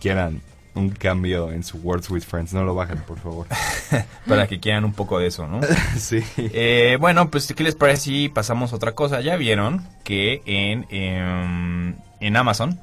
quieran 0.00 0.42
un 0.78 0.90
cambio 0.90 1.50
en 1.50 1.62
su 1.64 1.78
Words 1.78 2.08
with 2.10 2.22
Friends. 2.22 2.54
No 2.54 2.64
lo 2.64 2.74
bajen, 2.74 2.98
por 2.98 3.18
favor. 3.18 3.46
para 4.26 4.46
que 4.46 4.60
quieran 4.60 4.84
un 4.84 4.92
poco 4.92 5.18
de 5.18 5.26
eso, 5.26 5.46
¿no? 5.46 5.60
sí. 5.98 6.22
Eh, 6.36 6.96
bueno, 7.00 7.30
pues, 7.30 7.52
¿qué 7.54 7.64
les 7.64 7.74
parece 7.74 8.02
si 8.02 8.28
pasamos 8.28 8.72
a 8.72 8.76
otra 8.76 8.92
cosa? 8.92 9.20
Ya 9.20 9.36
vieron 9.36 9.86
que 10.04 10.42
en, 10.46 10.86
em, 10.90 11.96
en 12.20 12.36
Amazon, 12.36 12.78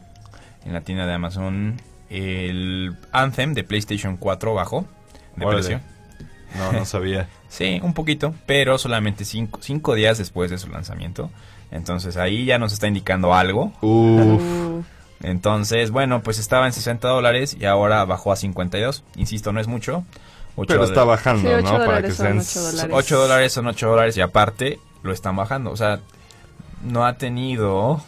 en 0.66 0.74
la 0.74 0.82
tienda 0.82 1.06
de 1.08 1.14
Amazon, 1.14 1.82
el 2.10 2.96
Anthem 3.12 3.54
de 3.54 3.64
PlayStation 3.64 4.18
4 4.18 4.54
bajó 4.54 4.86
de 5.36 5.46
precio. 5.48 5.82
No, 6.58 6.72
no 6.72 6.86
sabía. 6.86 7.28
Sí, 7.48 7.80
un 7.82 7.94
poquito, 7.94 8.36
pero 8.46 8.78
solamente 8.78 9.24
cinco, 9.24 9.60
cinco 9.62 9.96
días 9.96 10.18
después 10.18 10.52
de 10.52 10.58
su 10.58 10.68
lanzamiento. 10.68 11.30
Entonces 11.72 12.18
ahí 12.18 12.44
ya 12.44 12.60
nos 12.60 12.74
está 12.74 12.88
indicando 12.88 13.34
algo. 13.34 13.72
Uf. 13.80 14.86
Entonces, 15.24 15.92
bueno, 15.92 16.22
pues 16.22 16.38
estaba 16.38 16.66
en 16.66 16.74
60 16.74 17.08
dólares 17.08 17.56
y 17.58 17.64
ahora 17.64 18.04
bajó 18.04 18.34
a 18.34 18.36
52. 18.36 19.04
Insisto, 19.16 19.54
no 19.54 19.62
es 19.62 19.68
mucho. 19.68 20.04
Pero 20.68 20.84
está 20.84 21.06
bajando, 21.06 21.48
Sí, 21.48 21.48
ocho 21.48 21.64
¿no? 21.64 21.72
Para 21.72 21.86
dólares 21.86 22.12
que 22.12 22.18
son 22.18 22.44
sean... 22.44 22.62
ocho 22.68 22.72
dólares. 22.72 22.92
8 22.94 23.18
dólares 23.20 23.54
son 23.54 23.68
8 23.68 23.90
dólares 23.90 24.18
y 24.18 24.22
aparte 24.22 24.80
lo 25.04 25.14
están 25.14 25.36
bajando. 25.38 25.72
O 25.72 25.78
sea, 25.78 26.00
no 26.84 27.06
ha 27.06 27.18
tenido 27.18 28.04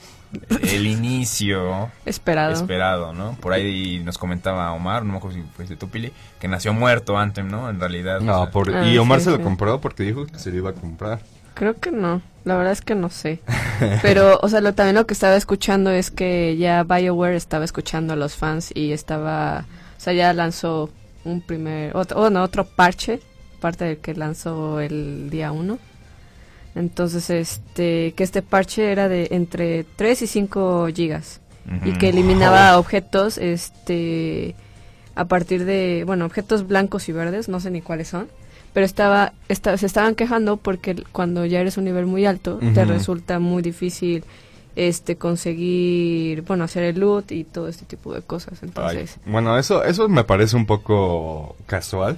el 0.71 0.87
inicio 0.87 1.89
esperado. 2.05 2.53
esperado, 2.53 3.13
¿no? 3.13 3.33
Por 3.41 3.53
ahí 3.53 4.01
nos 4.03 4.17
comentaba 4.17 4.71
Omar, 4.73 5.03
no 5.03 5.13
me 5.13 5.17
acuerdo 5.17 5.37
si 5.37 5.43
fue 5.55 5.65
de 5.65 5.75
tu 5.75 5.89
Pili, 5.89 6.11
que 6.39 6.47
nació 6.47 6.73
muerto 6.73 7.17
Anthem, 7.17 7.49
¿no? 7.49 7.69
En 7.69 7.79
realidad. 7.79 8.17
o 8.17 8.21
No, 8.23 8.43
sea, 8.43 8.51
por... 8.51 8.73
Ah, 8.75 8.87
y 8.87 8.97
Omar 8.97 9.19
sí, 9.19 9.25
se 9.25 9.31
lo 9.31 9.37
sí. 9.37 9.43
compró 9.43 9.79
porque 9.81 10.03
dijo 10.03 10.25
que 10.25 10.37
se 10.39 10.51
lo 10.51 10.57
iba 10.57 10.69
a 10.71 10.73
comprar. 10.73 11.19
Creo 11.53 11.79
que 11.79 11.91
no. 11.91 12.21
La 12.45 12.55
verdad 12.55 12.71
es 12.73 12.81
que 12.81 12.95
no 12.95 13.09
sé. 13.09 13.41
Pero, 14.01 14.39
o 14.41 14.49
sea, 14.49 14.61
lo, 14.61 14.73
también 14.73 14.95
lo 14.95 15.05
que 15.07 15.13
estaba 15.13 15.35
escuchando 15.35 15.89
es 15.91 16.11
que 16.11 16.55
ya 16.57 16.83
BioWare 16.83 17.35
estaba 17.35 17.65
escuchando 17.65 18.13
a 18.13 18.15
los 18.15 18.35
fans 18.35 18.71
y 18.73 18.91
estaba, 18.91 19.65
o 19.97 19.99
sea, 19.99 20.13
ya 20.13 20.31
lanzó 20.33 20.89
un 21.25 21.41
primer, 21.41 21.95
otro, 21.97 22.19
bueno, 22.21 22.43
otro 22.43 22.63
parche, 22.65 23.19
parte 23.59 23.83
del 23.85 23.97
que 23.97 24.13
lanzó 24.13 24.79
el 24.79 25.29
día 25.29 25.51
1. 25.51 25.77
Entonces, 26.77 27.29
este, 27.29 28.13
que 28.15 28.23
este 28.23 28.41
parche 28.41 28.91
era 28.91 29.09
de 29.09 29.29
entre 29.31 29.83
3 29.95 30.21
y 30.21 30.27
5 30.27 30.87
gigas 30.93 31.41
y 31.83 31.93
que 31.93 32.09
eliminaba 32.09 32.77
objetos, 32.77 33.37
este, 33.37 34.55
a 35.15 35.25
partir 35.25 35.65
de, 35.65 36.03
bueno, 36.05 36.25
objetos 36.25 36.67
blancos 36.67 37.09
y 37.09 37.11
verdes, 37.11 37.49
no 37.49 37.59
sé 37.59 37.71
ni 37.71 37.81
cuáles 37.81 38.07
son, 38.09 38.27
pero 38.73 38.85
estaba, 38.85 39.33
esta- 39.49 39.75
se 39.77 39.85
estaban 39.87 40.15
quejando 40.15 40.57
porque 40.57 40.95
cuando 41.11 41.45
ya 41.45 41.59
eres 41.59 41.77
un 41.77 41.85
nivel 41.85 42.05
muy 42.05 42.25
alto, 42.25 42.59
te 42.73 42.83
Ujú. 42.83 42.91
resulta 42.93 43.39
muy 43.39 43.61
difícil, 43.63 44.23
este, 44.75 45.15
conseguir, 45.17 46.43
bueno, 46.43 46.63
hacer 46.63 46.83
el 46.83 46.99
loot 46.99 47.31
y 47.31 47.43
todo 47.43 47.67
este 47.67 47.85
tipo 47.85 48.13
de 48.13 48.21
cosas, 48.21 48.59
Ay, 48.61 48.67
entonces, 48.69 49.17
Bueno, 49.25 49.57
eso, 49.57 49.83
eso 49.83 50.07
me 50.07 50.23
parece 50.23 50.55
un 50.55 50.67
poco 50.67 51.55
casual. 51.65 52.17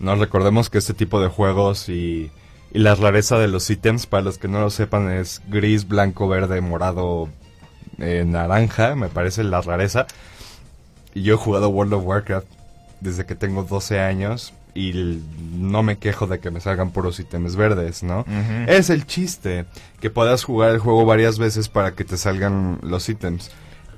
No 0.00 0.16
recordemos 0.16 0.68
que 0.68 0.78
este 0.78 0.94
tipo 0.94 1.20
de 1.20 1.28
juegos 1.28 1.88
y, 1.88 2.30
y 2.74 2.78
la 2.78 2.94
rareza 2.94 3.38
de 3.38 3.48
los 3.48 3.68
ítems, 3.68 4.06
para 4.06 4.22
los 4.22 4.38
que 4.38 4.48
no 4.48 4.60
lo 4.60 4.70
sepan, 4.70 5.10
es 5.10 5.42
gris, 5.48 5.86
blanco, 5.86 6.26
verde, 6.26 6.60
morado, 6.62 7.28
eh, 7.98 8.24
naranja, 8.26 8.94
me 8.94 9.08
parece 9.08 9.44
la 9.44 9.60
rareza. 9.60 10.06
Y 11.14 11.22
yo 11.22 11.34
he 11.34 11.36
jugado 11.36 11.68
World 11.68 11.92
of 11.92 12.04
Warcraft 12.06 12.46
desde 13.00 13.26
que 13.26 13.34
tengo 13.34 13.64
12 13.64 14.00
años 14.00 14.54
y 14.74 15.20
no 15.52 15.82
me 15.82 15.98
quejo 15.98 16.26
de 16.26 16.40
que 16.40 16.50
me 16.50 16.60
salgan 16.60 16.92
puros 16.92 17.20
ítems 17.20 17.56
verdes, 17.56 18.02
¿no? 18.02 18.24
Es 18.66 18.88
el 18.88 19.06
chiste, 19.06 19.66
que 20.00 20.08
puedas 20.08 20.44
jugar 20.44 20.70
el 20.70 20.78
juego 20.78 21.04
varias 21.04 21.38
veces 21.38 21.68
para 21.68 21.92
que 21.94 22.04
te 22.04 22.16
salgan 22.16 22.78
los 22.80 23.06
ítems. 23.06 23.50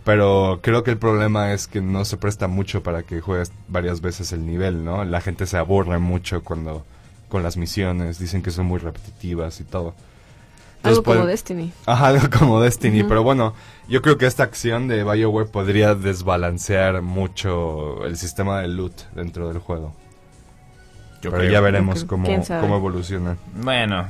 Pero 0.03 0.59
creo 0.63 0.83
que 0.83 0.91
el 0.91 0.99
problema 0.99 1.53
es 1.53 1.69
que 1.69 1.81
no 1.81 2.05
se 2.05 2.17
presta 2.17 2.49
mucho 2.49 2.83
para 2.83 3.05
que 3.05 3.21
juegues 3.21 3.53
varias 3.69 4.01
veces 4.01 4.33
el 4.33 4.45
nivel, 4.45 4.85
¿no? 4.85 5.05
La 5.05 5.21
gente 5.21 5.47
se 5.47 5.57
aburre 5.59 5.99
mucho 6.01 6.43
cuando 6.43 6.85
con 7.35 7.43
las 7.43 7.57
misiones, 7.57 8.21
dicen 8.21 8.43
que 8.43 8.53
son 8.53 8.67
muy 8.67 8.79
repetitivas 8.79 9.59
y 9.59 9.65
todo. 9.65 9.97
Algo 10.85 11.03
como 11.03 11.27
Destiny. 11.27 11.73
Ajá, 11.85 12.07
algo 12.07 12.31
como 12.31 12.61
Destiny, 12.63 13.01
Ujú. 13.01 13.09
pero 13.09 13.25
bueno, 13.25 13.55
yo 13.89 14.03
creo 14.03 14.19
que 14.19 14.27
esta 14.27 14.45
acción 14.45 14.87
de 14.87 15.03
BioWare 15.03 15.49
podría 15.49 15.97
desbalancear 15.97 17.03
mucho 17.03 18.07
el 18.07 18.17
sistema 18.17 18.61
de 18.61 18.69
loot 18.69 18.93
dentro 19.17 19.49
del 19.49 19.59
juego. 19.59 19.97
Yo 21.23 21.33
pero 21.33 21.39
creo. 21.39 21.51
ya 21.51 21.61
veremos 21.61 22.05
cómo, 22.05 22.29
cómo 22.61 22.77
evoluciona. 22.77 23.37
Bueno, 23.57 24.07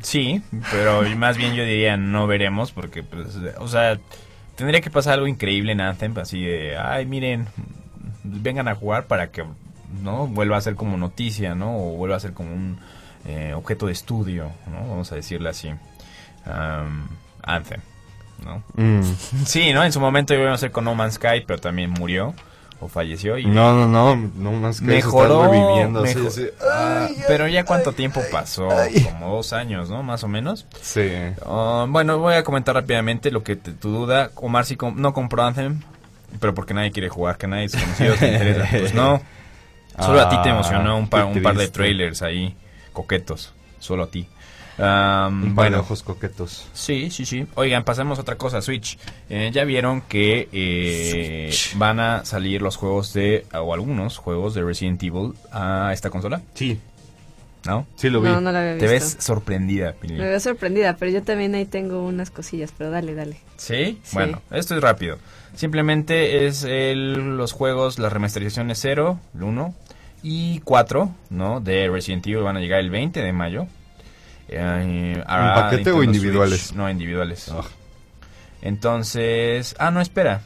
sí, 0.00 0.40
pero 0.70 1.02
más 1.16 1.36
bien 1.38 1.54
yo 1.54 1.64
diría 1.64 1.96
no 1.96 2.28
veremos 2.28 2.70
porque, 2.70 3.02
pues, 3.02 3.36
o 3.58 3.66
sea, 3.66 3.98
tendría 4.54 4.80
que 4.80 4.90
pasar 4.90 5.14
algo 5.14 5.26
increíble 5.26 5.72
en 5.72 5.80
Anthem, 5.80 6.16
así 6.18 6.40
de, 6.44 6.78
ay, 6.78 7.04
miren, 7.04 7.48
vengan 8.22 8.68
a 8.68 8.76
jugar 8.76 9.08
para 9.08 9.32
que, 9.32 9.42
¿no? 10.02 10.26
Vuelva 10.26 10.56
a 10.56 10.60
ser 10.60 10.74
como 10.74 10.96
noticia, 10.96 11.54
¿no? 11.54 11.76
O 11.76 11.96
vuelva 11.96 12.16
a 12.16 12.20
ser 12.20 12.32
como 12.32 12.52
un 12.52 12.78
eh, 13.26 13.52
objeto 13.54 13.86
de 13.86 13.92
estudio, 13.92 14.50
¿no? 14.70 14.88
Vamos 14.88 15.10
a 15.12 15.14
decirle 15.14 15.48
así. 15.50 15.70
Am, 16.46 17.08
Anthem, 17.42 17.80
¿no? 18.44 18.62
Mm. 18.76 19.02
Sí, 19.46 19.72
¿no? 19.72 19.84
En 19.84 19.92
su 19.92 20.00
momento 20.00 20.34
iba 20.34 20.50
a 20.50 20.54
hacer 20.54 20.70
con 20.70 20.84
No 20.84 20.94
Man's 20.94 21.14
Sky, 21.14 21.42
pero 21.46 21.58
también 21.60 21.90
murió 21.90 22.34
o 22.80 22.86
falleció 22.86 23.36
y... 23.38 23.44
No, 23.46 23.74
no, 23.74 23.88
no, 23.88 24.30
no 24.36 24.52
más 24.52 24.78
que 24.80 24.86
Mejoró, 24.86 25.52
eso, 26.04 26.30
sí. 26.30 26.46
Ah, 26.62 27.08
pero 27.26 27.48
ya 27.48 27.64
cuánto 27.64 27.92
tiempo 27.92 28.20
pasó, 28.30 28.68
como 29.04 29.34
dos 29.34 29.52
años, 29.52 29.90
¿no? 29.90 30.04
Más 30.04 30.22
o 30.22 30.28
menos. 30.28 30.64
Sí. 30.80 31.10
Ah, 31.44 31.86
bueno, 31.88 32.18
voy 32.18 32.34
a 32.34 32.44
comentar 32.44 32.76
rápidamente 32.76 33.32
lo 33.32 33.42
que 33.42 33.56
te- 33.56 33.72
tu 33.72 33.88
duda. 33.90 34.30
Omar 34.36 34.64
sí 34.64 34.76
com- 34.76 34.94
no 34.96 35.12
compró 35.12 35.42
Anthem, 35.42 35.80
pero 36.38 36.54
porque 36.54 36.72
nadie 36.72 36.92
quiere 36.92 37.08
jugar, 37.08 37.36
que 37.36 37.48
nadie 37.48 37.62
desconocido 37.64 38.14
te 38.14 38.32
interesa. 38.32 38.68
Pues 38.70 38.94
no, 38.94 39.20
solo 40.00 40.20
a 40.20 40.28
ti 40.28 40.36
te 40.42 40.48
Ah, 40.48 40.52
emocionó 40.52 40.96
un 40.98 41.08
par, 41.08 41.24
un 41.26 41.42
par 41.42 41.56
de 41.56 41.68
trailers 41.68 42.22
ahí, 42.22 42.54
coquetos, 42.92 43.52
solo 43.78 44.04
a 44.04 44.10
ti. 44.10 44.26
Am, 44.80 45.42
Un 45.42 45.54
par 45.56 45.64
de 45.64 45.70
bueno, 45.70 45.78
ojos 45.80 46.04
coquetos. 46.04 46.68
Sí, 46.72 47.10
sí, 47.10 47.26
sí. 47.26 47.46
Oigan, 47.56 47.82
pasemos 47.82 48.18
a 48.18 48.22
otra 48.22 48.36
cosa, 48.36 48.62
Switch. 48.62 48.96
Eh, 49.28 49.50
ya 49.52 49.64
vieron 49.64 50.02
que 50.02 50.48
eh, 50.52 51.52
van 51.74 51.98
a 51.98 52.24
salir 52.24 52.62
los 52.62 52.76
juegos 52.76 53.12
de, 53.12 53.44
o 53.54 53.74
algunos 53.74 54.18
juegos 54.18 54.54
de 54.54 54.62
Resident 54.62 55.02
Evil 55.02 55.32
a 55.50 55.90
esta 55.92 56.10
consola, 56.10 56.42
Sí, 56.54 56.78
¿no? 57.66 57.88
sí 57.96 58.08
lo 58.08 58.20
vi. 58.20 58.28
No, 58.28 58.40
no 58.40 58.52
la 58.52 58.60
había 58.60 58.74
visto. 58.74 58.86
Te 58.86 58.92
ves 58.92 59.16
sorprendida, 59.18 59.94
Pili. 59.94 60.14
Me 60.14 60.28
veo 60.28 60.38
sorprendida, 60.38 60.94
pero 60.96 61.10
yo 61.10 61.24
también 61.24 61.56
ahí 61.56 61.64
tengo 61.64 62.04
unas 62.06 62.30
cosillas, 62.30 62.72
pero 62.78 62.92
dale, 62.92 63.16
dale. 63.16 63.38
¿Sí? 63.56 63.98
Sí. 64.04 64.10
Bueno, 64.14 64.42
esto 64.52 64.76
es 64.76 64.80
rápido. 64.80 65.18
Simplemente 65.56 66.46
es 66.46 66.62
el- 66.62 67.36
los 67.36 67.50
juegos, 67.50 67.98
las 67.98 68.12
remasterizaciones 68.12 68.78
0, 68.80 69.18
el 69.34 69.42
1 69.42 69.74
y 70.22 70.60
4, 70.60 71.10
¿no? 71.30 71.60
De 71.60 71.88
Resident 71.88 72.26
Evil 72.26 72.42
van 72.42 72.56
a 72.56 72.60
llegar 72.60 72.80
el 72.80 72.90
20 72.90 73.20
de 73.22 73.32
mayo. 73.32 73.66
Eh, 74.48 75.22
a 75.26 75.54
paquete 75.54 75.90
o 75.92 76.02
individuales? 76.02 76.60
Switch. 76.68 76.76
No, 76.76 76.88
individuales. 76.90 77.48
Ah. 77.50 77.62
Entonces... 78.62 79.74
Ah, 79.78 79.90
no, 79.90 80.00
espera. 80.00 80.40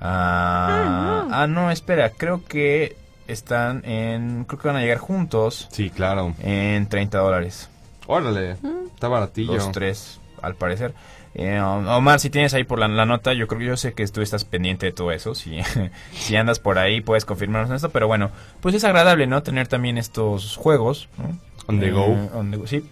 Ah, 0.00 1.26
ah, 1.30 1.46
no, 1.46 1.70
espera. 1.70 2.10
Creo 2.10 2.44
que 2.44 2.96
están 3.26 3.82
en... 3.84 4.44
Creo 4.44 4.60
que 4.60 4.68
van 4.68 4.76
a 4.76 4.80
llegar 4.80 4.98
juntos 4.98 5.68
Sí, 5.72 5.90
claro. 5.90 6.34
en 6.40 6.88
30 6.88 7.18
dólares. 7.18 7.70
Órale, 8.06 8.56
está 8.94 9.08
baratillo. 9.08 9.54
Los 9.54 9.72
tres, 9.72 10.20
al 10.42 10.56
parecer. 10.56 10.92
Eh, 11.34 11.60
Omar, 11.60 12.20
si 12.20 12.30
tienes 12.30 12.54
ahí 12.54 12.64
por 12.64 12.78
la, 12.78 12.86
la 12.86 13.06
nota, 13.06 13.32
yo 13.32 13.48
creo 13.48 13.58
que 13.58 13.66
yo 13.66 13.76
sé 13.76 13.92
que 13.92 14.06
tú 14.06 14.20
estás 14.20 14.44
pendiente 14.44 14.86
de 14.86 14.92
todo 14.92 15.10
eso. 15.10 15.34
Si, 15.34 15.58
si 16.12 16.36
andas 16.36 16.60
por 16.60 16.78
ahí, 16.78 17.00
puedes 17.00 17.24
confirmarnos 17.24 17.74
esto. 17.74 17.90
Pero 17.90 18.06
bueno, 18.06 18.30
pues 18.60 18.74
es 18.74 18.84
agradable, 18.84 19.26
¿no? 19.26 19.42
Tener 19.42 19.66
también 19.66 19.98
estos 19.98 20.56
juegos. 20.56 21.08
¿no? 21.18 21.38
On 21.66 21.80
the 21.80 21.88
Eh, 21.88 22.28
on 22.34 22.50
the 22.50 22.56
go, 22.56 22.66
sí. 22.66 22.84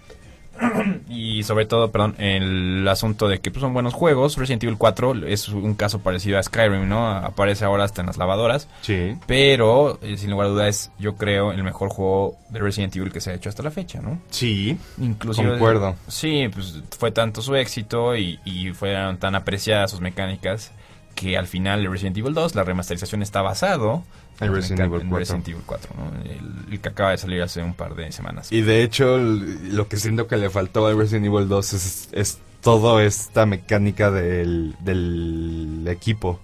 y 1.09 1.43
sobre 1.43 1.67
todo, 1.67 1.91
perdón, 1.91 2.15
el 2.19 2.87
asunto 2.89 3.29
de 3.29 3.41
que 3.41 3.51
pues, 3.51 3.61
son 3.61 3.75
buenos 3.75 3.95
juegos. 3.95 4.37
Resident 4.37 4.63
Evil 4.65 4.77
4 4.79 5.27
es 5.27 5.49
un 5.49 5.75
caso 5.75 6.01
parecido 6.01 6.39
a 6.39 6.43
Skyrim, 6.43 6.89
¿no? 6.89 7.09
Aparece 7.09 7.65
ahora 7.65 7.85
hasta 7.85 8.01
en 8.01 8.07
las 8.07 8.17
lavadoras. 8.17 8.69
Sí. 8.83 9.17
Pero, 9.27 9.99
eh, 10.03 10.17
sin 10.17 10.31
lugar 10.31 10.47
a 10.49 10.51
duda, 10.51 10.69
es, 10.69 10.91
yo 10.99 11.17
creo, 11.17 11.53
el 11.53 11.63
mejor 11.63 11.89
juego 11.89 12.37
de 12.51 12.61
Resident 12.61 12.95
Evil 12.97 13.13
que 13.13 13.21
se 13.21 13.31
ha 13.31 13.35
hecho 13.35 13.49
hasta 13.49 13.63
la 13.63 13.71
fecha, 13.71 14.01
¿no? 14.01 14.21
Sí. 14.31 14.79
Inclusive, 14.99 15.51
Concuerdo. 15.51 15.97
Sí, 16.09 16.49
pues 16.53 16.83
fue 16.99 17.11
tanto 17.11 17.43
su 17.43 17.55
éxito 17.55 18.17
y, 18.17 18.39
y 18.45 18.73
fueron 18.73 19.19
tan 19.19 19.35
apreciadas 19.35 19.91
sus 19.91 20.01
mecánicas 20.01 20.73
que 21.15 21.37
al 21.37 21.47
final 21.47 21.81
el 21.81 21.91
Resident 21.91 22.17
Evil 22.17 22.35
2, 22.35 22.55
la 22.55 22.65
remasterización 22.65 23.23
está 23.23 23.43
basado 23.43 24.03
En 24.47 24.55
Resident 24.55 24.81
en 24.81 24.87
Evil 24.87 25.01
4. 25.09 25.19
Resident 25.19 25.49
Evil 25.49 25.63
4, 25.67 25.91
¿no? 25.97 26.31
el, 26.31 26.73
el 26.73 26.81
que 26.81 26.89
acaba 26.89 27.11
de 27.11 27.19
salir 27.19 27.43
hace 27.43 27.63
un 27.63 27.75
par 27.75 27.95
de 27.95 28.11
semanas. 28.13 28.51
Y 28.53 28.63
de 28.63 28.83
hecho, 28.83 29.19
lo 29.19 29.89
que 29.89 29.97
siento 29.97 30.27
que 30.27 30.37
le 30.37 30.51
faltó 30.51 30.87
a 30.87 30.95
Resident 30.95 31.27
Evil 31.27 31.49
2 31.49 31.73
es, 31.73 32.09
es 32.13 32.39
toda 32.61 33.03
esta 33.05 33.45
mecánica 33.47 34.11
del, 34.11 34.77
del 34.81 35.85
equipo. 35.89 36.41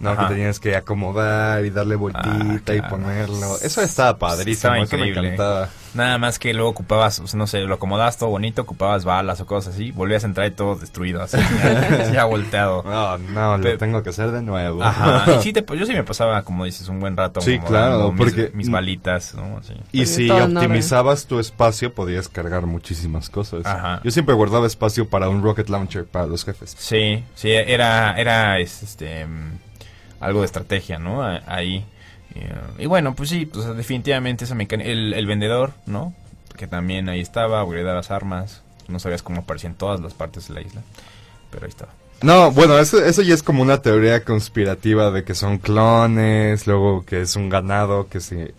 ¿No? 0.00 0.10
Ajá. 0.10 0.28
Que 0.28 0.34
tenías 0.34 0.58
que 0.58 0.74
acomodar 0.76 1.64
y 1.64 1.70
darle 1.70 1.94
vueltita 1.96 2.72
Ah, 2.72 2.74
y 2.76 2.82
ponerlo. 2.82 3.56
Eso 3.62 3.80
estaba 3.82 4.18
padrísimo, 4.18 4.74
Estaba 4.74 4.78
eso 4.78 4.96
me 4.96 5.08
increíble. 5.08 5.34
encantaba. 5.34 5.68
Nada 5.92 6.18
más 6.18 6.38
que 6.38 6.54
luego 6.54 6.70
ocupabas, 6.70 7.18
o 7.18 7.26
sea, 7.26 7.36
no 7.36 7.48
sé, 7.48 7.58
lo 7.62 7.74
acomodabas 7.74 8.16
todo 8.16 8.30
bonito, 8.30 8.62
ocupabas 8.62 9.04
balas 9.04 9.40
o 9.40 9.46
cosas 9.46 9.74
así, 9.74 9.90
volvías 9.90 10.22
a 10.22 10.28
entrar 10.28 10.46
y 10.46 10.52
todo 10.52 10.76
destruido, 10.76 11.20
así, 11.20 11.36
ya, 11.36 12.12
ya 12.12 12.24
volteado. 12.26 12.84
No, 12.84 13.18
no, 13.18 13.56
lo 13.58 13.62
Pe- 13.64 13.76
tengo 13.76 14.00
que 14.04 14.10
hacer 14.10 14.30
de 14.30 14.40
nuevo. 14.40 14.84
Ajá, 14.84 15.24
y 15.38 15.42
sí 15.42 15.52
te, 15.52 15.64
yo 15.76 15.84
sí 15.86 15.92
me 15.92 16.04
pasaba, 16.04 16.42
como 16.44 16.64
dices, 16.64 16.86
un 16.88 17.00
buen 17.00 17.16
rato. 17.16 17.40
Sí, 17.40 17.58
claro, 17.58 18.12
mis- 18.12 18.18
porque- 18.18 18.50
Mis, 18.54 18.70
balitas, 18.70 19.34
¿no? 19.34 19.58
Así. 19.58 19.74
Y 19.90 20.06
si 20.06 20.30
optimizabas 20.30 21.26
tu 21.26 21.40
espacio, 21.40 21.92
podías 21.92 22.28
cargar 22.28 22.66
muchísimas 22.66 23.28
cosas. 23.28 23.66
Ajá. 23.66 24.00
Yo 24.04 24.12
siempre 24.12 24.34
guardaba 24.36 24.68
espacio 24.68 25.08
para 25.08 25.28
un 25.28 25.42
rocket 25.42 25.68
launcher 25.68 26.04
para 26.06 26.26
los 26.26 26.44
jefes. 26.44 26.76
Sí, 26.78 27.24
sí, 27.34 27.50
era, 27.50 28.14
era 28.16 28.60
es- 28.60 28.84
este, 28.84 29.26
algo 30.20 30.40
de 30.40 30.46
estrategia, 30.46 30.98
¿no? 30.98 31.22
Ahí. 31.22 31.84
Eh, 32.34 32.54
y 32.78 32.86
bueno, 32.86 33.14
pues 33.14 33.30
sí, 33.30 33.46
pues 33.46 33.66
definitivamente 33.76 34.44
esa 34.44 34.54
mecánica, 34.54 34.88
el, 34.88 35.26
vendedor, 35.26 35.72
¿no? 35.86 36.14
Que 36.56 36.66
también 36.66 37.08
ahí 37.08 37.20
estaba, 37.20 37.64
las 37.64 38.10
armas, 38.10 38.62
no 38.88 38.98
sabías 38.98 39.22
cómo 39.22 39.40
aparecían 39.40 39.74
todas 39.74 40.00
las 40.00 40.14
partes 40.14 40.48
de 40.48 40.54
la 40.54 40.60
isla, 40.60 40.82
pero 41.50 41.64
ahí 41.64 41.70
estaba. 41.70 41.92
No, 42.22 42.50
bueno, 42.52 42.78
eso, 42.78 43.02
eso 43.02 43.22
ya 43.22 43.32
es 43.32 43.42
como 43.42 43.62
una 43.62 43.80
teoría 43.80 44.24
conspirativa 44.24 45.10
de 45.10 45.24
que 45.24 45.34
son 45.34 45.56
clones, 45.56 46.66
luego 46.66 47.04
que 47.06 47.22
es 47.22 47.34
un 47.34 47.48
ganado 47.48 48.08
que 48.08 48.20
se 48.20 48.54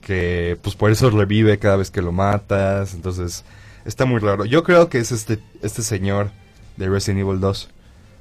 que 0.00 0.58
pues 0.62 0.76
por 0.76 0.90
eso 0.90 1.08
revive 1.10 1.58
cada 1.58 1.76
vez 1.76 1.90
que 1.90 2.02
lo 2.02 2.12
matas, 2.12 2.94
entonces 2.94 3.44
está 3.84 4.06
muy 4.06 4.20
raro. 4.20 4.44
Yo 4.46 4.62
creo 4.62 4.88
que 4.88 4.98
es 4.98 5.12
este 5.12 5.38
este 5.62 5.82
señor 5.82 6.30
de 6.76 6.88
Resident 6.88 7.20
Evil 7.20 7.40
2, 7.40 7.68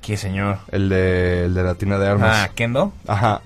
¿Qué 0.03 0.17
señor? 0.17 0.59
el 0.71 0.89
de, 0.89 1.45
el 1.45 1.53
de 1.53 1.63
la 1.63 1.75
tina 1.75 1.97
de 1.97 2.07
armas. 2.09 2.37
Ah, 2.37 2.51
Kendo. 2.53 2.93
Ajá. 3.07 3.41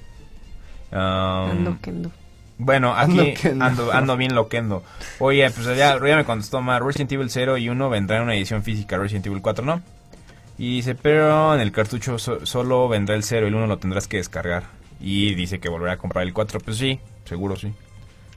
Um, 0.91 0.97
Ando, 0.97 1.77
Kendo. 1.81 2.11
Bueno, 2.57 2.95
aquí 2.95 3.19
Ando 3.19 3.33
Kendo. 3.41 3.65
ando, 3.65 3.91
ando 3.93 4.17
bien 4.17 4.33
loquendo. 4.33 4.83
Oye, 5.19 5.49
pues 5.51 5.65
ya, 5.77 5.99
ya 6.03 6.15
me 6.15 6.25
contestó 6.25 6.61
Mar, 6.61 6.83
Resident 6.83 7.11
Evil 7.11 7.29
0 7.29 7.57
y 7.57 7.69
1 7.69 7.89
vendrá 7.89 8.17
en 8.17 8.23
una 8.23 8.35
edición 8.35 8.63
física, 8.63 8.97
Resident 8.97 9.27
Evil 9.27 9.41
4 9.41 9.63
no. 9.65 9.81
Y 10.57 10.77
dice, 10.77 10.95
pero 10.95 11.53
en 11.53 11.61
el 11.61 11.71
cartucho 11.71 12.17
so- 12.17 12.43
solo 12.47 12.87
vendrá 12.89 13.13
el 13.15 13.21
0, 13.23 13.45
el 13.47 13.53
1 13.53 13.67
lo 13.67 13.77
tendrás 13.77 14.07
que 14.07 14.17
descargar. 14.17 14.63
Y 14.99 15.35
dice 15.35 15.59
que 15.59 15.69
volverá 15.69 15.93
a 15.93 15.97
comprar 15.97 16.23
el 16.25 16.33
4, 16.33 16.59
pues 16.61 16.77
sí, 16.77 16.99
seguro 17.25 17.55
sí. 17.55 17.71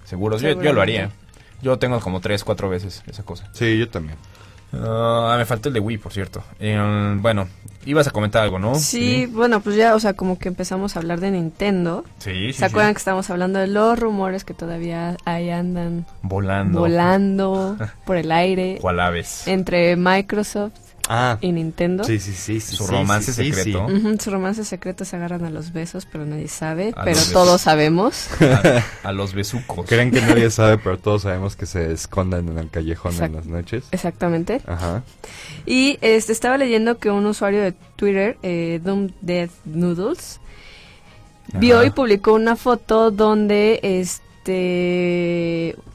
Seguro, 0.05 0.37
yo, 0.37 0.61
yo 0.61 0.73
lo 0.75 0.83
haría. 0.83 1.11
Yo 1.63 1.79
tengo 1.79 1.99
como 2.01 2.21
3, 2.21 2.45
4 2.45 2.69
veces 2.69 3.03
esa 3.07 3.23
cosa. 3.23 3.49
Sí, 3.55 3.79
yo 3.79 3.89
también. 3.89 4.19
Ah, 4.73 5.35
me 5.39 5.45
faltó 5.45 5.69
el 5.69 5.75
de 5.75 5.81
Wii, 5.81 5.99
por 5.99 6.13
cierto. 6.13 6.43
Eh, 6.61 6.79
bueno, 7.21 7.49
ibas 7.85 8.07
a 8.07 8.11
comentar 8.11 8.43
algo, 8.43 8.59
¿no? 8.59 8.75
Sí, 8.77 9.27
bueno, 9.27 9.61
pues 9.61 9.77
ya, 9.77 9.95
o 9.95 10.01
sea, 10.01 10.13
como 10.15 10.39
que 10.39 10.49
empezamos 10.49 10.95
a 10.97 11.01
hablar 11.01 11.21
de 11.21 11.31
Nintendo. 11.33 12.05
Sí, 12.19 12.53
sí, 12.53 12.53
¿Se 12.55 12.65
acuerdan 12.67 12.91
sí. 12.91 12.95
que 12.95 12.99
estábamos 12.99 13.31
hablando 13.31 13.59
de 13.59 13.67
los 13.67 13.99
rumores 13.99 14.45
que 14.45 14.55
todavía 14.55 15.17
ahí 15.25 15.51
andan 15.51 16.07
Volando. 16.23 16.79
volando 16.81 17.77
por 18.07 18.17
el 18.17 18.31
aire 18.31 18.79
Cual 18.81 19.01
aves. 19.01 19.47
entre 19.49 19.97
Microsoft 19.97 20.73
Ah. 21.13 21.39
y 21.41 21.51
Nintendo? 21.51 22.05
Sí, 22.05 22.21
sí, 22.21 22.33
sí, 22.33 22.61
sí. 22.61 22.77
Su 22.77 22.87
sí, 22.87 22.93
romance 22.93 23.33
sí, 23.33 23.43
sí, 23.45 23.53
secreto. 23.53 23.87
sí. 23.89 23.95
Ujú, 23.95 24.17
su 24.21 24.31
romance 24.31 24.65
secreto 24.65 25.05
se 25.05 25.17
agarran 25.17 25.45
a 25.45 25.51
los 25.51 25.73
besos, 25.73 26.07
pero 26.07 26.25
nadie 26.25 26.47
sabe, 26.47 26.93
A 26.97 27.03
pero 27.03 27.19
todos 27.33 27.63
sabemos. 27.63 28.29
A, 28.41 29.09
a 29.09 29.13
los 29.13 29.35
besucos. 29.35 29.87
Creen 29.89 30.13
que 30.13 30.21
nadie 30.21 30.49
sabe, 30.53 30.79
pero 30.79 30.99
todos 30.99 31.23
sabemos 31.23 31.57
que 31.57 31.67
se 31.67 31.93
esconden 31.93 32.49
en 32.49 32.59
el 32.59 32.71
callejón 32.71 33.21
en 33.23 33.35
las 33.35 33.47
noches. 33.47 33.85
Exactamente. 33.91 34.61
Ajá. 34.67 35.03
Y 35.67 35.99
este 36.01 36.33
estaba 36.33 36.57
leyendo 36.59 36.99
que 36.99 37.11
un 37.11 37.27
usuario 37.27 37.61
de 37.61 37.73
Twitter, 37.97 38.39
eh, 38.45 38.81
Doom 38.85 39.09
Death 39.21 39.51
Noodles, 39.65 40.39
vio 41.55 41.83
y 41.85 41.91
publicó 41.91 42.35
una 42.35 42.55
foto 42.55 43.11
donde 43.11 43.81
este 43.83 44.30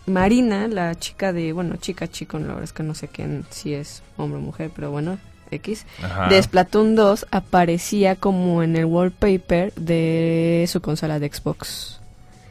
Marina, 0.05 0.67
la 0.67 0.95
chica 0.95 1.33
de, 1.33 1.51
bueno, 1.53 1.77
chica 1.77 2.07
chico, 2.07 2.37
la 2.39 2.47
verdad 2.47 2.63
es 2.63 2.73
que 2.73 2.83
no 2.83 2.93
sé 2.93 3.07
quién 3.07 3.45
si 3.49 3.73
es 3.73 4.03
hombre 4.17 4.39
o 4.39 4.41
mujer, 4.41 4.71
pero 4.75 4.91
bueno, 4.91 5.17
X, 5.51 5.85
Ajá. 6.03 6.27
de 6.27 6.41
Splatoon 6.41 6.95
2 6.95 7.27
aparecía 7.31 8.15
como 8.15 8.63
en 8.63 8.75
el 8.75 8.85
wallpaper 8.85 9.73
de 9.73 10.65
su 10.67 10.81
consola 10.81 11.19
de 11.19 11.29
Xbox. 11.29 11.99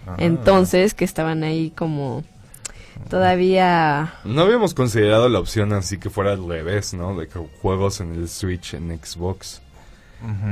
Ajá. 0.07 0.17
Entonces, 0.19 0.95
que 0.95 1.05
estaban 1.05 1.45
ahí 1.45 1.71
como 1.71 2.25
todavía 3.09 4.15
No 4.25 4.43
habíamos 4.43 4.75
considerado 4.75 5.29
la 5.29 5.39
opción 5.39 5.73
así 5.73 5.99
que 5.99 6.11
fuera 6.11 6.33
al 6.33 6.47
revés, 6.47 6.95
¿no? 6.95 7.17
De 7.17 7.29
que 7.29 7.39
juegos 7.61 8.01
en 8.01 8.15
el 8.15 8.29
Switch, 8.29 8.75
en 8.75 8.99
Xbox. 8.99 9.61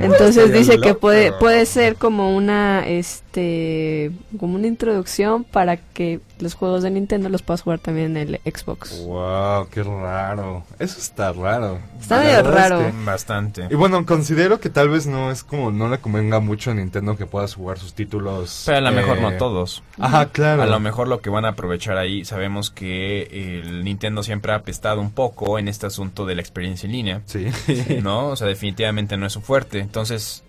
Entonces 0.00 0.36
Estaría 0.36 0.58
dice 0.58 0.78
que 0.80 0.94
puede 0.94 1.32
puede 1.32 1.64
ser 1.66 1.96
como 1.96 2.34
una 2.36 2.86
este 2.86 4.10
como 4.38 4.54
una 4.56 4.66
introducción 4.66 5.44
para 5.44 5.76
que 5.76 6.20
los 6.38 6.54
juegos 6.54 6.82
de 6.82 6.90
Nintendo 6.90 7.28
los 7.28 7.42
puedas 7.42 7.62
jugar 7.62 7.78
también 7.78 8.16
en 8.16 8.34
el 8.34 8.40
Xbox. 8.52 8.98
Wow, 9.04 9.68
qué 9.70 9.82
raro. 9.84 10.64
Eso 10.80 10.98
está 10.98 11.32
raro. 11.32 11.78
Está 12.00 12.18
medio 12.20 12.38
es 12.40 12.46
raro. 12.46 12.78
que- 12.80 12.92
Bastante. 13.04 13.68
Y 13.70 13.74
bueno, 13.76 14.04
considero 14.04 14.58
que 14.58 14.68
tal 14.68 14.88
vez 14.88 15.06
no 15.06 15.30
es 15.30 15.44
como 15.44 15.70
no 15.70 15.88
le 15.88 15.98
convenga 15.98 16.40
mucho 16.40 16.72
a 16.72 16.74
Nintendo 16.74 17.16
que 17.16 17.26
puedas 17.26 17.54
jugar 17.54 17.78
sus 17.78 17.94
títulos. 17.94 18.64
Pero 18.66 18.78
a 18.78 18.80
lo 18.80 18.90
mejor 18.92 19.18
eh, 19.18 19.20
no 19.22 19.32
todos. 19.34 19.82
Ajá, 19.98 20.26
claro. 20.30 20.62
A 20.62 20.66
lo 20.66 20.80
mejor 20.80 21.06
lo 21.06 21.20
que 21.20 21.30
van 21.30 21.44
a 21.44 21.50
aprovechar 21.50 21.96
ahí, 21.96 22.24
sabemos 22.24 22.70
que 22.70 23.60
el 23.62 23.84
Nintendo 23.84 24.22
siempre 24.24 24.52
ha 24.52 24.56
apestado 24.56 25.00
un 25.00 25.12
poco 25.12 25.58
en 25.60 25.68
este 25.68 25.86
asunto 25.86 26.26
de 26.26 26.34
la 26.34 26.40
experiencia 26.42 26.86
en 26.86 26.92
línea, 26.92 27.20
Sí. 27.26 27.46
¿no? 28.02 28.28
O 28.28 28.36
sea, 28.36 28.48
definitivamente 28.48 29.16
no 29.16 29.26
es 29.26 29.32
su 29.32 29.40
fuerte. 29.62 29.78
Entonces, 29.80 30.42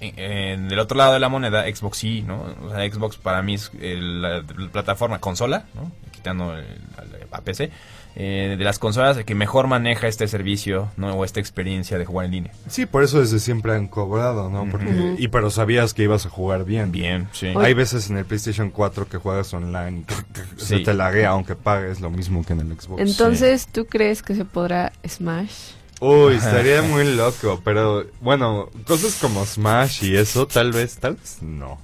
en, 0.00 0.18
en- 0.18 0.68
del 0.68 0.78
otro 0.78 0.96
lado 0.96 1.14
de 1.14 1.20
la 1.20 1.28
moneda, 1.28 1.64
Xbox 1.74 1.98
sí, 1.98 2.22
¿no? 2.22 2.42
O 2.64 2.70
sea, 2.70 2.90
Xbox 2.90 3.16
para 3.16 3.42
mí 3.42 3.54
es 3.54 3.70
el- 3.80 4.22
la, 4.22 4.42
la 4.42 4.68
plataforma 4.72 5.18
consola, 5.20 5.64
¿no? 5.74 5.90
Quitando 6.12 6.54
el- 6.56 6.64
al- 6.98 7.26
a 7.30 7.40
PC. 7.40 7.70
eh, 8.18 8.54
de 8.56 8.64
las 8.64 8.78
consolas 8.78 9.22
que 9.24 9.34
mejor 9.34 9.66
maneja 9.66 10.06
este 10.08 10.26
servicio, 10.26 10.88
¿no? 10.96 11.12
O 11.12 11.24
esta 11.26 11.38
experiencia 11.38 11.98
de 11.98 12.06
jugar 12.06 12.24
en 12.24 12.32
línea. 12.32 12.52
Sí, 12.66 12.86
por 12.86 13.02
eso 13.02 13.20
desde 13.20 13.38
siempre 13.38 13.74
han 13.74 13.88
cobrado, 13.88 14.48
¿no? 14.48 14.66
Porque. 14.70 15.16
Y 15.18 15.28
pero 15.28 15.50
sabías 15.50 15.92
que 15.92 16.04
ibas 16.04 16.24
a 16.24 16.30
jugar 16.30 16.64
bien. 16.64 16.92
Bien, 16.92 17.28
sí. 17.32 17.48
Hay 17.54 17.74
veces 17.74 18.08
en 18.08 18.16
el 18.16 18.24
PlayStation 18.24 18.70
4 18.70 19.06
que 19.06 19.18
juegas 19.18 19.52
online 19.52 20.04
que 20.06 20.14
se 20.56 20.78
Sí. 20.78 20.82
te 20.82 20.94
laguea 20.94 21.28
aunque 21.30 21.56
pagues 21.56 22.00
lo 22.00 22.08
mismo 22.08 22.42
que 22.42 22.54
en 22.54 22.60
el 22.60 22.80
Xbox. 22.80 23.02
Entonces, 23.02 23.66
¿tú 23.70 23.84
crees 23.84 24.22
que 24.22 24.34
se 24.34 24.46
podrá 24.46 24.92
Smash? 25.06 25.72
Uy, 26.00 26.34
estaría 26.34 26.82
muy 26.82 27.14
loco, 27.16 27.60
pero 27.64 28.04
bueno, 28.20 28.68
cosas 28.86 29.14
como 29.20 29.44
Smash 29.46 30.04
y 30.04 30.16
eso, 30.16 30.46
tal 30.46 30.72
vez, 30.72 30.98
tal 30.98 31.14
vez 31.16 31.38
no. 31.42 31.78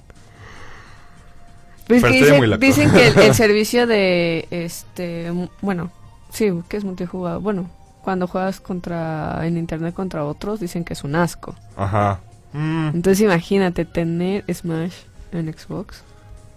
Pues 1.87 2.01
Pero 2.01 2.13
que 2.13 2.19
estaría 2.19 2.19
dicen, 2.25 2.37
muy 2.37 2.47
loco. 2.47 2.59
dicen 2.59 2.91
que 2.91 3.07
el, 3.07 3.17
el 3.19 3.33
servicio 3.35 3.87
de 3.87 4.47
este 4.51 5.31
bueno, 5.61 5.91
sí, 6.31 6.51
que 6.69 6.77
es 6.77 6.83
multijugador. 6.83 7.41
Bueno, 7.41 7.69
cuando 8.03 8.27
juegas 8.27 8.59
contra 8.61 9.45
en 9.45 9.57
internet 9.57 9.93
contra 9.93 10.23
otros 10.25 10.59
dicen 10.59 10.85
que 10.85 10.93
es 10.93 11.03
un 11.03 11.15
asco. 11.15 11.55
Ajá. 11.75 12.19
Mm, 12.53 12.89
Entonces, 12.93 13.21
imagínate 13.21 13.83
tener 13.85 14.45
Smash 14.53 14.93
en 15.31 15.51
Xbox. 15.51 16.03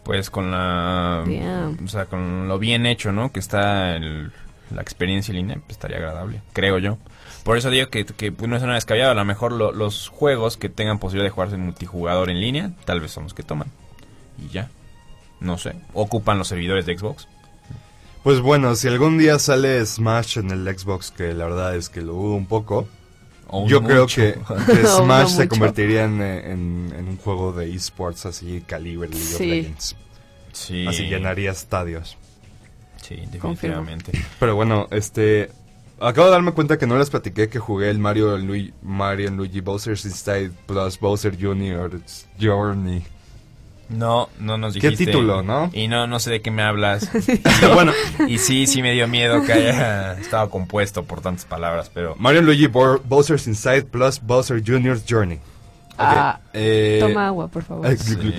Pues 0.05 0.31
con 0.31 0.53
la... 0.53 1.25
Damn. 1.27 1.79
O 1.85 1.89
sea, 1.89 2.05
con 2.07 2.47
lo 2.47 2.59
bien 2.61 2.87
hecho, 2.87 3.11
¿no? 3.11 3.33
Que 3.33 3.41
está 3.41 3.97
el- 3.97 4.31
la 4.73 4.83
experiencia 4.83 5.33
en 5.33 5.37
línea, 5.39 5.57
pues 5.57 5.71
estaría 5.73 5.97
agradable, 5.97 6.43
creo 6.53 6.79
yo. 6.79 6.99
Por 7.47 7.57
eso 7.57 7.71
digo 7.71 7.89
que, 7.89 8.05
que 8.05 8.31
pues, 8.33 8.51
no 8.51 8.57
es 8.57 8.63
una 8.63 8.75
descabellada. 8.75 9.13
A 9.13 9.15
lo 9.15 9.25
mejor 9.25 9.53
lo- 9.53 9.73
los 9.73 10.09
juegos 10.09 10.59
que 10.59 10.69
tengan 10.69 10.99
posibilidad 10.99 11.27
de 11.27 11.31
jugarse 11.31 11.55
en 11.55 11.63
multijugador 11.65 12.29
en 12.29 12.41
línea, 12.41 12.73
tal 12.85 13.01
vez 13.01 13.13
son 13.13 13.23
los 13.25 13.33
que 13.35 13.43
toman. 13.43 13.69
Y 14.39 14.49
ya. 14.53 14.69
No 15.41 15.57
sé. 15.57 15.77
Ocupan 15.95 16.37
los 16.39 16.49
servidores 16.49 16.85
de 16.87 16.99
Xbox. 16.99 17.29
Pues 18.25 18.41
bueno, 18.41 18.75
si 18.75 18.89
algún 18.89 19.17
día 19.17 19.39
sale 19.39 19.87
Smash 19.87 20.39
en 20.39 20.51
el 20.51 20.67
Xbox, 20.79 21.13
que 21.13 21.33
la 21.33 21.45
verdad 21.45 21.77
es 21.77 21.89
que 21.89 22.01
lo 22.03 22.13
dudo 22.15 22.35
un 22.35 22.47
poco, 22.47 22.89
yo 23.69 23.81
creo 23.85 24.09
que, 24.09 24.33
Smash 24.85 25.07
no 25.07 25.29
se 25.29 25.37
mucho. 25.45 25.49
convertiría 25.49 26.05
en, 26.05 26.21
en- 26.21 26.93
en 26.99 27.09
un 27.09 27.17
juego 27.19 27.53
de 27.53 27.73
esports 27.73 28.27
así, 28.27 28.65
calibre 28.67 29.09
League 29.09 29.25
of 29.25 29.39
Sí. 29.39 29.47
Legends. 29.47 29.97
Sí. 30.53 30.87
Así 30.89 31.05
llenaría 31.07 31.53
estadios. 31.53 32.17
Sí, 33.03 33.15
Confirmo. 33.39 33.83
definitivamente. 33.83 34.13
Pero 34.41 34.57
bueno, 34.57 34.89
este... 34.91 35.53
Acabo 35.99 36.27
de 36.27 36.33
darme 36.33 36.53
cuenta 36.53 36.77
que 36.79 36.87
no 36.87 36.99
les 36.99 37.09
platiqué 37.09 37.49
que 37.49 37.59
jugué 37.59 37.89
el 37.91 37.99
Mario, 37.99 38.37
Lui- 38.39 38.73
Mario 38.83 39.31
Luigi 39.31 39.61
Bowser's 39.61 40.05
Inside 40.05 40.51
plus 40.67 41.01
Bowser 41.01 41.35
Jr.'s 41.41 42.27
Journey. 42.41 43.03
No, 43.89 44.29
no 44.41 44.59
nos 44.59 44.75
¿Qué 44.75 44.91
dijiste. 44.91 45.07
título, 45.07 45.43
no? 45.43 45.71
Y 45.73 45.87
no, 45.89 46.07
no 46.09 46.19
sé 46.19 46.31
de 46.33 46.43
qué 46.43 46.51
me 46.51 46.63
hablas. 46.63 47.09
bueno, 47.75 47.93
Y 48.29 48.39
sí, 48.39 48.67
sí 48.67 48.83
me 48.83 48.93
dio 48.93 49.07
miedo 49.09 49.43
que 49.45 49.53
haya 49.53 50.15
estado 50.19 50.51
compuesto 50.51 51.05
por 51.05 51.21
tantas 51.21 51.45
palabras, 51.45 51.91
pero... 51.95 52.15
Mario 52.19 52.43
Luigi 52.43 52.67
Bo- 52.67 53.01
Bowser's 53.05 53.47
Inside 53.47 53.85
plus 53.85 54.21
Bowser 54.21 54.61
Jr.'s 54.67 55.05
Journey. 55.09 55.39
Ah, 55.99 56.41
Ok, 56.41 56.51
eh, 56.55 56.99
Toma 57.01 57.29
agua, 57.29 57.49
por 57.49 57.63
favor. 57.63 57.97
Sí. 57.97 58.35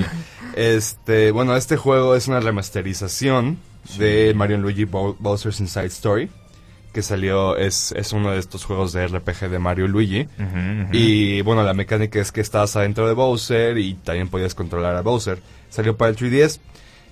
Este, 0.56 1.32
bueno, 1.32 1.56
este 1.56 1.78
juego 1.78 2.16
es 2.16 2.28
una 2.28 2.40
remasterización 2.40 3.58
de 3.98 4.34
Mario 4.36 4.58
Luigi 4.58 4.86
Bow- 4.86 5.16
Bowser's 5.20 5.60
Inside 5.60 5.86
Story, 5.88 6.30
que 6.98 7.04
salió, 7.04 7.58
es, 7.58 7.92
es 7.92 8.12
uno 8.12 8.32
de 8.32 8.40
estos 8.40 8.66
juegos 8.66 8.92
de 8.92 9.06
RPG 9.08 9.50
de 9.52 9.60
Mario 9.60 9.86
y 9.86 9.88
Luigi. 9.88 10.28
Y 10.92 11.42
bueno, 11.42 11.62
la 11.62 11.76
mecánica 11.76 12.20
es 12.20 12.32
que 12.32 12.42
estabas 12.42 12.76
adentro 12.76 13.08
de 13.08 13.14
Bowser 13.14 13.78
y 13.78 13.94
también 13.94 14.30
podías 14.30 14.56
controlar 14.56 14.96
a 14.96 15.02
Bowser. 15.02 15.38
Salió 15.70 15.96
para 15.96 16.10
el 16.10 16.18
3DS. 16.18 16.60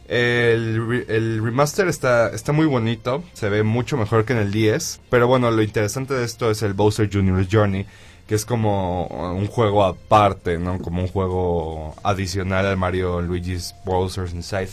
El, 0.07 0.87
re- 0.89 1.05
el 1.15 1.43
remaster 1.43 1.87
está, 1.87 2.29
está 2.29 2.51
muy 2.51 2.65
bonito, 2.65 3.23
se 3.33 3.47
ve 3.49 3.61
mucho 3.61 3.95
mejor 3.95 4.25
que 4.25 4.33
en 4.33 4.39
el 4.39 4.51
10. 4.51 5.01
Pero 5.11 5.27
bueno, 5.27 5.51
lo 5.51 5.61
interesante 5.61 6.15
de 6.15 6.25
esto 6.25 6.49
es 6.49 6.63
el 6.63 6.73
Bowser 6.73 7.07
Jr.'s 7.13 7.47
Journey, 7.51 7.85
que 8.25 8.33
es 8.33 8.43
como 8.43 9.05
un 9.37 9.45
juego 9.45 9.83
aparte, 9.83 10.57
¿no? 10.57 10.79
Como 10.79 11.03
un 11.03 11.07
juego 11.09 11.93
adicional 12.01 12.65
al 12.65 12.77
Mario 12.77 13.21
Luigi's 13.21 13.75
Bowser's 13.85 14.33
Inside. 14.33 14.69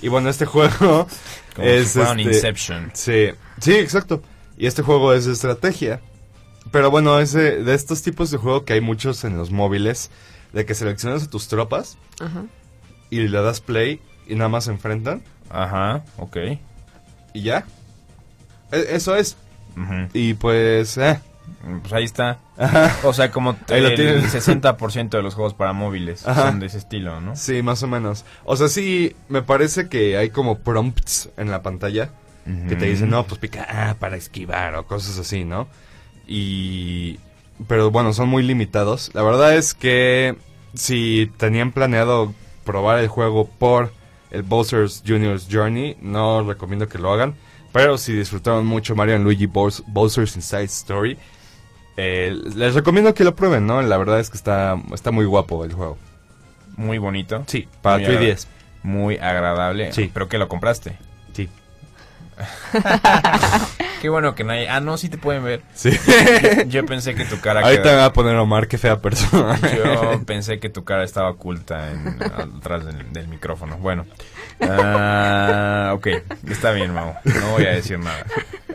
Y 0.00 0.06
bueno, 0.06 0.28
este 0.30 0.44
juego 0.46 1.08
Como 1.56 1.66
es 1.66 1.88
si 1.88 1.94
fuera 1.98 2.12
un 2.12 2.20
este- 2.20 2.34
Inception. 2.34 2.90
Sí, 2.94 3.30
sí, 3.60 3.72
exacto. 3.74 4.22
Y 4.56 4.66
este 4.66 4.82
juego 4.82 5.12
es 5.12 5.24
de 5.24 5.32
estrategia. 5.32 6.00
Pero 6.70 6.90
bueno, 6.90 7.18
es 7.18 7.32
de, 7.32 7.62
de 7.62 7.74
estos 7.74 8.02
tipos 8.02 8.30
de 8.30 8.38
juego 8.38 8.64
que 8.64 8.72
hay 8.74 8.80
muchos 8.80 9.24
en 9.24 9.36
los 9.36 9.50
móviles, 9.50 10.10
de 10.52 10.64
que 10.64 10.74
seleccionas 10.74 11.24
a 11.24 11.30
tus 11.30 11.48
tropas 11.48 11.98
Ajá. 12.20 12.44
y 13.10 13.20
le 13.28 13.42
das 13.42 13.60
play 13.60 14.00
y 14.26 14.34
nada 14.36 14.48
más 14.48 14.64
se 14.64 14.70
enfrentan 14.70 15.22
Ajá, 15.50 16.04
ok. 16.16 16.36
y 17.34 17.42
ya. 17.42 17.66
E- 18.72 18.86
eso 18.90 19.14
es. 19.16 19.36
Y 20.14 20.34
pues, 20.34 20.96
eh. 20.98 21.20
Pues 21.82 21.92
ahí 21.92 22.04
está. 22.04 22.38
O 23.02 23.12
sea, 23.12 23.30
como 23.30 23.50
Ahí 23.68 23.82
lo 23.82 23.88
el 23.88 23.96
tienen. 23.96 24.22
60% 24.24 25.10
de 25.10 25.22
los 25.22 25.34
juegos 25.34 25.52
para 25.52 25.72
móviles 25.74 26.26
Ajá. 26.26 26.46
son 26.48 26.60
de 26.60 26.66
ese 26.66 26.78
estilo, 26.78 27.20
¿no? 27.20 27.36
Sí, 27.36 27.60
más 27.62 27.82
o 27.82 27.86
menos. 27.88 28.24
O 28.44 28.56
sea, 28.56 28.68
sí, 28.68 29.14
me 29.28 29.42
parece 29.42 29.88
que 29.90 30.16
hay 30.16 30.30
como 30.30 30.60
prompts 30.60 31.28
en 31.36 31.50
la 31.50 31.62
pantalla 31.62 32.10
que 32.68 32.76
te 32.76 32.84
dicen, 32.86 33.08
no, 33.10 33.24
pues 33.26 33.38
pica 33.40 33.66
ah, 33.68 33.96
para 33.98 34.16
esquivar 34.16 34.74
o 34.76 34.86
cosas 34.86 35.18
así, 35.18 35.44
¿no? 35.44 35.66
Y... 36.26 37.18
Pero 37.68 37.90
bueno, 37.90 38.12
son 38.12 38.28
muy 38.28 38.42
limitados. 38.42 39.10
La 39.14 39.22
verdad 39.22 39.56
es 39.56 39.74
que 39.74 40.34
si 40.74 41.30
tenían 41.36 41.70
planeado 41.72 42.34
probar 42.64 42.98
el 42.98 43.08
juego 43.08 43.46
por 43.48 43.92
el 44.32 44.42
Bowser's 44.42 45.02
Jr.'s 45.06 45.46
Journey, 45.50 45.96
no 46.02 46.42
recomiendo 46.42 46.88
que 46.88 46.98
lo 46.98 47.12
hagan. 47.12 47.34
Pero 47.72 47.96
si 47.96 48.12
disfrutaron 48.12 48.66
mucho 48.66 48.96
Mario 48.96 49.14
and 49.16 49.24
Luigi 49.24 49.46
Bows- 49.46 49.84
Bowser's 49.86 50.34
Inside 50.36 50.64
Story, 50.64 51.16
eh, 51.96 52.36
les 52.56 52.74
recomiendo 52.74 53.14
que 53.14 53.22
lo 53.24 53.36
prueben, 53.36 53.66
¿no? 53.66 53.80
La 53.82 53.96
verdad 53.98 54.18
es 54.18 54.30
que 54.30 54.36
está, 54.36 54.76
está 54.92 55.12
muy 55.12 55.24
guapo 55.24 55.64
el 55.64 55.72
juego. 55.72 55.96
Muy 56.76 56.98
bonito. 56.98 57.44
Sí, 57.46 57.68
para 57.82 57.98
Muy 57.98 58.06
3DS. 58.16 58.46
Muy 58.82 59.16
agradable. 59.16 59.92
Sí. 59.92 60.10
¿Pero 60.12 60.28
qué 60.28 60.38
lo 60.38 60.48
compraste? 60.48 60.98
Qué 64.00 64.08
bueno 64.10 64.34
que 64.34 64.44
no 64.44 64.52
hay... 64.52 64.66
Ah, 64.66 64.80
no, 64.80 64.96
sí 64.98 65.08
te 65.08 65.16
pueden 65.18 65.44
ver. 65.44 65.62
Sí. 65.74 65.90
Yo 66.68 66.84
pensé 66.84 67.14
que 67.14 67.24
tu 67.24 67.40
cara... 67.40 67.60
Ahorita 67.60 67.82
me 67.82 67.88
queda- 67.90 67.96
va 67.96 68.04
a 68.06 68.12
poner 68.12 68.36
Omar, 68.36 68.68
qué 68.68 68.76
fea 68.76 69.00
persona. 69.00 69.58
Yo 69.76 70.22
pensé 70.26 70.58
que 70.60 70.68
tu 70.68 70.84
cara 70.84 71.04
estaba 71.04 71.30
oculta 71.30 71.90
en, 71.90 72.18
atrás 72.58 72.84
del, 72.84 73.12
del 73.12 73.28
micrófono. 73.28 73.78
Bueno. 73.78 74.04
Ah, 74.60 75.92
ok, 75.94 76.08
está 76.48 76.70
bien, 76.72 76.92
Mau. 76.92 77.14
No 77.24 77.50
voy 77.52 77.64
a 77.66 77.70
decir 77.70 77.98
nada. 77.98 78.24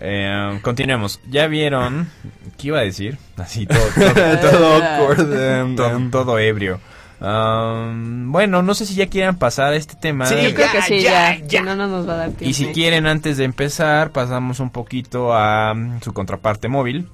Eh, 0.01 0.60
continuemos. 0.62 1.20
¿Ya 1.30 1.47
vieron? 1.47 2.10
¿Qué 2.57 2.68
iba 2.70 2.80
a 2.80 2.84
decir? 2.84 3.18
Así, 3.38 3.66
todo, 3.66 3.80
todo, 3.95 4.38
Todo 4.51 4.84
awkward. 4.84 5.41
em, 5.41 5.76
todo- 5.76 5.89
em. 5.95 6.12
todo 6.12 6.39
ebrio. 6.39 6.80
Um, 7.22 8.32
bueno, 8.32 8.63
no 8.63 8.74
sé 8.74 8.86
si 8.86 8.95
ya 8.95 9.07
quieran 9.07 9.38
pasar 9.38 9.74
a 9.74 9.76
este 9.76 9.95
tema. 9.95 10.30
Yo 10.30 10.53
creo 10.53 10.72
que 10.72 10.82
sí, 10.84 11.01
ya, 11.01 11.41
que 11.41 11.61
no, 11.61 11.76
no 11.76 11.88
nos 11.88 12.07
va 12.07 12.13
a 12.13 12.17
dar 12.17 12.28
tiempo. 12.28 12.45
Y 12.45 12.53
si 12.53 12.67
quieren, 12.67 13.07
antes 13.07 13.38
de 13.38 13.43
empezar, 13.43 14.11
pasamos 14.11 14.59
un 14.59 14.70
poquito 14.70 15.34
a 15.34 15.74
mm, 15.74 16.01
su 16.01 16.13
contraparte 16.13 16.70
móvil 16.70 17.09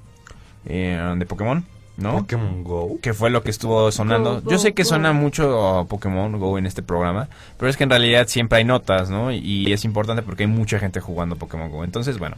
eh, 0.64 1.14
de 1.16 1.26
Pokémon, 1.26 1.64
¿no? 1.96 2.18
Pokémon 2.18 2.62
Go. 2.62 2.98
que 3.02 3.14
fue 3.14 3.30
lo 3.30 3.42
que 3.42 3.50
estuvo 3.50 3.90
sonando. 3.90 4.42
Go, 4.42 4.50
Yo 4.50 4.58
sé 4.58 4.74
que 4.74 4.84
go. 4.84 4.88
suena 4.90 5.12
mucho 5.12 5.58
oh, 5.58 5.86
Pokémon 5.86 6.38
Go 6.38 6.56
en 6.56 6.66
este 6.66 6.82
programa, 6.82 7.28
pero 7.58 7.68
es 7.68 7.76
que 7.76 7.82
en 7.82 7.90
realidad 7.90 8.28
siempre 8.28 8.58
hay 8.58 8.64
notas, 8.64 9.10
¿no? 9.10 9.32
Y 9.32 9.72
es 9.72 9.84
importante 9.84 10.22
porque 10.22 10.44
hay 10.44 10.48
mucha 10.48 10.78
gente 10.78 11.00
jugando 11.00 11.34
Pokémon 11.34 11.68
Go. 11.68 11.82
Entonces, 11.82 12.18
bueno, 12.18 12.36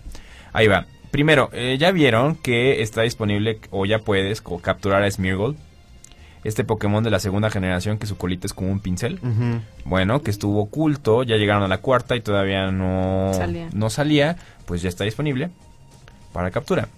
ahí 0.55 0.69
va. 0.69 0.87
Primero, 1.11 1.51
eh, 1.53 1.77
ya 1.79 1.91
vieron 1.91 2.35
que 2.35 2.83
está 2.83 3.03
disponible 3.03 3.61
o 3.71 3.85
ya 3.85 3.99
puedes 3.99 4.43
capturar 4.63 5.03
a 5.03 5.11
Smeargle. 5.11 5.55
Este 6.49 6.65
Pokémon 6.65 7.05
de 7.05 7.11
la 7.11 7.21
segunda 7.21 7.51
generación 7.51 7.99
que 7.99 8.07
su 8.07 8.17
colita 8.17 8.47
es 8.47 8.53
como 8.55 8.71
un 8.73 8.81
pincel. 8.81 9.21
Ujú. 9.23 9.61
Bueno, 9.85 10.23
que 10.23 10.31
estuvo 10.31 10.61
oculto, 10.63 11.23
ya 11.23 11.37
llegaron 11.37 11.63
a 11.63 11.69
la 11.69 11.79
cuarta 11.79 12.17
y 12.17 12.21
todavía 12.21 12.71
no 12.71 13.31
Salía. 13.35 13.69
no 13.73 13.91
salía, 13.91 14.37
pues 14.67 14.83
ya 14.83 14.89
está 14.89 15.05
disponible 15.05 15.51
para 16.33 16.51
captura. 16.51 16.89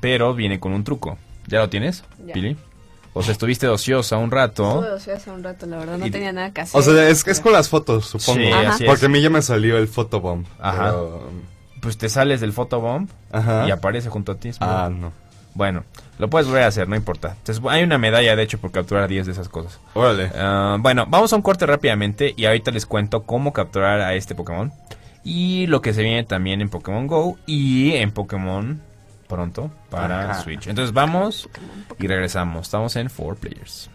Pero 0.00 0.34
viene 0.34 0.60
con 0.60 0.72
un 0.72 0.84
truco. 0.84 1.18
¿Ya 1.46 1.60
lo 1.60 1.68
tienes, 1.70 2.04
Ya. 2.26 2.34
Pili? 2.34 2.56
O 3.14 3.22
sea, 3.22 3.32
estuviste 3.32 3.66
ociosa 3.66 4.18
un 4.18 4.30
rato. 4.30 4.98
Se 4.98 5.10
hace 5.12 5.30
un 5.30 5.42
rato, 5.42 5.64
la 5.64 5.78
verdad, 5.78 5.96
no 5.96 6.06
Y- 6.06 6.10
tenía 6.10 6.32
nada 6.32 6.50
que 6.52 6.60
hacer. 6.60 6.78
O 6.78 6.82
sea, 6.82 7.08
es, 7.08 7.26
es 7.26 7.40
con 7.40 7.52
las 7.52 7.68
fotos, 7.70 8.04
supongo. 8.06 8.40
Sí, 8.40 8.46
es. 8.82 8.86
Porque 8.86 9.06
a 9.06 9.08
mí 9.08 9.22
ya 9.22 9.30
me 9.30 9.40
salió 9.40 9.78
el 9.78 9.88
photobomb. 9.88 10.44
Ajá. 10.60 10.84
pero- 10.90 11.30
Pues 11.80 11.96
te 11.98 12.08
sales 12.08 12.40
del 12.40 12.52
photobomb 12.52 13.08
Ajá. 13.32 13.66
y 13.68 13.70
aparece 13.70 14.08
junto 14.10 14.32
a 14.32 14.34
ti. 14.34 14.48
es 14.50 14.60
muy- 14.60 14.68
Ah, 14.70 14.90
no. 14.92 15.12
Bueno, 15.56 15.84
lo 16.18 16.28
puedes 16.28 16.46
volver 16.46 16.64
a 16.64 16.66
hacer, 16.66 16.86
no 16.86 16.96
importa. 16.96 17.34
Entonces, 17.38 17.64
hay 17.66 17.82
una 17.82 17.96
medalla, 17.96 18.36
de 18.36 18.42
hecho, 18.42 18.58
por 18.58 18.72
capturar 18.72 19.08
10 19.08 19.24
de 19.24 19.32
esas 19.32 19.48
cosas. 19.48 19.80
Órale. 19.94 20.30
Ah, 20.34 20.76
bueno, 20.78 21.06
vamos 21.08 21.32
a 21.32 21.36
un 21.36 21.40
corte 21.40 21.64
rápidamente 21.64 22.34
y 22.36 22.44
ahorita 22.44 22.70
les 22.72 22.84
cuento 22.84 23.22
cómo 23.22 23.54
capturar 23.54 24.02
a 24.02 24.14
este 24.14 24.34
Pokémon. 24.34 24.70
Y 25.24 25.66
lo 25.66 25.80
que 25.80 25.94
se 25.94 26.02
viene 26.02 26.24
también 26.24 26.60
en 26.60 26.68
Pokémon 26.68 27.06
Go 27.06 27.38
y 27.46 27.94
en 27.94 28.10
Pokémon 28.12 28.82
pronto 29.26 29.70
para 29.88 30.30
Ajá. 30.30 30.42
Switch. 30.42 30.66
Entonces 30.66 30.92
vamos 30.92 31.48
y 31.98 32.06
regresamos. 32.06 32.66
Estamos 32.66 32.94
en 32.96 33.08
4 33.08 33.36
Players. 33.36 33.90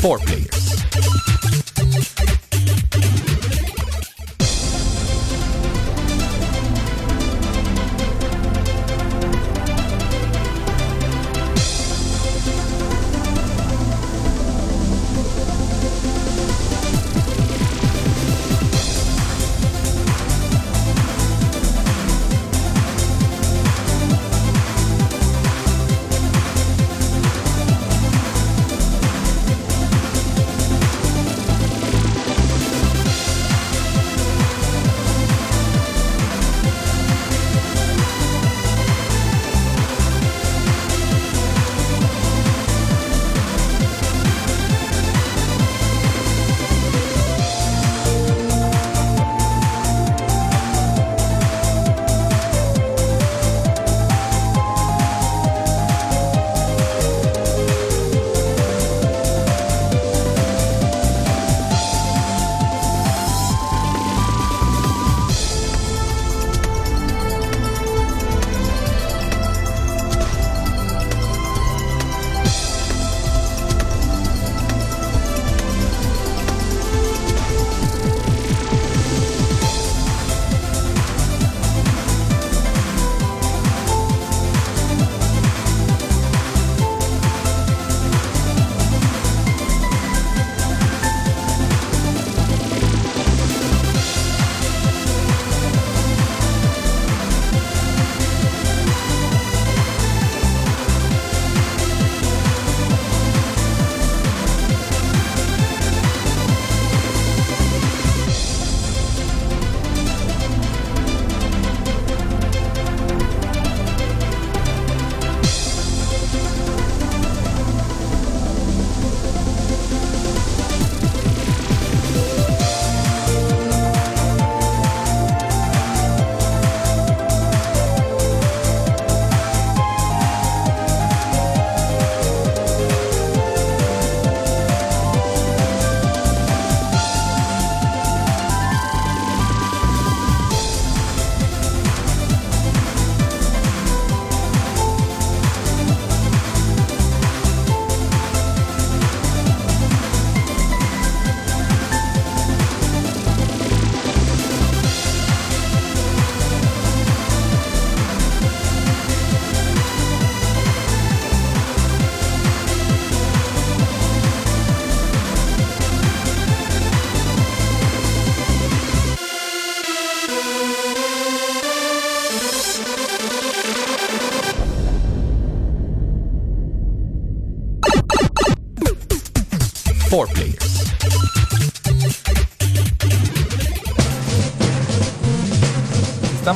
Four 0.00 0.18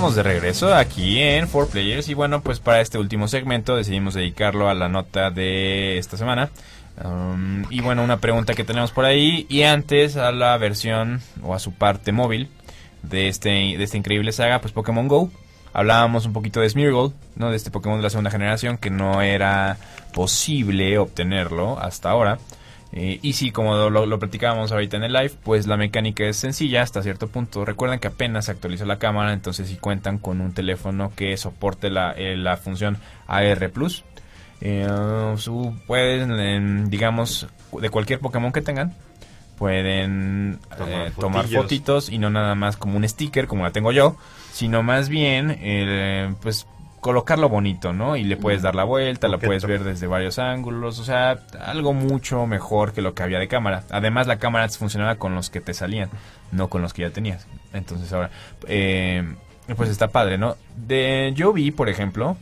De 0.04 0.22
regreso 0.22 0.74
aquí 0.74 1.18
en 1.18 1.46
4 1.46 1.72
Players 1.72 2.10
y 2.10 2.14
bueno, 2.14 2.42
pues 2.42 2.60
para 2.60 2.82
este 2.82 2.98
último 2.98 3.26
segmento 3.26 3.74
decidimos 3.74 4.12
dedicarlo 4.12 4.68
a 4.68 4.74
la 4.74 4.86
nota 4.86 5.30
de 5.30 5.96
esta 5.96 6.18
semana. 6.18 6.50
Um, 7.02 7.64
y 7.70 7.80
bueno, 7.80 8.04
una 8.04 8.18
pregunta 8.18 8.52
que 8.52 8.64
tenemos 8.64 8.92
por 8.92 9.06
ahí 9.06 9.46
y 9.48 9.62
antes 9.62 10.18
a 10.18 10.30
la 10.30 10.58
versión 10.58 11.22
o 11.42 11.54
a 11.54 11.58
su 11.58 11.72
parte 11.72 12.12
móvil 12.12 12.50
de 13.02 13.28
este 13.28 13.48
de 13.48 13.82
esta 13.82 13.96
increíble 13.96 14.32
saga, 14.32 14.60
pues 14.60 14.74
Pokémon 14.74 15.08
Go. 15.08 15.30
Hablábamos 15.72 16.26
un 16.26 16.34
poquito 16.34 16.60
de 16.60 16.68
Smeargle, 16.68 17.12
¿no? 17.36 17.48
De 17.48 17.56
este 17.56 17.70
Pokémon 17.70 17.96
de 17.96 18.02
la 18.02 18.10
segunda 18.10 18.30
generación 18.30 18.76
que 18.76 18.90
no 18.90 19.22
era 19.22 19.78
posible 20.12 20.98
obtenerlo 20.98 21.80
hasta 21.80 22.10
ahora. 22.10 22.38
Eh, 22.96 23.18
y 23.22 23.32
sí, 23.32 23.50
como 23.50 23.74
lo, 23.90 24.06
lo 24.06 24.18
platicábamos 24.20 24.70
ahorita 24.70 24.96
en 24.98 25.02
el 25.04 25.12
live, 25.12 25.32
pues 25.42 25.66
la 25.66 25.76
mecánica 25.76 26.22
es 26.24 26.36
sencilla 26.36 26.80
hasta 26.82 27.02
cierto 27.02 27.26
punto. 27.26 27.64
Recuerden 27.64 27.98
que 27.98 28.06
apenas 28.06 28.44
se 28.44 28.52
actualizó 28.52 28.84
la 28.84 29.00
cámara, 29.00 29.32
entonces 29.32 29.68
si 29.68 29.74
cuentan 29.76 30.18
con 30.18 30.40
un 30.40 30.52
teléfono 30.54 31.10
que 31.16 31.36
soporte 31.36 31.90
la, 31.90 32.12
eh, 32.12 32.36
la 32.36 32.56
función 32.56 32.98
AR+, 33.26 33.70
eh, 34.60 35.34
su- 35.38 35.74
pueden, 35.88 36.88
digamos, 36.88 37.48
de 37.80 37.90
cualquier 37.90 38.20
Pokémon 38.20 38.52
que 38.52 38.62
tengan, 38.62 38.94
pueden 39.58 40.58
Tomar 41.20 41.44
eh, 41.46 41.48
fotitos 41.62 42.08
y 42.10 42.18
no 42.18 42.30
nada 42.30 42.54
más 42.54 42.76
como 42.76 42.96
un 42.96 43.08
sticker 43.08 43.46
como 43.46 43.64
la 43.64 43.70
tengo 43.72 43.92
yo, 43.92 44.16
sino 44.52 44.82
más 44.82 45.08
bien, 45.08 45.56
eh, 45.60 46.32
pues 46.42 46.66
colocarlo 47.04 47.50
bonito, 47.50 47.92
¿no? 47.92 48.16
Y 48.16 48.24
le 48.24 48.38
puedes 48.38 48.62
dar 48.62 48.74
la 48.74 48.84
vuelta, 48.84 49.26
Coqueto. 49.28 49.46
puedes 49.46 49.66
ver 49.66 49.84
desde 49.84 50.06
varios 50.06 50.38
ángulos, 50.38 50.98
o 50.98 51.04
sea, 51.04 51.38
algo 51.60 51.92
mucho 51.92 52.46
mejor 52.46 52.94
que 52.94 53.02
lo 53.02 53.12
que 53.12 53.22
había 53.22 53.38
de 53.38 53.46
cámara. 53.46 53.82
Además, 53.90 54.26
la 54.26 54.38
cámara 54.38 54.66
funcionaba 54.70 55.16
con 55.16 55.34
los 55.34 55.50
que 55.50 55.60
te 55.60 55.74
salían, 55.74 56.08
no 56.50 56.68
con 56.70 56.80
los 56.80 56.94
que 56.94 57.02
ya 57.02 57.10
tenías. 57.10 57.46
Entonces 57.74 58.10
ahora, 58.10 58.30
eh, 58.68 59.22
pues 59.76 59.90
está 59.90 60.08
padre, 60.08 60.38
¿no? 60.38 60.56
De, 60.76 61.32
yo 61.36 61.52
vi, 61.52 61.72
por 61.72 61.90
ejemplo, 61.90 62.38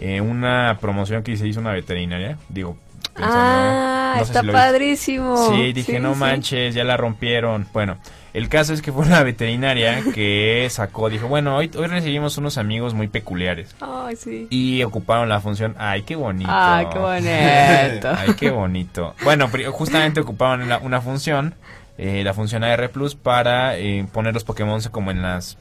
eh, 0.00 0.20
una 0.20 0.78
promoción 0.80 1.22
que 1.22 1.36
se 1.36 1.46
hizo 1.46 1.60
una 1.60 1.70
veterinaria, 1.70 2.38
digo, 2.48 2.76
pensando, 3.14 3.38
Ah, 3.38 4.14
no 4.18 4.24
sé 4.24 4.32
está 4.32 4.40
si 4.40 4.48
padrísimo. 4.48 5.36
Sí, 5.54 5.72
dije, 5.72 6.00
no 6.00 6.14
sí. 6.14 6.18
manches, 6.18 6.74
ya 6.74 6.82
la 6.82 6.96
rompieron. 6.96 7.68
Bueno, 7.72 7.98
el 8.36 8.48
caso 8.48 8.72
es 8.74 8.82
que 8.82 8.92
fue 8.92 9.06
una 9.06 9.22
veterinaria 9.22 10.02
que 10.14 10.66
sacó, 10.70 11.08
dijo, 11.08 11.26
bueno, 11.26 11.56
hoy, 11.56 11.70
hoy 11.76 11.86
recibimos 11.86 12.36
unos 12.38 12.58
amigos 12.58 12.92
muy 12.94 13.08
peculiares. 13.08 13.74
Ay, 13.80 14.14
sí. 14.16 14.46
Y 14.50 14.82
ocuparon 14.82 15.28
la 15.28 15.40
función, 15.40 15.74
ay, 15.78 16.02
qué 16.02 16.16
bonito. 16.16 16.50
Ay, 16.52 16.86
qué 16.92 16.98
bonito. 16.98 18.08
Ay, 18.18 18.34
qué 18.38 18.50
bonito. 18.50 19.14
Bueno, 19.24 19.48
justamente 19.72 20.20
ocupaban 20.20 20.68
la- 20.68 20.78
una 20.78 21.00
función, 21.00 21.54
eh, 21.98 22.22
la 22.24 22.34
función 22.34 22.62
AR 22.62 22.90
Plus, 22.90 23.14
para 23.14 23.78
eh, 23.78 24.06
poner 24.12 24.34
los 24.34 24.44
Pokémon 24.44 24.80
como 24.90 25.10
en 25.10 25.22
las 25.22 25.56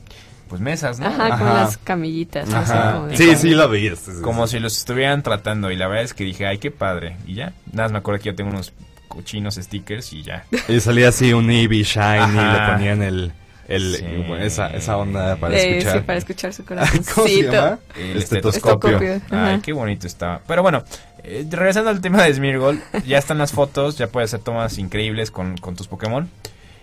pues 0.49 0.61
mesas, 0.61 0.99
¿no? 0.99 1.07
Ajá, 1.07 1.37
con 1.39 1.47
Ajá. 1.47 1.53
las 1.63 1.77
camillitas. 1.77 2.53
así 2.53 2.71
Ajá. 2.73 2.91
como 2.93 3.07
de- 3.07 3.17
Sí, 3.17 3.35
sí, 3.35 3.49
lo 3.51 3.67
vi. 3.69 3.89
sí, 3.89 3.95
sí, 4.17 4.21
Como 4.21 4.45
sí. 4.47 4.57
si 4.57 4.59
los 4.59 4.77
estuvieran 4.77 5.23
tratando. 5.23 5.71
Y 5.71 5.75
la 5.75 5.87
verdad 5.87 6.03
es 6.03 6.13
que 6.13 6.23
dije, 6.23 6.45
ay, 6.45 6.57
qué 6.59 6.69
padre. 6.71 7.17
Y 7.25 7.33
ya, 7.35 7.53
nada 7.71 7.83
más 7.85 7.91
me 7.93 7.97
acuerdo 7.97 8.19
que 8.21 8.25
yo 8.29 8.35
tengo 8.35 8.51
unos 8.51 8.71
cochinos 9.15 9.55
stickers 9.55 10.13
y 10.13 10.21
ya. 10.23 10.45
Y 10.67 10.79
salía 10.79 11.09
así 11.09 11.33
un 11.33 11.49
Eevee 11.49 11.83
Shiny, 11.83 12.03
Ajá. 12.19 12.67
le 12.67 12.73
ponían 12.73 13.01
el, 13.03 13.31
el 13.67 13.95
Sí. 13.95 14.05
esa, 14.41 14.67
esa 14.69 14.97
onda 14.97 15.35
para 15.37 15.55
Eh, 15.57 15.77
escuchar. 15.79 15.99
Sí, 15.99 16.05
para 16.05 16.17
escuchar 16.19 16.53
su 16.53 16.65
¿Cómo 16.65 16.81
se 16.85 16.93
corazoncito. 16.93 17.51
llama? 17.51 17.79
El 17.97 18.17
estetoscopio. 18.17 18.99
Ay, 19.31 19.59
qué 19.61 19.73
bonito 19.73 20.05
estaba. 20.05 20.41
Pero 20.47 20.61
bueno, 20.61 20.83
eh, 21.23 21.45
regresando 21.49 21.89
al 21.89 22.01
tema 22.01 22.23
de 22.23 22.33
Smeargle, 22.33 22.79
ya 23.07 23.17
están 23.17 23.37
las 23.39 23.51
fotos, 23.53 23.97
ya 23.97 24.07
puedes 24.07 24.29
hacer 24.33 24.43
tomas 24.43 24.77
increíbles 24.77 25.31
con, 25.31 25.57
con 25.57 25.75
tus 25.75 25.87
Pokémon. 25.87 26.29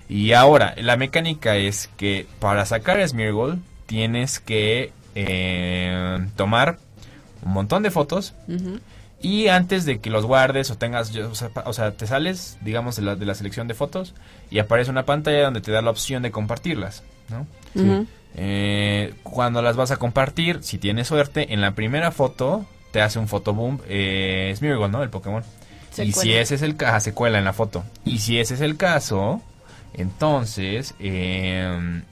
Y 0.08 0.32
ahora, 0.32 0.74
la 0.78 0.96
mecánica 0.96 1.56
es 1.56 1.88
que 1.96 2.26
para 2.40 2.66
sacar 2.66 2.98
a 3.00 3.06
Smeargle 3.06 3.58
tienes 3.86 4.40
que 4.40 4.90
eh, 5.14 6.18
tomar 6.36 6.78
un 7.42 7.52
montón 7.52 7.82
de 7.82 7.90
fotos 7.90 8.34
Ujú. 8.48 8.78
Y 9.22 9.48
antes 9.48 9.84
de 9.84 10.00
que 10.00 10.10
los 10.10 10.26
guardes 10.26 10.70
o 10.70 10.76
tengas, 10.76 11.14
o 11.16 11.34
sea, 11.34 11.48
pa- 11.48 11.62
o 11.66 11.72
sea, 11.72 11.92
te 11.92 12.06
sales, 12.06 12.58
digamos, 12.60 12.96
de 12.96 13.02
la, 13.02 13.16
de 13.16 13.24
la 13.24 13.34
selección 13.34 13.68
de 13.68 13.74
fotos 13.74 14.14
y 14.50 14.58
aparece 14.58 14.90
una 14.90 15.04
pantalla 15.06 15.44
donde 15.44 15.60
te 15.60 15.70
da 15.72 15.80
la 15.80 15.90
opción 15.90 16.22
de 16.22 16.30
compartirlas, 16.30 17.02
¿no? 17.28 17.46
Ujú. 17.80 18.06
Eh, 18.34 19.14
cuando 19.22 19.62
las 19.62 19.76
vas 19.76 19.90
a 19.90 19.96
compartir, 19.96 20.60
si 20.62 20.78
tienes 20.78 21.06
suerte, 21.08 21.52
en 21.54 21.60
la 21.60 21.72
primera 21.72 22.10
foto 22.10 22.66
te 22.90 23.00
hace 23.00 23.18
un 23.18 23.28
photoboom 23.28 23.78
eh, 23.88 24.52
Smeargle, 24.56 24.88
¿no? 24.88 25.02
El 25.02 25.10
Pokémon. 25.10 25.42
Se 25.90 26.04
y 26.04 26.08
si 26.08 26.12
cuela. 26.14 26.40
ese 26.40 26.54
es 26.54 26.62
el 26.62 26.76
caso, 26.76 27.00
se 27.00 27.12
cuela 27.14 27.38
en 27.38 27.44
la 27.44 27.52
foto. 27.52 27.84
Y 28.04 28.18
si 28.18 28.38
ese 28.40 28.54
es 28.54 28.60
el 28.62 28.76
caso, 28.78 29.40
entonces, 29.94 30.94
eh, 30.98 32.02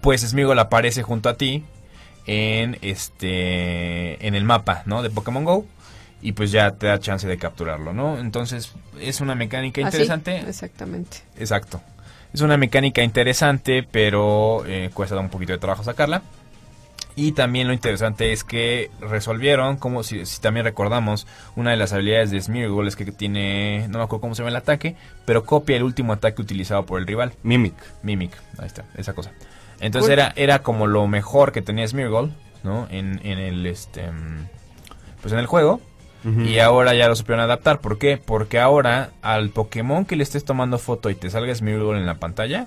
pues 0.00 0.22
Smeargle 0.22 0.60
aparece 0.60 1.02
junto 1.02 1.28
a 1.28 1.34
ti 1.36 1.64
en 2.26 2.78
este, 2.82 4.24
en 4.26 4.34
el 4.34 4.44
mapa, 4.44 4.82
¿no? 4.86 5.02
De 5.02 5.10
Pokémon 5.10 5.44
Go. 5.44 5.66
Y 6.22 6.32
pues 6.32 6.52
ya 6.52 6.72
te 6.72 6.86
da 6.86 6.98
chance 6.98 7.26
de 7.26 7.38
capturarlo, 7.38 7.92
¿no? 7.92 8.18
Entonces, 8.18 8.72
es 9.00 9.20
una 9.20 9.34
mecánica 9.34 9.80
Así, 9.80 9.96
interesante. 9.96 10.38
exactamente. 10.46 11.18
Exacto. 11.38 11.80
Es 12.32 12.42
una 12.42 12.56
mecánica 12.56 13.02
interesante, 13.02 13.82
pero 13.90 14.64
eh, 14.66 14.90
cuesta 14.92 15.18
un 15.18 15.30
poquito 15.30 15.52
de 15.52 15.58
trabajo 15.58 15.82
sacarla. 15.82 16.22
Y 17.16 17.32
también 17.32 17.66
lo 17.66 17.72
interesante 17.72 18.32
es 18.32 18.44
que 18.44 18.90
resolvieron, 19.00 19.76
como 19.76 20.02
si, 20.02 20.24
si 20.26 20.40
también 20.40 20.64
recordamos, 20.64 21.26
una 21.56 21.70
de 21.70 21.76
las 21.76 21.92
habilidades 21.92 22.30
de 22.30 22.40
Smeargle 22.40 22.88
es 22.88 22.96
que 22.96 23.04
tiene, 23.06 23.88
no 23.88 23.98
me 23.98 24.04
acuerdo 24.04 24.20
cómo 24.20 24.34
se 24.34 24.42
llama 24.42 24.50
el 24.50 24.56
ataque, 24.56 24.94
pero 25.24 25.44
copia 25.44 25.76
el 25.76 25.82
último 25.82 26.12
ataque 26.12 26.40
utilizado 26.40 26.86
por 26.86 27.00
el 27.00 27.06
rival. 27.06 27.32
Mimic. 27.42 27.74
Mimic, 28.02 28.32
ahí 28.58 28.66
está, 28.66 28.84
esa 28.96 29.12
cosa. 29.12 29.32
Entonces 29.80 30.10
era, 30.10 30.32
era 30.36 30.62
como 30.62 30.86
lo 30.86 31.06
mejor 31.08 31.52
que 31.52 31.62
tenía 31.62 31.86
Smeargle, 31.86 32.30
¿no? 32.62 32.86
En, 32.90 33.20
en 33.24 33.38
el 33.38 33.66
este 33.66 34.10
mm, 34.10 34.46
pues 35.20 35.32
en 35.32 35.40
el 35.40 35.46
juego. 35.46 35.80
Y 36.24 36.58
ahora 36.58 36.94
ya 36.94 37.08
lo 37.08 37.16
supieron 37.16 37.42
adaptar. 37.42 37.80
¿Por 37.80 37.98
qué? 37.98 38.18
Porque 38.18 38.58
ahora 38.60 39.10
al 39.22 39.50
Pokémon 39.50 40.04
que 40.04 40.16
le 40.16 40.22
estés 40.22 40.44
tomando 40.44 40.78
foto 40.78 41.08
y 41.10 41.14
te 41.14 41.30
salga 41.30 41.54
Smeargle 41.54 41.96
en 41.98 42.04
la 42.06 42.16
pantalla, 42.16 42.66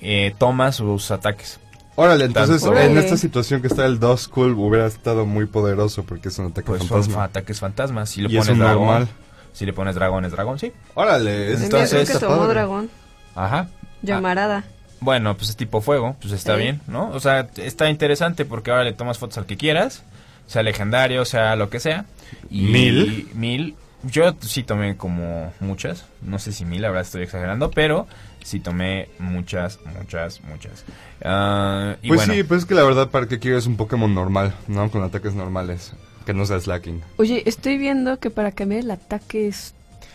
eh, 0.00 0.34
toma 0.38 0.72
sus 0.72 1.10
ataques. 1.10 1.60
Órale, 1.96 2.24
entonces 2.24 2.62
Tanto- 2.62 2.78
en 2.80 2.96
esta 2.96 3.16
situación 3.16 3.60
que 3.60 3.66
está 3.66 3.84
el 3.84 3.98
Duskull 4.00 4.52
hubiera 4.54 4.86
estado 4.86 5.26
muy 5.26 5.44
poderoso 5.46 6.02
porque 6.04 6.28
es 6.28 6.38
un 6.38 6.46
ataque 6.46 6.66
Pues 6.66 6.80
son 6.80 6.88
fantasma. 6.88 7.24
ataques 7.24 7.60
fantasmas. 7.60 8.08
Si 8.08 8.22
le 8.22 8.30
Y 8.32 8.38
es 8.38 8.44
pones 8.46 8.52
un 8.54 8.58
dragón, 8.60 8.86
normal. 8.86 9.08
si 9.52 9.66
le 9.66 9.72
pones 9.74 9.94
dragón 9.96 10.24
es 10.24 10.32
dragón, 10.32 10.58
sí. 10.58 10.72
Órale, 10.94 11.52
es- 11.52 11.62
Entonces- 11.62 12.10
que 12.10 12.18
tomó 12.18 12.46
dragón. 12.46 12.88
Ajá. 13.34 13.68
Llamarada. 14.02 14.64
Bueno, 15.00 15.36
pues 15.36 15.50
es 15.50 15.56
tipo 15.56 15.80
fuego, 15.82 16.16
pues 16.20 16.32
está 16.32 16.54
bien, 16.56 16.80
¿no? 16.86 17.10
O 17.10 17.20
sea, 17.20 17.48
está 17.56 17.90
interesante 17.90 18.44
porque 18.46 18.70
ahora 18.70 18.84
le 18.84 18.92
tomas 18.92 19.18
fotos 19.18 19.36
al 19.38 19.46
que 19.46 19.56
quieras, 19.56 20.02
sea 20.46 20.62
legendario, 20.62 21.24
sea 21.24 21.56
lo 21.56 21.70
que 21.70 21.80
sea. 21.80 22.04
Y 22.50 22.62
¿Mil? 22.62 23.28
Mil. 23.34 23.74
Yo 24.02 24.34
sí 24.40 24.62
tomé 24.62 24.96
como 24.96 25.52
muchas, 25.60 26.06
no 26.22 26.38
sé 26.38 26.52
si 26.52 26.64
mil, 26.64 26.84
ahora 26.86 27.02
estoy 27.02 27.22
exagerando, 27.22 27.70
pero 27.70 28.06
sí 28.42 28.58
tomé 28.58 29.10
muchas, 29.18 29.78
muchas, 29.98 30.40
muchas. 30.44 30.84
Ah, 31.22 31.96
y 32.00 32.08
Pues 32.08 32.20
bueno, 32.20 32.32
sí, 32.32 32.42
pues 32.44 32.60
es 32.60 32.66
que 32.66 32.74
la 32.74 32.82
verdad 32.82 33.10
para 33.10 33.28
qué 33.28 33.38
quieres 33.38 33.66
un 33.66 33.76
Pokémon 33.76 34.14
normal, 34.14 34.54
¿no? 34.68 34.90
Con 34.90 35.02
ataques 35.02 35.34
normales. 35.34 35.92
Que 36.24 36.32
no 36.32 36.46
sea 36.46 36.60
slacking. 36.60 37.02
Oye, 37.16 37.42
estoy 37.46 37.76
viendo 37.76 38.18
que 38.18 38.30
para 38.30 38.52
cambiar 38.52 38.82
el 38.82 38.90
ataque 38.90 39.48
es... 39.48 39.74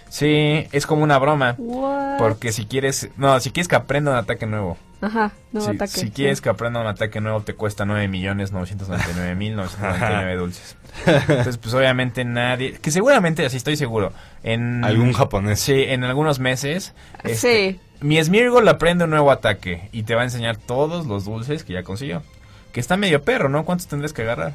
sí, 0.10 0.68
es 0.72 0.86
como 0.88 1.04
una 1.04 1.20
broma. 1.20 1.56
What? 1.58 2.18
Porque 2.18 2.52
si 2.52 2.66
quieres, 2.66 3.10
no, 3.18 3.40
si 3.40 3.52
quieres 3.52 3.68
que 3.68 3.76
aprenda 3.76 4.12
un 4.12 4.18
ataque 4.18 4.46
nuevo, 4.46 4.78
Ajá, 5.06 5.32
no 5.52 5.62
si, 5.62 5.70
ataque. 5.70 5.92
si 5.92 6.00
sí. 6.02 6.10
quieres 6.12 6.42
que 6.42 6.50
aprenda 6.50 6.80
un 6.82 6.88
ataque 6.88 7.22
nuevo 7.22 7.42
te 7.42 7.54
cuesta 7.54 7.86
9 7.86 8.08
millones 8.08 8.52
999 8.52 9.36
mil 9.36 9.56
999 9.56 10.36
dulces. 10.38 10.76
Entonces, 11.06 11.58
pues 11.58 11.74
obviamente 11.76 12.26
nadie, 12.26 12.74
que 12.80 12.90
seguramente, 12.90 13.46
así 13.46 13.58
estoy 13.58 13.78
seguro, 13.78 14.14
en 14.44 14.84
Algún 14.84 15.14
japonés. 15.14 15.60
Sí, 15.60 15.84
en 15.88 16.04
algunos 16.04 16.40
meses. 16.40 16.94
este, 17.24 17.36
Sí. 17.76 17.80
Mi 18.02 18.22
Smeargle 18.24 18.70
aprende 18.70 19.04
un 19.06 19.12
nuevo 19.12 19.32
ataque 19.32 19.90
y 19.92 20.04
te 20.04 20.16
va 20.16 20.22
a 20.22 20.26
enseñar 20.26 20.58
todos 20.58 21.06
los 21.06 21.26
dulces 21.26 21.64
que 21.64 21.74
ya 21.74 21.84
consiguió. 21.84 22.24
Que 22.74 22.80
está 22.80 22.98
medio 22.98 23.24
perro, 23.24 23.48
¿no? 23.48 23.64
¿Cuántos 23.64 23.88
tendrás 23.88 24.12
que 24.12 24.24
agarrar? 24.24 24.54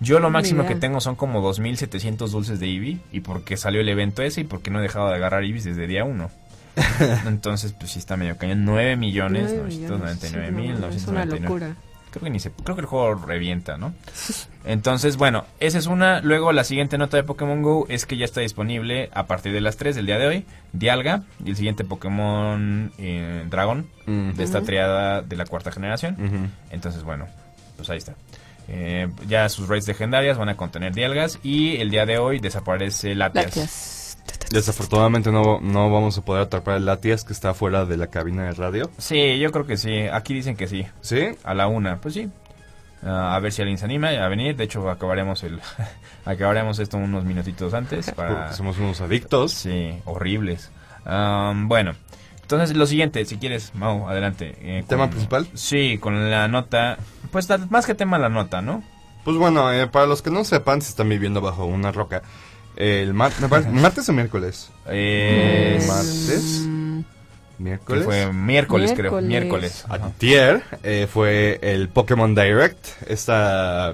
Yo 0.00 0.18
lo 0.18 0.30
máximo 0.30 0.66
que 0.66 0.74
tengo 0.76 1.00
son 1.00 1.14
como 1.14 1.40
2700 1.42 2.32
dulces 2.32 2.58
de 2.58 2.66
Eevee 2.66 2.98
y 3.12 3.20
porque 3.20 3.58
salió 3.58 3.82
el 3.82 3.88
evento 3.88 4.22
ese 4.22 4.40
y 4.40 4.44
porque 4.44 4.70
no 4.70 4.78
he 4.78 4.82
dejado 4.82 5.08
de 5.10 5.16
agarrar 5.16 5.44
Eevees 5.44 5.64
desde 5.64 5.86
día 5.86 6.04
1. 6.04 6.30
Entonces, 7.26 7.72
pues 7.78 7.92
sí 7.92 7.98
está 7.98 8.16
medio 8.16 8.36
cañón. 8.36 8.64
9 8.64 8.96
millones, 8.96 9.52
Nueve 9.54 9.68
999 9.88 10.50
millones, 10.52 10.54
mil, 10.54 10.76
sí, 10.76 10.80
no, 10.80 10.88
Es 10.88 11.06
una 11.08 11.24
999. 11.24 11.40
locura. 11.40 11.76
Creo 12.10 12.24
que 12.24 12.30
ni 12.30 12.40
se, 12.40 12.50
creo 12.50 12.74
que 12.74 12.80
el 12.80 12.86
juego 12.88 13.14
revienta, 13.14 13.76
¿no? 13.76 13.94
Entonces, 14.64 15.16
bueno, 15.16 15.44
esa 15.60 15.78
es 15.78 15.86
una. 15.86 16.20
Luego 16.20 16.52
la 16.52 16.64
siguiente 16.64 16.98
nota 16.98 17.16
de 17.16 17.22
Pokémon 17.22 17.62
Go 17.62 17.86
es 17.88 18.04
que 18.04 18.16
ya 18.16 18.24
está 18.24 18.40
disponible 18.40 19.10
a 19.14 19.26
partir 19.26 19.52
de 19.52 19.60
las 19.60 19.76
3 19.76 19.94
del 19.94 20.06
día 20.06 20.18
de 20.18 20.26
hoy, 20.26 20.44
Dialga 20.72 21.22
y 21.44 21.50
el 21.50 21.56
siguiente 21.56 21.84
Pokémon 21.84 22.92
eh, 22.98 23.44
Dragon 23.48 23.86
Mm. 24.06 24.32
de 24.32 24.42
esta 24.42 24.62
triada 24.62 25.22
de 25.22 25.36
la 25.36 25.44
cuarta 25.44 25.70
generación. 25.70 26.50
Entonces, 26.72 27.04
bueno, 27.04 27.26
pues 27.76 27.88
ahí 27.90 27.98
está. 27.98 28.14
Eh, 28.66 29.08
ya 29.28 29.48
sus 29.48 29.68
raids 29.68 29.86
legendarias 29.88 30.36
van 30.38 30.48
a 30.48 30.56
contener 30.56 30.92
Dialgas 30.94 31.38
y 31.44 31.76
el 31.76 31.90
día 31.90 32.06
de 32.06 32.18
hoy 32.18 32.38
desaparece 32.40 33.14
Latias. 33.14 33.46
Latias. 33.46 33.89
Desafortunadamente 34.50 35.30
no, 35.30 35.60
no 35.60 35.90
vamos 35.92 36.18
a 36.18 36.22
poder 36.22 36.42
atrapar 36.42 36.76
el 36.76 36.84
Latias 36.86 37.24
que 37.24 37.32
está 37.32 37.54
fuera 37.54 37.84
de 37.86 37.96
la 37.96 38.08
cabina 38.08 38.44
de 38.44 38.52
radio. 38.52 38.90
Sí, 38.98 39.38
yo 39.38 39.50
creo 39.52 39.66
que 39.66 39.76
sí. 39.76 40.06
Aquí 40.12 40.34
dicen 40.34 40.56
que 40.56 40.66
sí. 40.66 40.86
¿Sí? 41.00 41.20
A 41.44 41.54
la 41.54 41.68
una, 41.68 42.00
pues 42.00 42.14
sí. 42.14 42.28
Ah, 43.02 43.34
a 43.34 43.38
ver 43.40 43.52
si 43.52 43.62
alguien 43.62 43.78
se 43.78 43.84
anima 43.84 44.08
a 44.08 44.28
venir. 44.28 44.56
De 44.56 44.64
hecho, 44.64 44.90
acabaremos 44.90 45.42
el 45.44 45.60
acabaremos 46.24 46.78
esto 46.80 46.96
unos 46.96 47.24
minutitos 47.24 47.72
antes 47.74 48.10
para 48.10 48.28
Porque 48.40 48.54
somos 48.54 48.78
unos 48.78 49.00
adictos. 49.00 49.52
sí, 49.52 49.94
horribles. 50.04 50.70
Am, 51.04 51.68
bueno, 51.68 51.92
entonces 52.42 52.76
lo 52.76 52.84
siguiente, 52.86 53.24
si 53.24 53.38
quieres, 53.38 53.72
Mau, 53.74 54.08
adelante. 54.08 54.56
eh, 54.60 54.84
¿Tema 54.86 55.04
con- 55.04 55.10
principal? 55.10 55.48
Sí, 55.54 55.96
con 55.98 56.30
la 56.30 56.48
nota, 56.48 56.98
pues 57.30 57.48
más 57.70 57.86
que 57.86 57.94
tema 57.94 58.18
la 58.18 58.28
nota, 58.28 58.60
¿no? 58.60 58.82
Pues 59.24 59.36
bueno, 59.36 59.72
eh, 59.72 59.86
para 59.86 60.06
los 60.06 60.20
que 60.22 60.30
no 60.30 60.44
sepan, 60.44 60.82
si 60.82 60.88
están 60.90 61.08
viviendo 61.08 61.40
bajo 61.40 61.64
una 61.66 61.92
roca, 61.92 62.22
el 62.76 63.12
mar- 63.14 63.32
me 63.40 63.48
parece- 63.48 63.70
martes 63.70 64.08
o 64.08 64.12
miércoles. 64.12 64.70
Eh, 64.86 65.78
Mm, 65.82 65.86
martes. 65.86 66.66
Miércoles. 67.58 68.04
fue 68.06 68.32
miércoles, 68.32 68.92
creo, 68.96 69.20
Miércoles. 69.20 69.84
Antier 69.90 70.62
eh, 70.82 71.06
fue 71.12 71.58
el 71.62 71.90
Pokémon 71.90 72.34
Direct, 72.34 72.86
este 73.06 73.32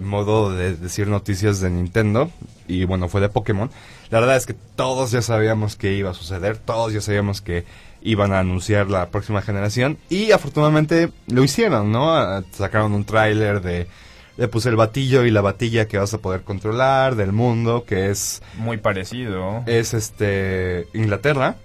modo 0.02 0.52
de 0.54 0.76
decir 0.76 1.08
noticias 1.08 1.60
de 1.60 1.70
Nintendo, 1.70 2.30
y 2.68 2.84
bueno, 2.84 3.08
fue 3.08 3.20
de 3.20 3.28
Pokémon. 3.28 3.68
La 4.10 4.20
verdad 4.20 4.36
es 4.36 4.46
que 4.46 4.54
todos 4.76 5.10
ya 5.10 5.20
sabíamos 5.20 5.74
que 5.74 5.94
iba 5.94 6.10
a 6.10 6.14
suceder, 6.14 6.58
todos 6.58 6.92
ya 6.92 7.00
sabíamos 7.00 7.40
que 7.40 7.64
iban 8.02 8.32
a 8.32 8.38
anunciar 8.38 8.88
la 8.88 9.08
próxima 9.10 9.42
generación, 9.42 9.98
y 10.08 10.30
afortunadamente 10.30 11.10
lo 11.26 11.42
hicieron, 11.42 11.90
¿no? 11.90 12.14
Ah, 12.16 12.44
Sacaron 12.52 12.92
un 12.92 13.04
tráiler 13.04 13.62
de 13.62 13.88
le 14.36 14.48
puse 14.48 14.68
el 14.68 14.76
batillo 14.76 15.24
y 15.24 15.30
la 15.30 15.40
batilla 15.40 15.88
que 15.88 15.98
vas 15.98 16.12
a 16.14 16.18
poder 16.18 16.42
controlar 16.42 17.16
del 17.16 17.32
mundo, 17.32 17.84
que 17.86 18.10
es, 18.10 18.42
Muy 18.56 18.76
parecido. 18.76 19.62
es 19.66 19.94
este, 19.94 20.86
Inglaterra, 20.94 21.56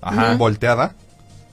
Ajá. 0.00 0.36
volteada. 0.36 0.94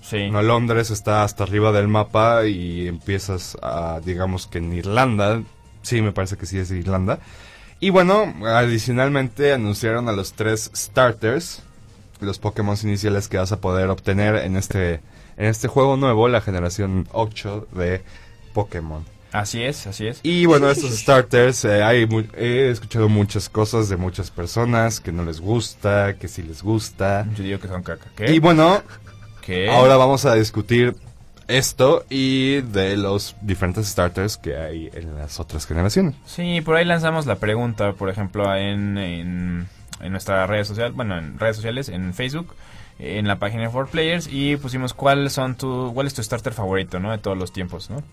Sí. 0.01 0.29
No, 0.29 0.41
Londres 0.41 0.89
está 0.89 1.23
hasta 1.23 1.43
arriba 1.43 1.71
del 1.71 1.87
mapa 1.87 2.45
y 2.45 2.87
empiezas 2.87 3.57
a, 3.61 3.99
digamos 4.05 4.47
que 4.47 4.59
en 4.59 4.71
Irlanda. 4.73 5.41
Sí, 5.81 6.01
me 6.01 6.11
parece 6.13 6.37
que 6.37 6.45
sí 6.45 6.57
es 6.57 6.71
Irlanda. 6.71 7.19
Y 7.79 7.89
bueno, 7.89 8.33
adicionalmente 8.45 9.53
anunciaron 9.53 10.07
a 10.07 10.11
los 10.13 10.33
tres 10.33 10.71
starters, 10.75 11.61
los 12.21 12.39
Pokémon 12.39 12.77
iniciales 12.83 13.27
que 13.27 13.37
vas 13.37 13.51
a 13.51 13.59
poder 13.59 13.89
obtener 13.89 14.35
en 14.35 14.55
este, 14.55 15.01
en 15.35 15.45
este 15.45 15.67
juego 15.67 15.97
nuevo, 15.97 16.27
la 16.27 16.41
generación 16.41 17.07
8 17.11 17.67
de 17.73 18.01
Pokémon. 18.53 19.05
Así 19.31 19.61
es, 19.61 19.87
así 19.87 20.07
es. 20.07 20.19
Y 20.23 20.45
bueno, 20.45 20.69
estos 20.69 20.97
starters, 20.97 21.65
eh, 21.65 21.83
hay 21.83 22.07
he 22.35 22.69
escuchado 22.69 23.09
muchas 23.09 23.49
cosas 23.49 23.89
de 23.89 23.97
muchas 23.97 24.31
personas 24.31 24.99
que 24.99 25.11
no 25.11 25.23
les 25.25 25.41
gusta, 25.41 26.15
que 26.17 26.27
sí 26.27 26.43
les 26.43 26.63
gusta. 26.63 27.27
Yo 27.35 27.43
digo 27.43 27.59
que 27.59 27.67
son 27.67 27.83
caca. 27.83 28.07
¿Qué? 28.15 28.33
Y 28.33 28.39
bueno, 28.39 28.81
¿Qué? 29.41 29.69
Ahora 29.69 29.97
vamos 29.97 30.25
a 30.25 30.35
discutir 30.35 30.95
esto 31.47 32.05
y 32.09 32.61
de 32.61 32.97
los 32.97 33.35
diferentes 33.41 33.87
starters 33.87 34.37
que 34.37 34.57
hay 34.57 34.89
en 34.93 35.15
las 35.15 35.39
otras 35.39 35.65
generaciones. 35.65 36.15
Sí, 36.25 36.61
por 36.61 36.75
ahí 36.75 36.85
lanzamos 36.85 37.25
la 37.25 37.35
pregunta, 37.35 37.93
por 37.93 38.09
ejemplo, 38.09 38.53
en, 38.55 38.97
en, 38.97 39.67
en 40.01 40.11
nuestras 40.11 40.49
redes 40.49 40.67
sociales, 40.67 40.93
bueno, 40.95 41.17
en 41.17 41.39
redes 41.39 41.55
sociales, 41.55 41.89
en 41.89 42.13
Facebook, 42.13 42.53
en 42.99 43.27
la 43.27 43.39
página 43.39 43.63
de 43.63 43.69
4Players, 43.69 44.27
y 44.31 44.57
pusimos 44.57 44.93
cuál 44.93 45.29
son 45.29 45.55
tu, 45.55 45.91
cuál 45.93 46.07
es 46.07 46.13
tu 46.13 46.23
starter 46.23 46.53
favorito, 46.53 46.99
¿no? 46.99 47.11
De 47.11 47.17
todos 47.17 47.37
los 47.37 47.53
tiempos, 47.53 47.89
¿no? 47.89 48.03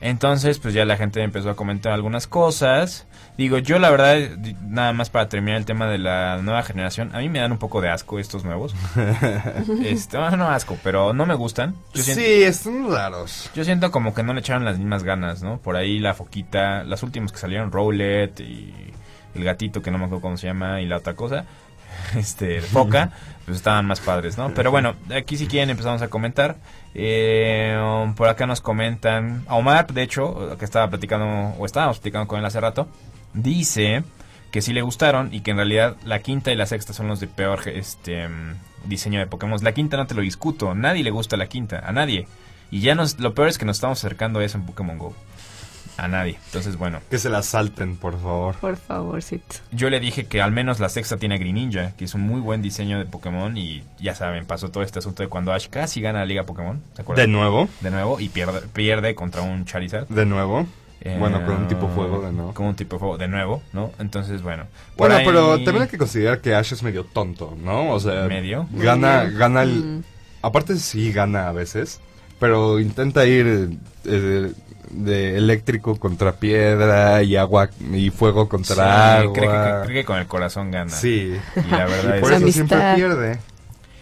Entonces, 0.00 0.58
pues 0.58 0.74
ya 0.74 0.84
la 0.84 0.96
gente 0.96 1.22
empezó 1.22 1.48
a 1.50 1.56
comentar 1.56 1.92
algunas 1.92 2.26
cosas. 2.26 3.06
Digo, 3.38 3.58
yo 3.58 3.78
la 3.78 3.90
verdad, 3.90 4.16
nada 4.62 4.92
más 4.92 5.10
para 5.10 5.28
terminar 5.28 5.58
el 5.58 5.64
tema 5.64 5.86
de 5.88 5.98
la 5.98 6.38
nueva 6.42 6.62
generación, 6.62 7.10
a 7.14 7.18
mí 7.18 7.28
me 7.28 7.38
dan 7.38 7.52
un 7.52 7.58
poco 7.58 7.80
de 7.80 7.88
asco 7.90 8.18
estos 8.18 8.44
nuevos. 8.44 8.74
este, 9.84 10.18
bueno, 10.18 10.36
no 10.36 10.48
asco, 10.50 10.76
pero 10.82 11.12
no 11.12 11.26
me 11.26 11.34
gustan. 11.34 11.74
Yo 11.94 12.02
siento- 12.02 12.22
Sí, 12.22 12.42
están 12.42 12.90
raros. 12.90 13.50
yo 13.54 13.64
siento 13.64 13.90
como 13.90 14.14
que 14.14 14.22
no 14.22 14.32
le 14.32 14.40
echaron 14.40 14.64
las 14.64 14.78
mismas 14.78 15.02
ganas, 15.02 15.42
¿no? 15.42 15.58
Por 15.58 15.76
ahí 15.76 15.98
la 15.98 16.14
foquita, 16.14 16.84
las 16.84 17.02
últimas 17.02 17.32
que 17.32 17.38
salieron, 17.38 17.72
Rowlet 17.72 18.40
y 18.40 18.72
el 19.34 19.44
gatito 19.44 19.82
que 19.82 19.90
no 19.90 19.98
me 19.98 20.04
acuerdo 20.06 20.22
cómo 20.22 20.36
se 20.36 20.46
llama 20.46 20.80
y 20.80 20.86
la 20.86 20.96
otra 20.98 21.14
cosa, 21.14 21.44
este, 22.16 22.60
foca, 22.60 23.10
pues 23.44 23.58
estaban 23.58 23.86
más 23.86 24.00
padres, 24.00 24.38
¿no? 24.38 24.52
Pero 24.54 24.70
bueno, 24.70 24.94
aquí 25.14 25.36
si 25.36 25.46
quieren 25.46 25.70
empezamos 25.70 26.02
a 26.02 26.08
comentar. 26.08 26.56
Eh, 26.98 27.78
por 28.16 28.28
acá 28.28 28.46
nos 28.46 28.62
comentan, 28.62 29.44
Omar, 29.50 29.86
de 29.92 30.02
hecho, 30.02 30.56
que 30.58 30.64
estaba 30.64 30.88
platicando, 30.88 31.54
o 31.58 31.66
estábamos 31.66 31.98
platicando 31.98 32.26
con 32.26 32.38
él 32.38 32.44
hace 32.46 32.58
rato, 32.58 32.88
dice 33.34 34.02
que 34.50 34.62
sí 34.62 34.72
le 34.72 34.80
gustaron 34.80 35.28
y 35.34 35.40
que 35.40 35.50
en 35.50 35.58
realidad 35.58 35.96
la 36.06 36.20
quinta 36.20 36.52
y 36.52 36.56
la 36.56 36.64
sexta 36.64 36.94
son 36.94 37.08
los 37.08 37.20
de 37.20 37.26
peor 37.26 37.68
este 37.68 38.28
diseño 38.86 39.18
de 39.20 39.26
Pokémon. 39.26 39.62
La 39.62 39.72
quinta 39.72 39.98
no 39.98 40.06
te 40.06 40.14
lo 40.14 40.22
discuto, 40.22 40.74
nadie 40.74 41.04
le 41.04 41.10
gusta 41.10 41.36
la 41.36 41.48
quinta, 41.48 41.82
a 41.86 41.92
nadie. 41.92 42.26
Y 42.70 42.80
ya 42.80 42.94
lo 42.94 43.34
peor 43.34 43.48
es 43.48 43.58
que 43.58 43.66
nos 43.66 43.76
estamos 43.76 43.98
acercando 43.98 44.38
a 44.38 44.44
eso 44.44 44.56
en 44.56 44.64
Pokémon 44.64 44.96
Go. 44.96 45.14
A 45.98 46.08
nadie. 46.08 46.38
Entonces, 46.46 46.76
bueno, 46.76 47.00
Que 47.10 47.18
se 47.18 47.30
las 47.30 47.46
salten, 47.46 47.96
por 47.96 48.20
favor. 48.20 48.54
Por 48.56 48.76
favorcito. 48.76 49.56
yo 49.72 49.88
le 49.90 49.98
dije 50.00 50.26
que 50.26 50.42
al 50.42 50.52
menos 50.52 50.78
la 50.80 50.88
sexta 50.88 51.16
tiene 51.16 51.36
a 51.36 51.38
Greninja, 51.38 51.92
que 51.96 52.04
es 52.04 52.14
un 52.14 52.20
muy 52.22 52.40
buen 52.40 52.60
diseño 52.62 52.98
de 52.98 53.06
Pokémon. 53.06 53.56
Y 53.56 53.82
ya 53.98 54.14
saben, 54.14 54.44
pasó 54.46 54.70
todo 54.70 54.82
este 54.82 54.98
asunto 54.98 55.22
de 55.22 55.28
cuando 55.28 55.52
Ash 55.52 55.68
casi 55.68 56.00
gana 56.00 56.18
la 56.20 56.26
Liga 56.26 56.44
Pokémon. 56.44 56.82
¿Se 56.92 56.96
De 56.96 57.02
acuerdan? 57.02 57.32
nuevo, 57.32 57.68
De 57.80 57.90
nuevo, 57.90 58.20
y 58.20 58.28
pierde, 58.28 58.60
pierde 58.72 59.14
contra 59.14 59.42
un 59.42 59.64
Charizard. 59.64 60.06
de 60.08 60.26
nuevo. 60.26 60.66
Eh, 61.02 61.16
Bueno, 61.18 61.44
con 61.46 61.54
un 61.56 61.68
tipo 61.68 61.88
fuego 61.88 62.20
de 62.22 62.32
nuevo. 62.32 62.52
Con 62.54 62.66
un 62.66 62.74
tipo 62.74 62.98
fuego 62.98 63.16
de 63.16 63.28
nuevo, 63.28 63.62
¿no? 63.72 63.92
Entonces, 63.98 64.42
bueno. 64.42 64.64
Bueno, 64.96 65.14
ahí- 65.16 65.24
pero 65.26 65.56
también 65.62 65.82
hay 65.82 65.88
que 65.88 65.98
considerar 65.98 66.40
que 66.40 66.54
Ash 66.54 66.72
es 66.72 66.82
medio 66.82 67.04
tonto, 67.04 67.56
¿no? 67.62 67.90
O 67.90 68.00
sea, 68.00 68.26
¿Medio? 68.26 68.66
gana, 68.72 69.24
gana 69.24 69.62
el... 69.62 69.70
Mm. 69.84 70.02
Aparte 70.42 70.76
sí 70.76 71.12
gana 71.12 71.48
a 71.48 71.52
veces, 71.52 72.00
pero 72.38 72.78
intenta 72.80 73.24
ir 73.26 73.70
eh, 74.04 74.52
de 74.90 75.36
eléctrico 75.36 75.96
contra 75.96 76.32
piedra 76.32 77.22
y 77.22 77.36
agua 77.36 77.70
y 77.92 78.10
fuego 78.10 78.48
contra 78.48 78.74
Sí, 78.74 78.80
agua. 79.22 79.32
cree 79.34 79.48
que, 79.48 79.86
cree 79.86 80.00
que 80.00 80.04
con 80.04 80.18
el 80.18 80.26
corazón 80.26 80.70
gana. 80.70 80.90
Sí. 80.90 81.36
Y 81.56 81.70
la 81.70 81.86
verdad 81.86 82.16
Y 82.18 82.20
por 82.20 82.32
es 82.32 82.42
eso 82.42 82.52
siempre 82.52 82.78
pierde. 82.94 83.38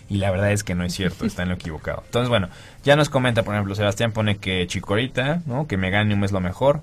Y 0.09 0.19
la 0.19 0.31
verdad 0.31 0.53
es 0.53 0.63
que 0.63 0.75
no 0.75 0.85
es 0.85 0.93
cierto, 0.93 1.25
está 1.25 1.43
en 1.43 1.49
lo 1.49 1.55
equivocado. 1.55 2.03
Entonces, 2.05 2.29
bueno, 2.29 2.49
ya 2.85 2.95
nos 2.95 3.09
comenta, 3.09 3.43
por 3.43 3.55
ejemplo, 3.55 3.75
Sebastián 3.75 4.13
pone 4.13 4.37
que 4.37 4.67
Chikorita, 4.67 5.41
¿no? 5.47 5.67
Que 5.67 5.77
Meganium 5.79 6.23
es 6.25 6.33
lo 6.33 6.41
mejor. 6.41 6.83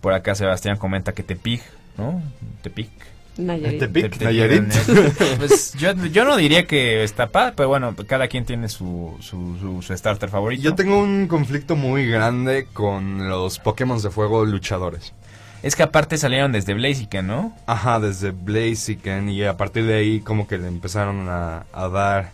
Por 0.00 0.14
acá 0.14 0.34
Sebastián 0.34 0.78
comenta 0.78 1.12
que 1.12 1.22
Tepic, 1.22 1.62
¿no? 1.98 2.22
Tepic. 2.62 2.90
Nayarit. 3.36 3.80
Tepic, 3.80 4.16
Te- 4.18 4.24
Nayarit. 4.24 4.72
Pues 5.38 5.74
yo, 5.74 5.92
yo 6.06 6.24
no 6.24 6.36
diría 6.36 6.66
que 6.66 7.02
está 7.04 7.28
padre, 7.28 7.54
pero 7.56 7.68
bueno, 7.68 7.94
cada 8.06 8.28
quien 8.28 8.44
tiene 8.44 8.68
su, 8.68 9.16
su, 9.20 9.56
su, 9.58 9.82
su 9.82 9.96
starter 9.96 10.28
favorito. 10.28 10.62
Yo 10.62 10.74
tengo 10.74 11.00
un 11.00 11.26
conflicto 11.26 11.74
muy 11.76 12.06
grande 12.06 12.66
con 12.72 13.28
los 13.28 13.58
Pokémon 13.58 14.00
de 14.00 14.10
fuego 14.10 14.44
luchadores. 14.44 15.12
Es 15.62 15.74
que 15.76 15.82
aparte 15.82 16.18
salieron 16.18 16.52
desde 16.52 16.74
Blaziken, 16.74 17.26
¿no? 17.26 17.56
Ajá, 17.66 17.98
desde 17.98 18.30
Blaziken 18.32 19.30
y 19.30 19.42
a 19.44 19.56
partir 19.56 19.84
de 19.86 19.94
ahí 19.94 20.20
como 20.20 20.46
que 20.46 20.58
le 20.58 20.68
empezaron 20.68 21.28
a, 21.28 21.64
a 21.72 21.88
dar... 21.88 22.32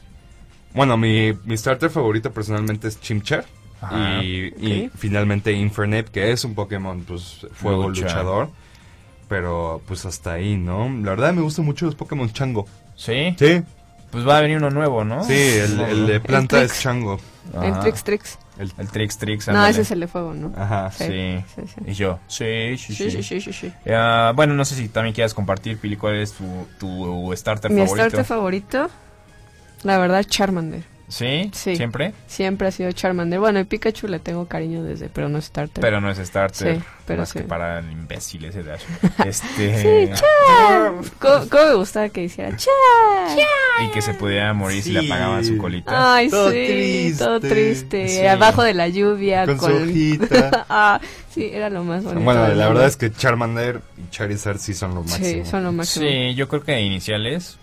Bueno, 0.75 0.97
mi, 0.97 1.33
mi 1.45 1.57
starter 1.57 1.91
favorito 1.91 2.33
personalmente 2.33 2.89
es 2.89 3.01
Chimchar. 3.01 3.45
Ajá. 3.81 4.23
Y, 4.23 4.53
y 4.61 4.87
Ok. 4.87 4.93
finalmente 4.99 5.53
Infernape, 5.53 6.11
que 6.13 6.33
es 6.33 6.45
un 6.45 6.55
Pokémon, 6.55 7.03
pues, 7.05 7.47
fuego 7.53 7.89
Lucha. 7.89 8.03
luchador. 8.03 8.51
Pero, 9.31 9.81
pues, 9.87 10.05
hasta 10.05 10.33
ahí, 10.35 10.57
¿no? 10.59 10.91
La 10.91 11.11
verdad 11.11 11.33
me 11.33 11.41
gustan 11.41 11.65
mucho 11.65 11.87
los 11.87 11.95
Pokémon 11.95 12.31
Chango. 12.31 12.67
Sí. 12.97 13.35
Sí, 13.39 13.63
Pues 14.11 14.27
va 14.29 14.37
a 14.39 14.41
venir 14.43 14.57
uno 14.59 14.71
nuevo, 14.71 15.05
¿no? 15.05 15.25
sí, 15.25 15.33
el, 15.33 15.81
el 15.81 16.07
de 16.09 16.21
planta 16.21 16.59
El 16.59 16.65
es. 16.67 16.81
Chango. 16.81 17.19
El. 17.63 17.79
Trix 17.79 18.03
Trix. 18.05 18.39
El- 18.59 18.73
El 18.77 18.89
Trix 18.91 19.17
Trix. 19.19 19.47
No, 19.47 19.53
ándale. 19.55 19.71
ese 19.71 19.81
es 19.83 19.91
el 19.93 20.01
de 20.01 20.09
fuego, 20.09 20.35
¿no? 20.35 20.53
Ajá. 20.61 20.91
Sí. 20.91 21.43
Sí, 21.55 21.63
sí. 21.67 21.81
Y 21.87 21.93
yo, 21.95 22.19
sí, 22.27 22.77
sí, 22.77 22.95
Sí, 22.95 23.11
sí. 23.11 23.23
sí, 23.23 23.23
sí, 23.23 23.41
sí, 23.41 23.53
sí. 23.53 23.73
Ah, 23.91 24.33
bueno, 24.35 24.53
no 24.55 24.65
sé 24.65 24.75
si 24.75 24.89
también 24.89 25.15
quieras 25.15 25.33
compartir, 25.33 25.79
Pili, 25.79 25.97
cuál 25.97 26.17
es 26.17 26.33
tu, 26.33 26.45
tu 26.81 27.33
starter 27.37 27.71
Mi 27.71 27.83
favorito. 27.83 28.09
starter 28.09 28.25
favorito, 28.27 28.91
la 29.85 29.99
verdad, 29.99 30.25
Charmander. 30.25 30.83
¿Sí? 31.11 31.51
Sí. 31.53 31.77
¿Siempre? 31.77 32.15
Siempre 32.27 32.69
ha 32.69 32.71
sido 32.71 32.91
Charmander. 32.93 33.39
Bueno, 33.41 33.59
el 33.59 33.67
Pikachu 33.67 34.07
le 34.09 34.19
tengo 34.21 34.47
cariño 34.47 34.83
desde, 34.83 35.09
pero 35.09 35.29
no 35.29 35.39
es 35.39 35.45
starter. 35.47 35.83
Pero 35.83 36.01
no 36.01 36.11
es 36.11 36.19
starter. 36.19 36.77
Sí, 36.77 36.83
pero 37.05 37.21
más 37.23 37.29
sí. 37.31 37.41
que 37.41 37.45
para 37.45 37.81
el 37.81 37.91
imbécil 37.91 38.45
ese 38.45 38.63
de 38.63 38.73
Ash. 38.73 38.83
Este, 39.27 40.07
Sí, 40.09 40.13
Char. 40.15 40.93
¿Cómo, 41.19 41.49
cómo 41.51 41.65
me 41.67 41.75
gustaba 41.75 42.09
que 42.09 42.23
hiciera 42.25 42.57
Char? 42.57 42.71
y 43.85 43.91
que 43.91 44.03
se 44.03 44.15
pudiera 44.15 44.53
morir 44.53 44.83
si 44.83 44.93
le 44.93 45.01
apagaban 45.07 45.45
su 45.45 45.57
colita. 45.57 46.15
Ay, 46.15 46.29
Todo 46.31 46.51
sí, 46.51 46.57
triste. 46.67 47.25
todo 47.25 47.41
triste. 47.41 48.09
Sí. 48.09 48.27
Abajo 48.27 48.63
de 48.63 48.75
la 48.75 48.89
lluvia. 48.89 49.47
Con 49.47 49.59
su 49.59 49.67
hojita. 49.67 50.65
ah, 50.69 51.01
sí, 51.35 51.51
era 51.53 51.71
lo 51.71 51.83
más 51.83 52.05
bonito. 52.05 52.23
Bueno, 52.25 52.43
la 52.43 52.49
mundo. 52.49 52.69
verdad 52.69 52.87
es 52.87 52.97
que 52.97 53.11
Charmander 53.11 53.81
y 53.97 54.11
Charizard 54.11 54.59
sí 54.59 54.75
son 54.75 54.95
lo 54.95 55.03
máximo. 55.03 55.27
Sí, 55.45 55.51
son 55.51 55.65
lo 55.65 55.73
máximo. 55.73 56.07
Sí, 56.07 56.35
yo 56.35 56.47
creo 56.49 56.63
que 56.63 56.79
iniciales. 56.81 57.59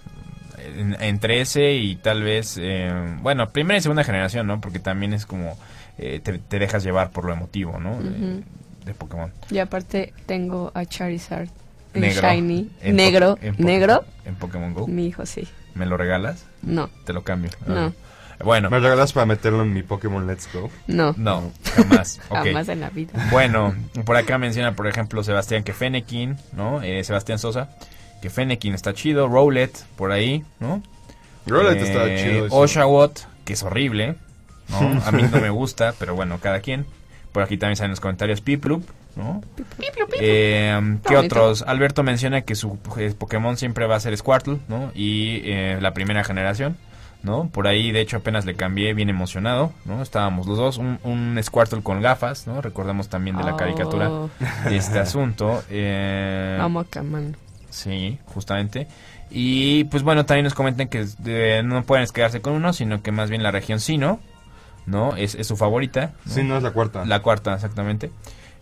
En- 0.58 0.98
entre 1.02 1.42
ese 1.42 1.74
y 1.74 1.96
tal 1.96 2.24
vez. 2.24 2.58
eh, 2.60 2.92
bueno, 3.22 3.50
primera 3.50 3.78
y 3.78 3.82
segunda 3.82 4.04
generación, 4.04 4.48
¿no? 4.48 4.60
Porque 4.62 4.80
también 4.80 5.14
es 5.14 5.26
como. 5.26 5.58
eh, 6.00 6.20
te, 6.24 6.38
te 6.38 6.60
dejas 6.60 6.84
llevar 6.84 7.10
por 7.12 7.26
lo 7.26 7.34
emotivo, 7.34 7.80
¿no? 7.80 8.00
De- 8.02 8.10
Ujú. 8.10 8.44
de 8.86 8.94
Pokémon. 8.94 9.32
Y 9.50 9.58
aparte 9.60 10.14
tengo 10.28 10.72
a 10.76 10.86
Charizard. 10.86 11.50
en 11.94 12.02
Negro. 12.02 12.22
Shiny. 12.22 12.70
En 12.82 12.96
negro. 12.96 13.38
en 13.42 13.56
negro. 13.58 14.04
En 14.26 14.36
Pokémon 14.36 14.74
Go. 14.74 14.88
Mi 14.88 15.08
hijo, 15.08 15.26
sí. 15.26 15.48
¿Me 15.74 15.86
lo 15.88 15.98
regalas? 15.98 16.46
No, 16.62 16.90
Te 17.06 17.14
lo 17.14 17.24
cambio. 17.24 17.50
No. 17.66 17.76
Ah. 17.78 17.92
Bueno, 18.44 18.70
¿Me 18.70 18.80
regalas 18.80 19.14
para 19.14 19.26
meterlo 19.26 19.64
en 19.64 19.74
mi 19.74 19.82
Pokémon 19.82 20.28
Let's 20.28 20.48
Go? 20.54 20.70
no. 20.86 21.16
no, 21.18 21.52
jamás. 21.76 22.20
Ok. 22.30 22.46
Jamás 22.46 22.70
en 22.70 22.80
la 22.82 22.92
vida. 22.92 23.14
Bueno, 23.32 23.74
por 24.06 24.16
acá 24.16 24.38
menciona, 24.38 24.76
por 24.76 24.86
ejemplo, 24.86 25.24
Sebastián 25.24 25.64
que 25.64 25.74
Fennekin, 25.74 26.38
¿no? 26.54 26.84
Eh, 26.84 27.04
Sebastián 27.04 27.40
Sosa, 27.40 27.70
que 28.22 28.30
Fennekin 28.30 28.74
está 28.74 28.94
chido, 28.94 29.28
Rowlet, 29.28 29.86
por 29.96 30.12
ahí, 30.12 30.44
¿no? 30.60 30.82
Rowlet 31.46 31.78
Eh, 31.78 31.84
estaba 31.84 32.16
chido. 32.16 32.48
Oshawott, 32.52 33.20
que 33.46 33.54
es 33.54 33.64
horrible, 33.64 34.16
¿no? 34.70 35.02
A 35.06 35.12
mí 35.12 35.24
no 35.24 35.40
me 35.40 35.50
gusta, 35.62 35.94
pero 36.00 36.16
bueno, 36.16 36.40
cada 36.42 36.60
quien. 36.60 36.86
Por 37.32 37.44
aquí 37.44 37.58
también 37.58 37.76
salen 37.76 37.92
los 37.92 38.00
comentarios 38.00 38.42
Piplup, 38.42 38.84
¿no? 39.16 39.42
Eh, 40.20 40.98
¿Qué 41.08 41.18
otros? 41.18 41.62
Alberto 41.62 42.02
menciona 42.04 42.42
que 42.42 42.56
su 42.56 42.80
eh, 42.98 43.14
Pokémon 43.18 43.58
siempre 43.58 43.86
va 43.86 43.96
a 43.96 44.00
ser 44.00 44.18
Squirtle, 44.18 44.60
¿no? 44.68 44.92
Y 44.96 45.42
eh, 45.46 45.78
la 45.80 45.94
primera 45.94 46.24
generación, 46.24 46.78
¿no? 47.22 47.50
Por 47.50 47.68
ahí, 47.68 47.92
de 47.92 48.02
hecho, 48.02 48.18
apenas 48.18 48.46
le 48.46 48.56
cambié 48.56 48.94
bien 48.96 49.10
emocionado, 49.10 49.72
¿no? 49.86 50.02
Estábamos 50.02 50.48
los 50.48 50.58
dos, 50.58 50.78
un, 50.80 51.00
un 51.04 51.38
Squirtle 51.44 51.84
con 51.84 52.02
gafas, 52.02 52.48
¿no? 52.48 52.60
Recordemos 52.62 53.08
también 53.10 53.38
de 53.38 53.44
la 53.44 53.56
caricatura 53.56 54.10
Oh, 54.10 54.30
de 54.68 54.76
este 54.78 54.98
asunto. 55.00 55.64
Eh, 55.70 56.58
Caman. 56.90 57.38
Sí, 57.70 58.18
justamente. 58.26 58.88
Y 59.30 59.84
pues 59.86 60.04
bueno, 60.04 60.26
también 60.26 60.46
nos 60.46 60.54
comentan 60.54 60.88
que 60.88 61.06
eh, 61.26 61.62
no 61.64 61.84
pueden 61.84 62.08
quedarse 62.08 62.42
con 62.42 62.54
uno, 62.54 62.74
sino 62.74 63.02
que 63.02 63.12
más 63.12 63.30
bien 63.30 63.44
la 63.44 63.52
región 63.52 63.80
Sino, 63.80 64.20
¿no? 64.86 65.16
Es, 65.18 65.36
es 65.36 65.48
su 65.48 65.58
favorita. 65.58 66.14
¿no? 66.26 66.34
Sí, 66.34 66.44
no 66.44 66.58
es 66.58 66.64
la 66.64 66.72
cuarta. 66.72 67.06
La 67.06 67.22
cuarta, 67.22 67.54
exactamente. 67.54 68.12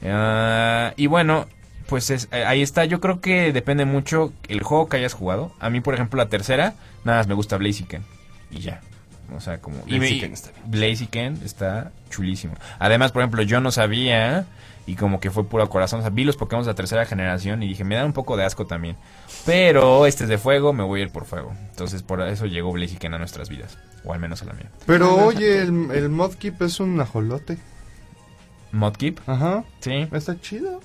Ah, 0.04 0.94
y 0.98 1.08
bueno, 1.08 1.46
Pues 1.88 2.10
es, 2.10 2.28
eh, 2.32 2.44
ahí 2.46 2.64
está, 2.64 2.86
yo 2.86 3.00
creo 3.00 3.22
que 3.22 3.54
depende 3.54 3.86
mucho 3.86 4.34
el 4.48 4.64
juego 4.64 4.90
que 4.90 4.98
hayas 4.98 5.14
jugado. 5.14 5.52
A 5.60 5.70
mí, 5.70 5.82
por 5.82 5.94
ejemplo, 5.94 6.18
la 6.18 6.30
tercera, 6.30 6.74
nada 7.04 7.20
más 7.20 7.28
me 7.28 7.36
gusta 7.36 7.58
Blaziken. 7.58 8.04
Y 8.50 8.60
ya. 8.60 8.82
O 9.36 9.40
sea, 9.40 9.60
como... 9.60 9.78
Blaziken 9.86 10.34
está 10.34 10.50
bien. 10.52 10.64
Blaziken 10.72 11.40
está 11.46 11.92
chulísimo. 12.10 12.56
Además, 12.80 13.12
por 13.12 13.22
ejemplo, 13.22 13.44
yo 13.44 13.60
no 13.62 13.70
sabía 13.72 14.46
y 14.88 14.96
como 14.96 15.20
que 15.20 15.32
fue 15.32 15.44
puro 15.46 15.68
corazón. 15.70 16.00
O 16.00 16.04
sea, 16.04 16.10
vi 16.12 16.24
los 16.24 16.38
Pokémon 16.38 16.64
de 16.64 16.72
la 16.72 16.76
tercera 16.76 17.06
generación 17.06 17.64
y 17.64 17.68
dije, 17.70 17.84
me 17.84 17.96
dan 17.96 18.06
un 18.08 18.14
poco 18.14 18.38
de 18.38 18.44
asco 18.46 18.66
también. 18.68 18.96
Pero 19.46 20.06
este 20.06 20.24
es 20.24 20.30
de 20.30 20.38
fuego, 20.38 20.74
me 20.74 20.84
voy 20.84 21.00
a 21.02 21.04
ir 21.04 21.12
por 21.12 21.26
fuego. 21.26 21.54
Entonces, 21.72 22.04
por 22.04 22.22
eso 22.22 22.46
llegó 22.46 22.72
Blaziken 22.72 23.14
a 23.14 23.18
nuestras 23.18 23.50
vidas. 23.50 23.78
O 24.04 24.14
al 24.14 24.20
menos 24.20 24.42
a 24.42 24.46
la 24.46 24.54
mía. 24.54 24.70
Pero 24.86 25.20
Ah, 25.20 25.26
oye, 25.26 25.62
el, 25.62 25.90
el 25.92 26.10
Modkeep 26.10 26.62
es 26.62 26.80
un 26.80 27.00
ajolote. 27.02 27.58
Modkeep, 28.72 29.20
Ajá. 29.28 29.64
sí. 29.80 30.08
Está 30.12 30.40
chido. 30.40 30.82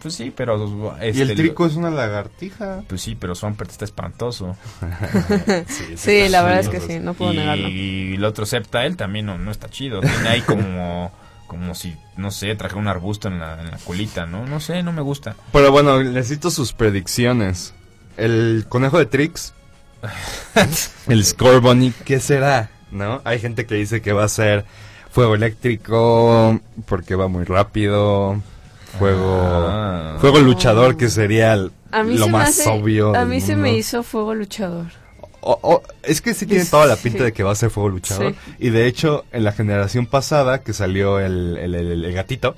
Pues 0.00 0.14
sí, 0.14 0.32
pero... 0.34 0.94
y 1.02 1.06
este, 1.08 1.22
el 1.22 1.34
trico 1.34 1.66
es 1.66 1.74
una 1.74 1.90
lagartija. 1.90 2.84
Pues 2.86 3.00
sí, 3.02 3.16
pero 3.18 3.34
Swampert 3.34 3.70
está 3.72 3.84
espantoso. 3.84 4.56
Sí, 5.96 6.28
la 6.28 6.42
verdad 6.42 6.60
es 6.60 6.68
que 6.68 6.80
sí, 6.80 7.00
no 7.00 7.14
puedo 7.14 7.32
negarlo. 7.32 7.68
Y 7.68 8.14
el 8.14 8.24
otro 8.24 8.46
Sceptile 8.46 8.94
también 8.94 9.26
no, 9.26 9.36
no 9.38 9.50
está 9.50 9.68
chido. 9.68 10.00
Tiene 10.00 10.28
ahí 10.28 10.40
como, 10.42 11.10
como 11.50 11.74
si, 11.74 11.96
no 12.16 12.30
sé, 12.30 12.54
traje 12.54 12.76
un 12.76 12.86
arbusto 12.86 13.26
en 13.26 13.40
la, 13.40 13.60
en 13.60 13.72
la 13.72 13.78
colita, 13.78 14.24
¿no? 14.24 14.46
No 14.46 14.60
sé, 14.60 14.84
no 14.84 14.92
me 14.92 15.02
gusta. 15.02 15.34
Pero 15.52 15.72
bueno, 15.72 16.00
necesito 16.00 16.48
sus 16.52 16.72
predicciones. 16.72 17.74
El 18.16 18.66
conejo 18.68 18.98
de 18.98 19.06
Trix. 19.06 19.52
el 21.08 21.24
Scorbunny, 21.24 21.92
¿qué 22.04 22.20
será? 22.20 22.70
¿No? 22.92 23.20
Hay 23.24 23.40
gente 23.40 23.66
que 23.66 23.74
dice 23.74 24.00
que 24.00 24.12
va 24.12 24.22
a 24.22 24.28
ser 24.28 24.64
fuego 25.10 25.34
eléctrico 25.34 26.60
porque 26.86 27.16
va 27.16 27.26
muy 27.26 27.42
rápido. 27.44 28.40
Fuego. 29.00 29.40
Ah. 29.68 30.18
Fuego 30.20 30.38
luchador, 30.38 30.96
que 30.96 31.08
sería 31.08 31.54
el- 31.54 31.72
A 31.90 32.04
mí 32.04 32.16
lo 32.16 32.28
más 32.28 32.50
hace- 32.50 32.70
obvio. 32.70 33.12
A 33.16 33.24
mí 33.24 33.40
se 33.40 33.56
me 33.56 33.72
hizo 33.76 34.04
fuego 34.04 34.36
luchador. 34.36 34.86
Es 36.02 36.20
que 36.20 36.34
sí 36.34 36.46
tiene 36.46 36.64
toda 36.64 36.86
la 36.86 36.96
pinta 36.96 37.18
Sí. 37.18 37.24
de 37.24 37.32
que 37.32 37.42
va 37.42 37.52
a 37.52 37.54
ser 37.54 37.70
fuego 37.70 37.88
luchador. 37.88 38.32
Sí. 38.32 38.54
Y 38.58 38.70
de 38.70 38.86
hecho, 38.86 39.24
en 39.32 39.44
la 39.44 39.52
generación 39.52 40.06
pasada 40.06 40.62
que 40.62 40.72
salió 40.72 41.18
el, 41.18 41.56
el- 41.56 41.74
el- 41.74 42.04
el 42.04 42.12
gatito, 42.12 42.56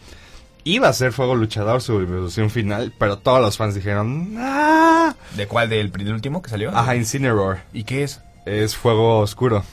iba 0.64 0.88
a 0.88 0.92
ser 0.92 1.12
fuego 1.12 1.34
luchador 1.34 1.80
su 1.82 1.98
evolución 2.00 2.50
final, 2.50 2.92
pero 2.98 3.18
todos 3.18 3.40
los 3.40 3.56
fans 3.56 3.74
dijeron, 3.74 4.34
¡Ah! 4.38 5.14
¿De 5.36 5.46
cuál? 5.46 5.68
¿Del, 5.68 5.90
del 5.92 6.12
último 6.12 6.42
que 6.42 6.50
salió? 6.50 6.70
Ajá, 6.76 6.94
Incineroar. 6.96 7.64
¿Y 7.72 7.84
qué 7.84 8.02
es? 8.04 8.20
Es 8.46 8.76
fuego 8.76 9.18
oscuro. 9.20 9.64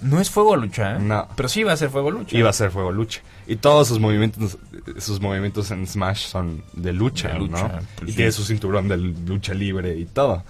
No 0.00 0.20
es 0.20 0.30
fuego 0.30 0.56
lucha, 0.56 0.96
¿eh? 0.96 0.98
No. 0.98 1.28
Pero 1.36 1.48
sí 1.48 1.62
va 1.62 1.72
a 1.74 1.76
ser 1.76 1.88
fuego 1.90 2.10
lucha. 2.10 2.36
Iba 2.36 2.50
a 2.50 2.52
ser 2.52 2.72
fuego 2.72 2.90
lucha. 2.90 3.20
Y 3.46 3.54
todos 3.54 3.86
sus 3.86 4.00
movimientos, 4.00 4.58
sus 4.98 5.20
movimientos 5.20 5.70
en 5.70 5.86
Smash 5.86 6.26
son 6.26 6.64
de 6.72 6.92
lucha, 6.92 7.28
De 7.28 7.38
lucha, 7.38 7.68
¿no? 7.68 7.78
pues 7.96 8.08
y 8.08 8.10
sí. 8.10 8.16
tiene 8.16 8.32
su 8.32 8.42
cinturón 8.44 8.88
de 8.88 8.96
lucha 8.96 9.54
libre 9.54 9.96
y 9.96 10.04
todo. 10.06 10.42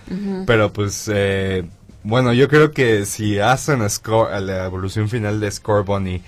Pero 0.47 0.73
pues, 0.73 1.11
eh, 1.13 1.65
bueno, 2.05 2.33
yo 2.33 2.49
creo 2.49 2.71
que 2.73 3.05
si 3.07 3.39
hacen 3.39 3.83
a, 3.83 3.87
Scor- 3.87 4.31
a 4.33 4.41
la 4.41 4.65
evolución 4.67 5.09
final 5.09 5.41
de 5.41 5.51
Scorbunny, 5.51 6.23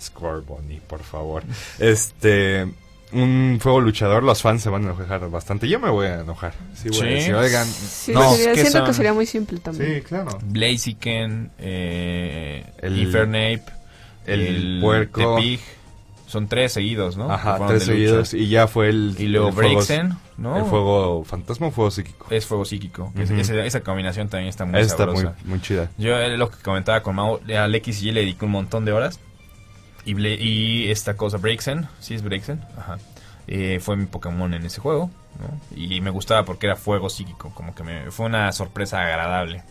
Scorbunny, 0.00 0.80
por 0.86 1.02
favor, 1.02 1.42
este, 1.78 2.66
un 3.12 3.58
fuego 3.60 3.80
luchador, 3.80 4.22
los 4.22 4.40
fans 4.42 4.62
se 4.62 4.70
van 4.70 4.82
a 4.86 4.92
enojar 4.92 5.28
bastante. 5.30 5.68
Yo 5.68 5.78
me 5.80 5.90
voy 5.90 6.06
a 6.06 6.20
enojar. 6.20 6.54
Sí, 6.74 6.88
voy 6.88 6.98
a 6.98 7.02
Sí. 7.02 7.08
decir, 7.08 7.34
oigan, 7.34 7.66
Sí, 7.66 8.12
No, 8.12 8.32
sería- 8.34 8.52
¿qué 8.52 8.60
siento 8.62 8.78
son? 8.78 8.86
que 8.86 8.94
sería 8.94 9.12
muy 9.12 9.26
simple 9.26 9.58
también. 9.58 9.96
sí, 9.96 10.00
claro. 10.02 10.38
Blaziken, 10.42 11.50
eh, 11.58 12.64
El- 12.78 12.98
Infernape, 12.98 13.64
el 14.26 14.78
puerco. 14.80 15.36
Tepig. 15.36 15.60
Son 16.26 16.46
tres 16.48 16.72
seguidos, 16.72 17.16
¿no? 17.16 17.28
Ajá, 17.32 17.56
tres 17.66 17.82
lucha. 17.82 17.84
seguidos 17.86 18.34
y 18.34 18.48
ya 18.48 18.68
fue 18.68 18.88
el... 18.90 19.16
Y 19.18 19.26
luego 19.26 19.48
el 19.48 19.54
Braixen, 19.56 20.12
¿no? 20.40 20.56
El 20.56 20.64
fuego 20.64 21.22
fantasma 21.24 21.66
o 21.68 21.70
fuego 21.70 21.90
psíquico. 21.90 22.26
Es 22.30 22.46
fuego 22.46 22.64
psíquico. 22.64 23.12
Esa 23.16 23.82
combinación 23.82 24.28
también 24.28 24.48
está 24.48 24.64
muy 24.64 24.80
Está 24.80 25.06
chida. 25.60 25.90
Yo 25.98 26.18
eh, 26.18 26.36
lo 26.36 26.50
que 26.50 26.56
comentaba 26.62 27.02
con 27.02 27.14
Mau, 27.14 27.40
al 27.56 27.74
X 27.74 28.02
y 28.02 28.08
Y 28.08 28.12
le 28.12 28.20
dediqué 28.20 28.46
un 28.46 28.52
montón 28.52 28.84
de 28.84 28.92
horas. 28.92 29.20
Y, 30.06 30.90
esta 30.90 31.14
cosa, 31.14 31.36
Breaksen, 31.36 31.86
sí 32.00 32.14
es 32.14 32.22
Breaksen, 32.22 32.60
ajá. 32.76 32.98
eh, 33.46 33.78
fue 33.80 33.96
mi 33.96 34.06
Pokémon 34.06 34.52
en 34.54 34.64
ese 34.64 34.80
juego, 34.80 35.10
¿no? 35.38 35.78
Y 35.78 36.00
me 36.00 36.08
gustaba 36.08 36.44
porque 36.44 36.66
era 36.66 36.74
fuego 36.74 37.10
psíquico, 37.10 37.52
como 37.54 37.74
que 37.74 37.82
me, 37.82 38.10
fue 38.10 38.26
una 38.26 38.50
sorpresa 38.50 39.02
agradable. 39.02 39.62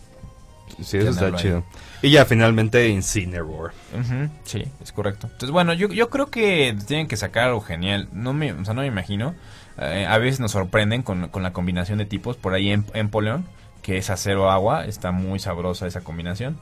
Sí, 0.82 0.98
eso 0.98 1.10
está 1.10 1.26
ahí. 1.26 1.34
chido. 1.34 1.64
Y 2.00 2.10
ya 2.10 2.24
finalmente 2.24 2.88
Incineroar. 2.88 3.72
Ujú, 3.92 4.30
sí, 4.44 4.64
es 4.80 4.92
correcto. 4.92 5.26
Entonces, 5.26 5.50
bueno, 5.50 5.72
yo, 5.72 5.88
yo 5.88 6.08
creo 6.10 6.30
que 6.30 6.76
tienen 6.86 7.08
que 7.08 7.16
sacar 7.16 7.48
algo 7.48 7.60
genial. 7.60 8.08
No 8.12 8.32
me, 8.32 8.52
o 8.52 8.64
sea, 8.64 8.72
no 8.72 8.82
me 8.82 8.86
imagino. 8.86 9.34
Eh, 9.80 10.06
a 10.08 10.18
veces 10.18 10.40
nos 10.40 10.52
sorprenden 10.52 11.02
con, 11.02 11.28
con 11.28 11.42
la 11.42 11.52
combinación 11.52 11.98
de 11.98 12.04
tipos. 12.06 12.36
Por 12.36 12.54
ahí 12.54 12.70
en 12.70 12.84
Empoleon, 12.94 13.44
que 13.82 13.96
es 13.98 14.10
acero 14.10 14.50
agua, 14.50 14.84
está 14.84 15.10
muy 15.10 15.38
sabrosa 15.38 15.86
esa 15.86 16.02
combinación. 16.02 16.58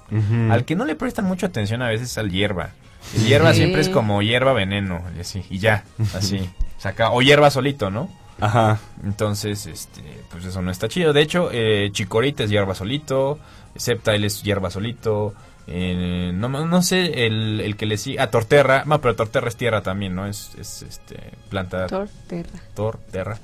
Al 0.50 0.64
que 0.64 0.76
no 0.76 0.84
le 0.84 0.94
prestan 0.94 1.24
mucha 1.24 1.46
atención 1.46 1.82
a 1.82 1.88
veces 1.88 2.10
es 2.12 2.18
al 2.18 2.30
hierba. 2.30 2.70
El 3.16 3.26
hierba 3.26 3.52
Sí. 3.52 3.58
siempre 3.60 3.80
es 3.80 3.88
como 3.88 4.22
hierba 4.22 4.52
veneno, 4.52 5.02
y 5.16 5.20
así, 5.20 5.44
y 5.50 5.58
ya, 5.58 5.84
así. 6.14 6.48
Saca, 6.78 7.10
o 7.10 7.22
hierba 7.22 7.50
solito, 7.50 7.90
¿no? 7.90 8.08
Ajá. 8.40 8.78
Entonces, 9.04 9.66
este, 9.66 10.00
pues 10.30 10.44
eso 10.44 10.62
no 10.62 10.70
está 10.70 10.88
chido. 10.88 11.12
De 11.12 11.20
hecho, 11.22 11.48
eh, 11.52 11.90
Chikorita 11.92 12.44
es 12.44 12.50
hierba 12.50 12.74
solito, 12.76 13.38
Sceptile 13.76 14.26
es 14.28 14.42
hierba 14.44 14.70
solito, 14.70 15.34
eh, 15.70 16.32
no, 16.34 16.48
no 16.48 16.82
sé, 16.82 17.26
el, 17.26 17.60
el 17.60 17.76
que 17.76 17.84
le 17.84 17.98
sigue, 17.98 18.18
ah, 18.20 18.30
Torterra, 18.30 18.84
no, 18.86 19.00
pero 19.02 19.14
Torterra 19.14 19.48
es 19.48 19.56
tierra 19.56 19.82
también, 19.82 20.14
¿no? 20.14 20.26
Es, 20.26 20.54
es 20.58 20.82
este, 20.82 21.18
planta 21.50 21.86
Thor, 21.86 22.08
Terra. 22.26 22.58
Torterra. 22.74 23.38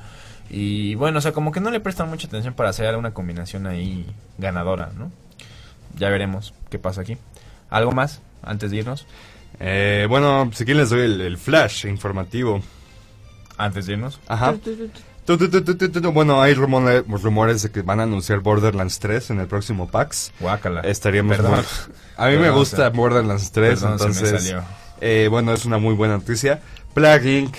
Y 0.49 0.95
bueno, 0.95 1.19
o 1.19 1.21
sea, 1.21 1.33
como 1.33 1.53
que 1.53 1.61
no 1.61 1.71
le 1.71 1.81
prestan 1.81 2.09
mucha 2.09 2.27
atención 2.27 2.55
para 2.55 2.71
hacer 2.71 2.97
una 2.97 3.13
combinación 3.13 3.67
ahí 3.67 4.07
ganadora, 4.39 4.91
¿no? 4.97 5.13
Ya 5.97 6.09
veremos 6.09 6.55
qué 6.71 6.79
pasa 6.79 7.03
aquí. 7.03 7.19
¿Algo 7.69 7.93
más 7.93 8.23
antes 8.43 8.71
de 8.71 8.79
irnos? 8.79 9.07
Eh, 9.61 10.07
bueno, 10.09 10.51
si 10.53 10.65
quieren 10.65 10.81
les 10.81 10.91
doy 10.91 11.03
el, 11.03 11.21
el 11.21 11.37
flash 11.37 11.87
informativo. 11.87 12.63
Antes 13.57 13.87
de 13.87 13.93
irnos. 13.93 14.19
Ajá. 14.27 14.55
Bueno, 16.13 16.41
hay 16.43 16.55
rumores, 16.55 17.05
rumores 17.07 17.63
de 17.63 17.71
que 17.71 17.83
van 17.83 18.01
a 18.01 18.03
anunciar 18.05 18.41
Borderlands 18.41 18.99
3 18.99 19.31
en 19.31 19.41
el 19.41 19.47
próximo 19.47 19.89
PAX. 19.89 20.33
Guácala. 20.41 20.81
Estaríamos 20.83 21.37
Perdón. 21.37 21.53
muy- 21.57 21.95
A 22.17 22.29
mí 22.29 22.37
me 22.37 22.51
gusta 22.51 22.77
o 22.77 22.79
sea, 22.81 22.89
Borderlands 22.91 23.51
3, 23.51 23.81
Perdón, 23.81 23.99
se 23.99 24.05
me 24.05 24.11
entonces... 24.11 24.45
salió. 24.45 24.65
eh, 25.01 25.29
bueno, 25.31 25.53
es 25.53 25.65
una 25.65 25.79
muy 25.79 25.95
buena 25.95 26.15
noticia. 26.19 26.61
Plague 26.93 27.39
Inc. 27.41 27.57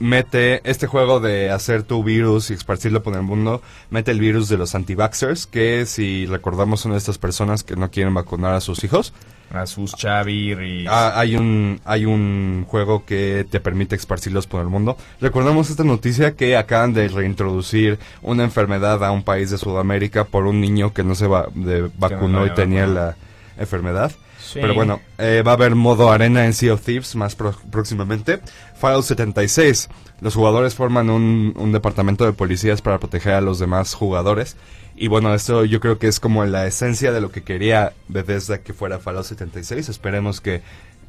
mete 0.00 0.60
este 0.68 0.86
juego 0.86 1.20
de 1.20 1.50
hacer 1.50 1.84
tu 1.84 2.02
virus 2.02 2.50
y 2.50 2.54
esparcirlo 2.54 3.02
por 3.02 3.14
el 3.14 3.22
mundo, 3.22 3.62
mete 3.90 4.10
el 4.10 4.18
virus 4.18 4.48
de 4.48 4.58
los 4.58 4.74
anti-vaxxers, 4.74 5.46
que 5.46 5.86
si 5.86 6.26
recordamos 6.26 6.80
son 6.80 6.94
estas 6.94 7.18
personas 7.18 7.62
que 7.62 7.76
no 7.76 7.90
quieren 7.90 8.14
vacunar 8.14 8.54
a 8.54 8.60
sus 8.60 8.82
hijos. 8.82 9.12
A 9.52 9.66
sus 9.66 9.94
Chavir 9.94 10.62
y... 10.62 10.86
Ah, 10.88 11.12
hay 11.16 11.34
un 11.36 11.80
hay 11.84 12.04
un 12.06 12.64
juego 12.68 13.04
que 13.04 13.44
te 13.50 13.58
permite 13.58 13.96
esparcirlos 13.96 14.46
por 14.46 14.60
el 14.60 14.68
mundo. 14.68 14.96
Recordamos 15.20 15.70
esta 15.70 15.82
noticia 15.82 16.36
que 16.36 16.56
acaban 16.56 16.92
de 16.92 17.08
reintroducir 17.08 17.98
una 18.22 18.44
enfermedad 18.44 19.04
a 19.04 19.10
un 19.10 19.24
país 19.24 19.50
de 19.50 19.58
Sudamérica 19.58 20.24
por 20.24 20.46
un 20.46 20.60
niño 20.60 20.92
que 20.94 21.02
no 21.02 21.14
se 21.16 21.26
va, 21.26 21.48
de- 21.54 21.90
vacunó 21.98 22.46
y 22.46 22.50
tenía 22.54 22.86
la 22.86 23.16
enfermedad. 23.58 24.12
Sí. 24.52 24.58
Pero 24.60 24.74
bueno, 24.74 25.00
eh, 25.18 25.42
va 25.46 25.52
a 25.52 25.54
haber 25.54 25.74
modo 25.76 26.10
arena 26.10 26.44
en 26.44 26.52
Sea 26.54 26.74
of 26.74 26.82
Thieves 26.82 27.14
más 27.14 27.36
pro- 27.36 27.54
próximamente. 27.70 28.40
Fallout 28.76 29.04
76. 29.04 29.88
Los 30.20 30.34
jugadores 30.34 30.74
forman 30.74 31.08
un, 31.08 31.54
un 31.56 31.72
departamento 31.72 32.24
de 32.24 32.32
policías 32.32 32.82
para 32.82 32.98
proteger 32.98 33.34
a 33.34 33.40
los 33.40 33.58
demás 33.58 33.94
jugadores. 33.94 34.56
Y 34.96 35.06
bueno, 35.08 35.32
esto 35.34 35.64
yo 35.64 35.78
creo 35.80 35.98
que 35.98 36.08
es 36.08 36.18
como 36.20 36.44
la 36.44 36.66
esencia 36.66 37.12
de 37.12 37.20
lo 37.20 37.30
que 37.30 37.42
quería 37.42 37.92
Bethesda 38.08 38.58
que 38.58 38.72
fuera 38.74 38.98
Fallout 38.98 39.24
76. 39.24 39.88
Esperemos 39.88 40.40
que 40.40 40.62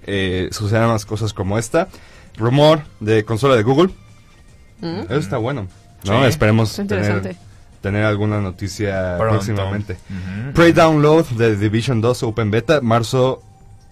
eh, 0.03 0.49
sucedan 0.51 0.87
más 0.89 1.05
cosas 1.05 1.33
como 1.33 1.57
esta. 1.57 1.87
Rumor 2.37 2.81
de 2.99 3.25
consola 3.25 3.55
de 3.55 3.63
Google. 3.63 3.89
¿Mm? 4.81 5.01
Eso 5.09 5.15
está 5.15 5.37
bueno. 5.37 5.67
¿no? 6.05 6.21
Sí. 6.21 6.27
Esperemos 6.27 6.77
interesante. 6.79 7.29
tener 7.29 7.50
alguna 7.89 8.39
noticia 8.39 9.15
Pronto. 9.17 9.35
próximamente. 9.35 9.93
Ujú. 9.93 10.53
Pre-download 10.53 11.25
de 11.31 11.55
Division 11.57 12.01
2 12.01 12.23
Open 12.23 12.51
Beta, 12.51 12.81
marzo 12.81 13.41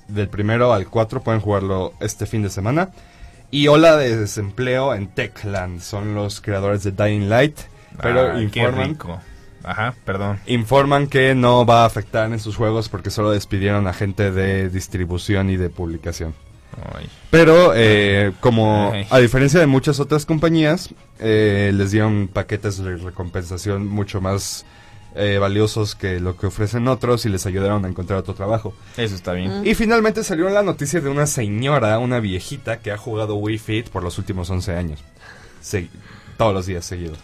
del 0.07 0.27
primero 0.27 0.73
al 0.73 0.87
4, 0.87 1.21
pueden 1.21 1.41
jugarlo 1.41 1.93
este 1.99 2.25
fin 2.25 2.41
de 2.43 2.49
semana. 2.49 2.89
Y 3.51 3.67
ola 3.67 3.97
de 3.97 4.15
desempleo 4.15 4.93
en 4.93 5.07
Techland, 5.07 5.81
son 5.81 6.13
los 6.13 6.39
creadores 6.41 6.83
de 6.83 6.91
Dying 6.91 7.29
Light, 7.29 7.57
pero 8.01 8.35
qué 8.35 8.43
informan. 8.43 8.97
Ajá, 9.63 9.93
perdón. 10.05 10.39
informan 10.45 11.07
que 11.07 11.35
no 11.35 11.65
va 11.65 11.83
a 11.83 11.85
afectar 11.85 12.31
en 12.31 12.39
sus 12.39 12.55
juegos 12.55 12.87
porque 12.89 13.09
solo 13.09 13.31
despidieron 13.31 13.87
a 13.87 13.93
gente 13.93 14.31
de 14.31 14.69
distribución 14.69 15.49
y 15.49 15.57
de 15.57 15.69
publicación. 15.69 16.33
Ay. 16.95 17.09
Pero 17.30 17.74
eh, 17.76 18.32
como 18.39 18.91
Ay. 18.93 19.05
a 19.09 19.20
diferencia 19.20 19.59
de 19.59 19.67
muchas 19.67 19.99
otras 19.99 20.26
compañías, 20.26 20.89
eh, 21.20 21.72
les 21.74 21.91
dieron 21.91 22.28
paquetes 22.32 22.78
de 22.84 22.95
recompensación 22.97 23.88
mucho 23.88 24.22
más 24.22 24.65
eh, 25.15 25.38
valiosos 25.39 25.95
que 25.95 26.20
lo 26.20 26.38
que 26.38 26.47
ofrecen 26.47 26.88
otros 26.88 27.26
y 27.26 27.30
les 27.30 27.45
ayudaron 27.45 27.84
a 27.86 27.88
encontrar 27.89 28.20
otro 28.20 28.34
trabajo. 28.36 28.74
Eso 28.97 29.15
está 29.15 29.34
bien. 29.34 29.65
Y 29.65 29.74
finalmente 29.76 30.24
salió 30.24 30.49
la 30.49 30.61
noticia 30.63 31.01
de 31.01 31.09
una 31.09 31.26
señora, 31.26 31.97
una 31.99 32.20
viejita 32.20 32.80
que 32.80 32.91
ha 32.91 32.97
jugado 32.97 33.36
Wii 33.36 33.57
Fit 33.57 33.89
por 33.89 34.03
los 34.03 34.17
últimos 34.17 34.49
11 34.49 34.76
años. 34.76 34.99
Se- 35.61 35.89
todos 36.38 36.53
los 36.53 36.65
días 36.67 36.86
seguidos. 36.86 37.17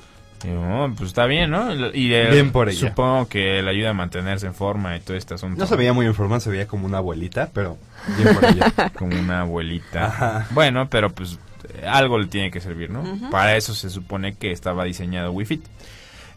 Oh, 0.53 0.89
pues 0.95 1.09
está 1.09 1.25
bien, 1.25 1.51
¿no? 1.51 1.73
Y 1.93 2.09
Bien 2.09 2.51
por 2.51 2.69
ella. 2.69 2.89
Supongo 2.89 3.27
que 3.27 3.61
le 3.61 3.69
ayuda 3.69 3.91
a 3.91 3.93
mantenerse 3.93 4.45
en 4.47 4.53
forma 4.53 4.95
y 4.95 4.99
todo 4.99 5.17
este 5.17 5.33
asunto. 5.33 5.59
No 5.59 5.67
se 5.67 5.75
veía 5.75 5.93
muy 5.93 6.05
en 6.05 6.15
forma, 6.15 6.39
se 6.39 6.49
veía 6.49 6.67
como 6.67 6.85
una 6.85 6.97
abuelita, 6.97 7.49
pero 7.53 7.77
bien 8.17 8.35
por 8.35 8.45
ella. 8.45 8.73
Como 8.95 9.19
una 9.19 9.41
abuelita. 9.41 10.05
Ajá. 10.05 10.47
Bueno, 10.51 10.89
pero 10.89 11.09
pues 11.09 11.39
algo 11.85 12.19
le 12.19 12.27
tiene 12.27 12.51
que 12.51 12.59
servir, 12.59 12.89
¿no? 12.89 13.03
Para 13.29 13.55
eso 13.55 13.73
se 13.73 13.89
supone 13.89 14.35
que 14.35 14.51
estaba 14.51 14.83
diseñado 14.83 15.31
Wii 15.31 15.45
Fit. 15.45 15.65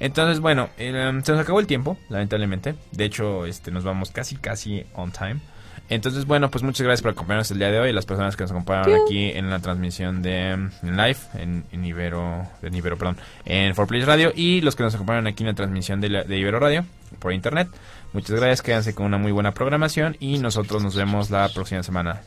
Entonces, 0.01 0.41
bueno, 0.41 0.69
eh, 0.79 0.93
se 1.25 1.33
nos 1.33 1.41
acabó 1.41 1.61
el 1.61 1.67
tiempo, 1.67 1.99
lamentablemente. 2.09 2.75
De 2.93 3.05
hecho, 3.05 3.47
este, 3.47 3.71
nos 3.71 3.85
vamos 3.85 4.11
casi, 4.11 4.37
casi 4.37 4.85
on 4.95 5.11
time. 5.11 5.41
Entonces, 5.91 6.27
bueno, 6.27 6.51
pues 6.51 6.63
muchas 6.63 6.83
gracias 6.85 7.01
por 7.03 7.13
acompañarnos 7.13 7.51
el 7.51 7.59
día 7.59 7.71
de 7.71 7.81
hoy. 7.81 7.93
Las 7.93 8.05
personas 8.05 8.37
que 8.37 8.45
nos 8.45 8.51
acompañaron 8.51 8.95
aquí 9.07 9.31
en 9.31 9.49
la 9.49 9.59
transmisión 9.61 10.21
de 10.23 10.51
en 10.51 10.71
live, 10.83 11.17
en, 11.35 11.65
en 11.73 11.85
Ibero, 11.85 12.47
en 12.63 12.75
Ibero, 12.75 12.99
perdón, 12.99 13.17
en 13.47 13.75
4Players 13.75 14.05
Radio. 14.07 14.33
Y 14.35 14.61
los 14.61 14.77
que 14.77 14.83
nos 14.83 14.95
acompañaron 14.95 15.27
aquí 15.27 15.45
en 15.45 15.49
la 15.49 15.55
transmisión 15.55 16.01
de, 16.01 16.11
la- 16.11 16.25
de 16.25 16.37
Ibero 16.39 16.61
Radio 16.61 16.85
por 17.19 17.33
internet. 17.33 17.69
Muchas 18.13 18.33
gracias, 18.39 18.63
quédense 18.63 18.95
con 18.95 19.07
una 19.07 19.17
muy 19.19 19.33
buena 19.33 19.53
programación. 19.53 20.17
Y 20.21 20.39
nosotros 20.39 20.83
nos 20.83 20.95
vemos 20.95 21.31
la 21.31 21.49
próxima 21.49 21.83
semana 21.83 22.21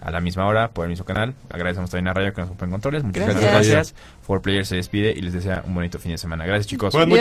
a 0.00 0.10
la 0.10 0.20
misma 0.20 0.46
hora 0.46 0.68
por 0.70 0.84
el 0.86 0.90
mismo 0.90 1.04
canal. 1.04 1.34
Agradecemos 1.50 1.90
también 1.90 2.08
a 2.08 2.14
Radio 2.14 2.32
que 2.32 2.40
nos 2.40 2.48
ocupa 2.50 2.64
en 2.64 2.70
controles. 2.72 3.04
Muchas 3.04 3.24
Gracias. 3.26 3.42
gracias. 3.52 3.72
gracias. 3.74 3.94
4Players 4.26 4.64
se 4.64 4.76
despide 4.76 5.12
y 5.16 5.20
les 5.20 5.32
desea 5.34 5.62
un 5.66 5.74
bonito 5.74 5.98
fin 5.98 6.12
de 6.12 6.18
semana. 6.18 6.44
Gracias, 6.46 6.66
chicos. 6.66 6.92
Bueno. 6.94 7.14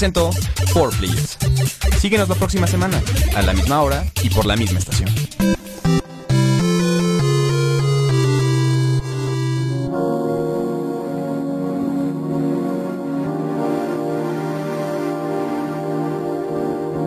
Presentó 0.00 0.30
4Players. 0.72 1.36
Síguenos 1.98 2.26
la 2.26 2.34
próxima 2.34 2.66
semana, 2.66 3.02
a 3.36 3.42
la 3.42 3.52
misma 3.52 3.82
hora 3.82 4.02
y 4.22 4.30
por 4.30 4.46
la 4.46 4.56
misma 4.56 4.78
estación. 4.78 5.10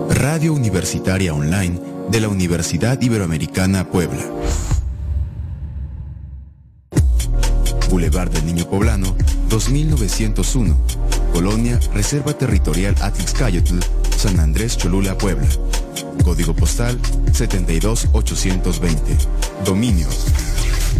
Radio 0.09 0.53
Universitaria 0.53 1.33
Online 1.33 1.79
de 2.11 2.19
la 2.19 2.27
Universidad 2.27 3.01
Iberoamericana 3.01 3.89
Puebla. 3.89 4.23
Boulevard 7.89 8.29
del 8.29 8.45
Niño 8.45 8.69
Poblano, 8.69 9.15
2901. 9.49 11.02
Colonia 11.33 11.77
Reserva 11.93 12.31
Territorial 12.33 12.95
Atlixcayotl, 13.01 13.79
San 14.15 14.39
Andrés 14.39 14.77
Cholula, 14.77 15.17
Puebla. 15.17 15.45
Código 16.23 16.55
postal 16.55 16.97
72820. 17.33 19.17
Dominio 19.65 20.07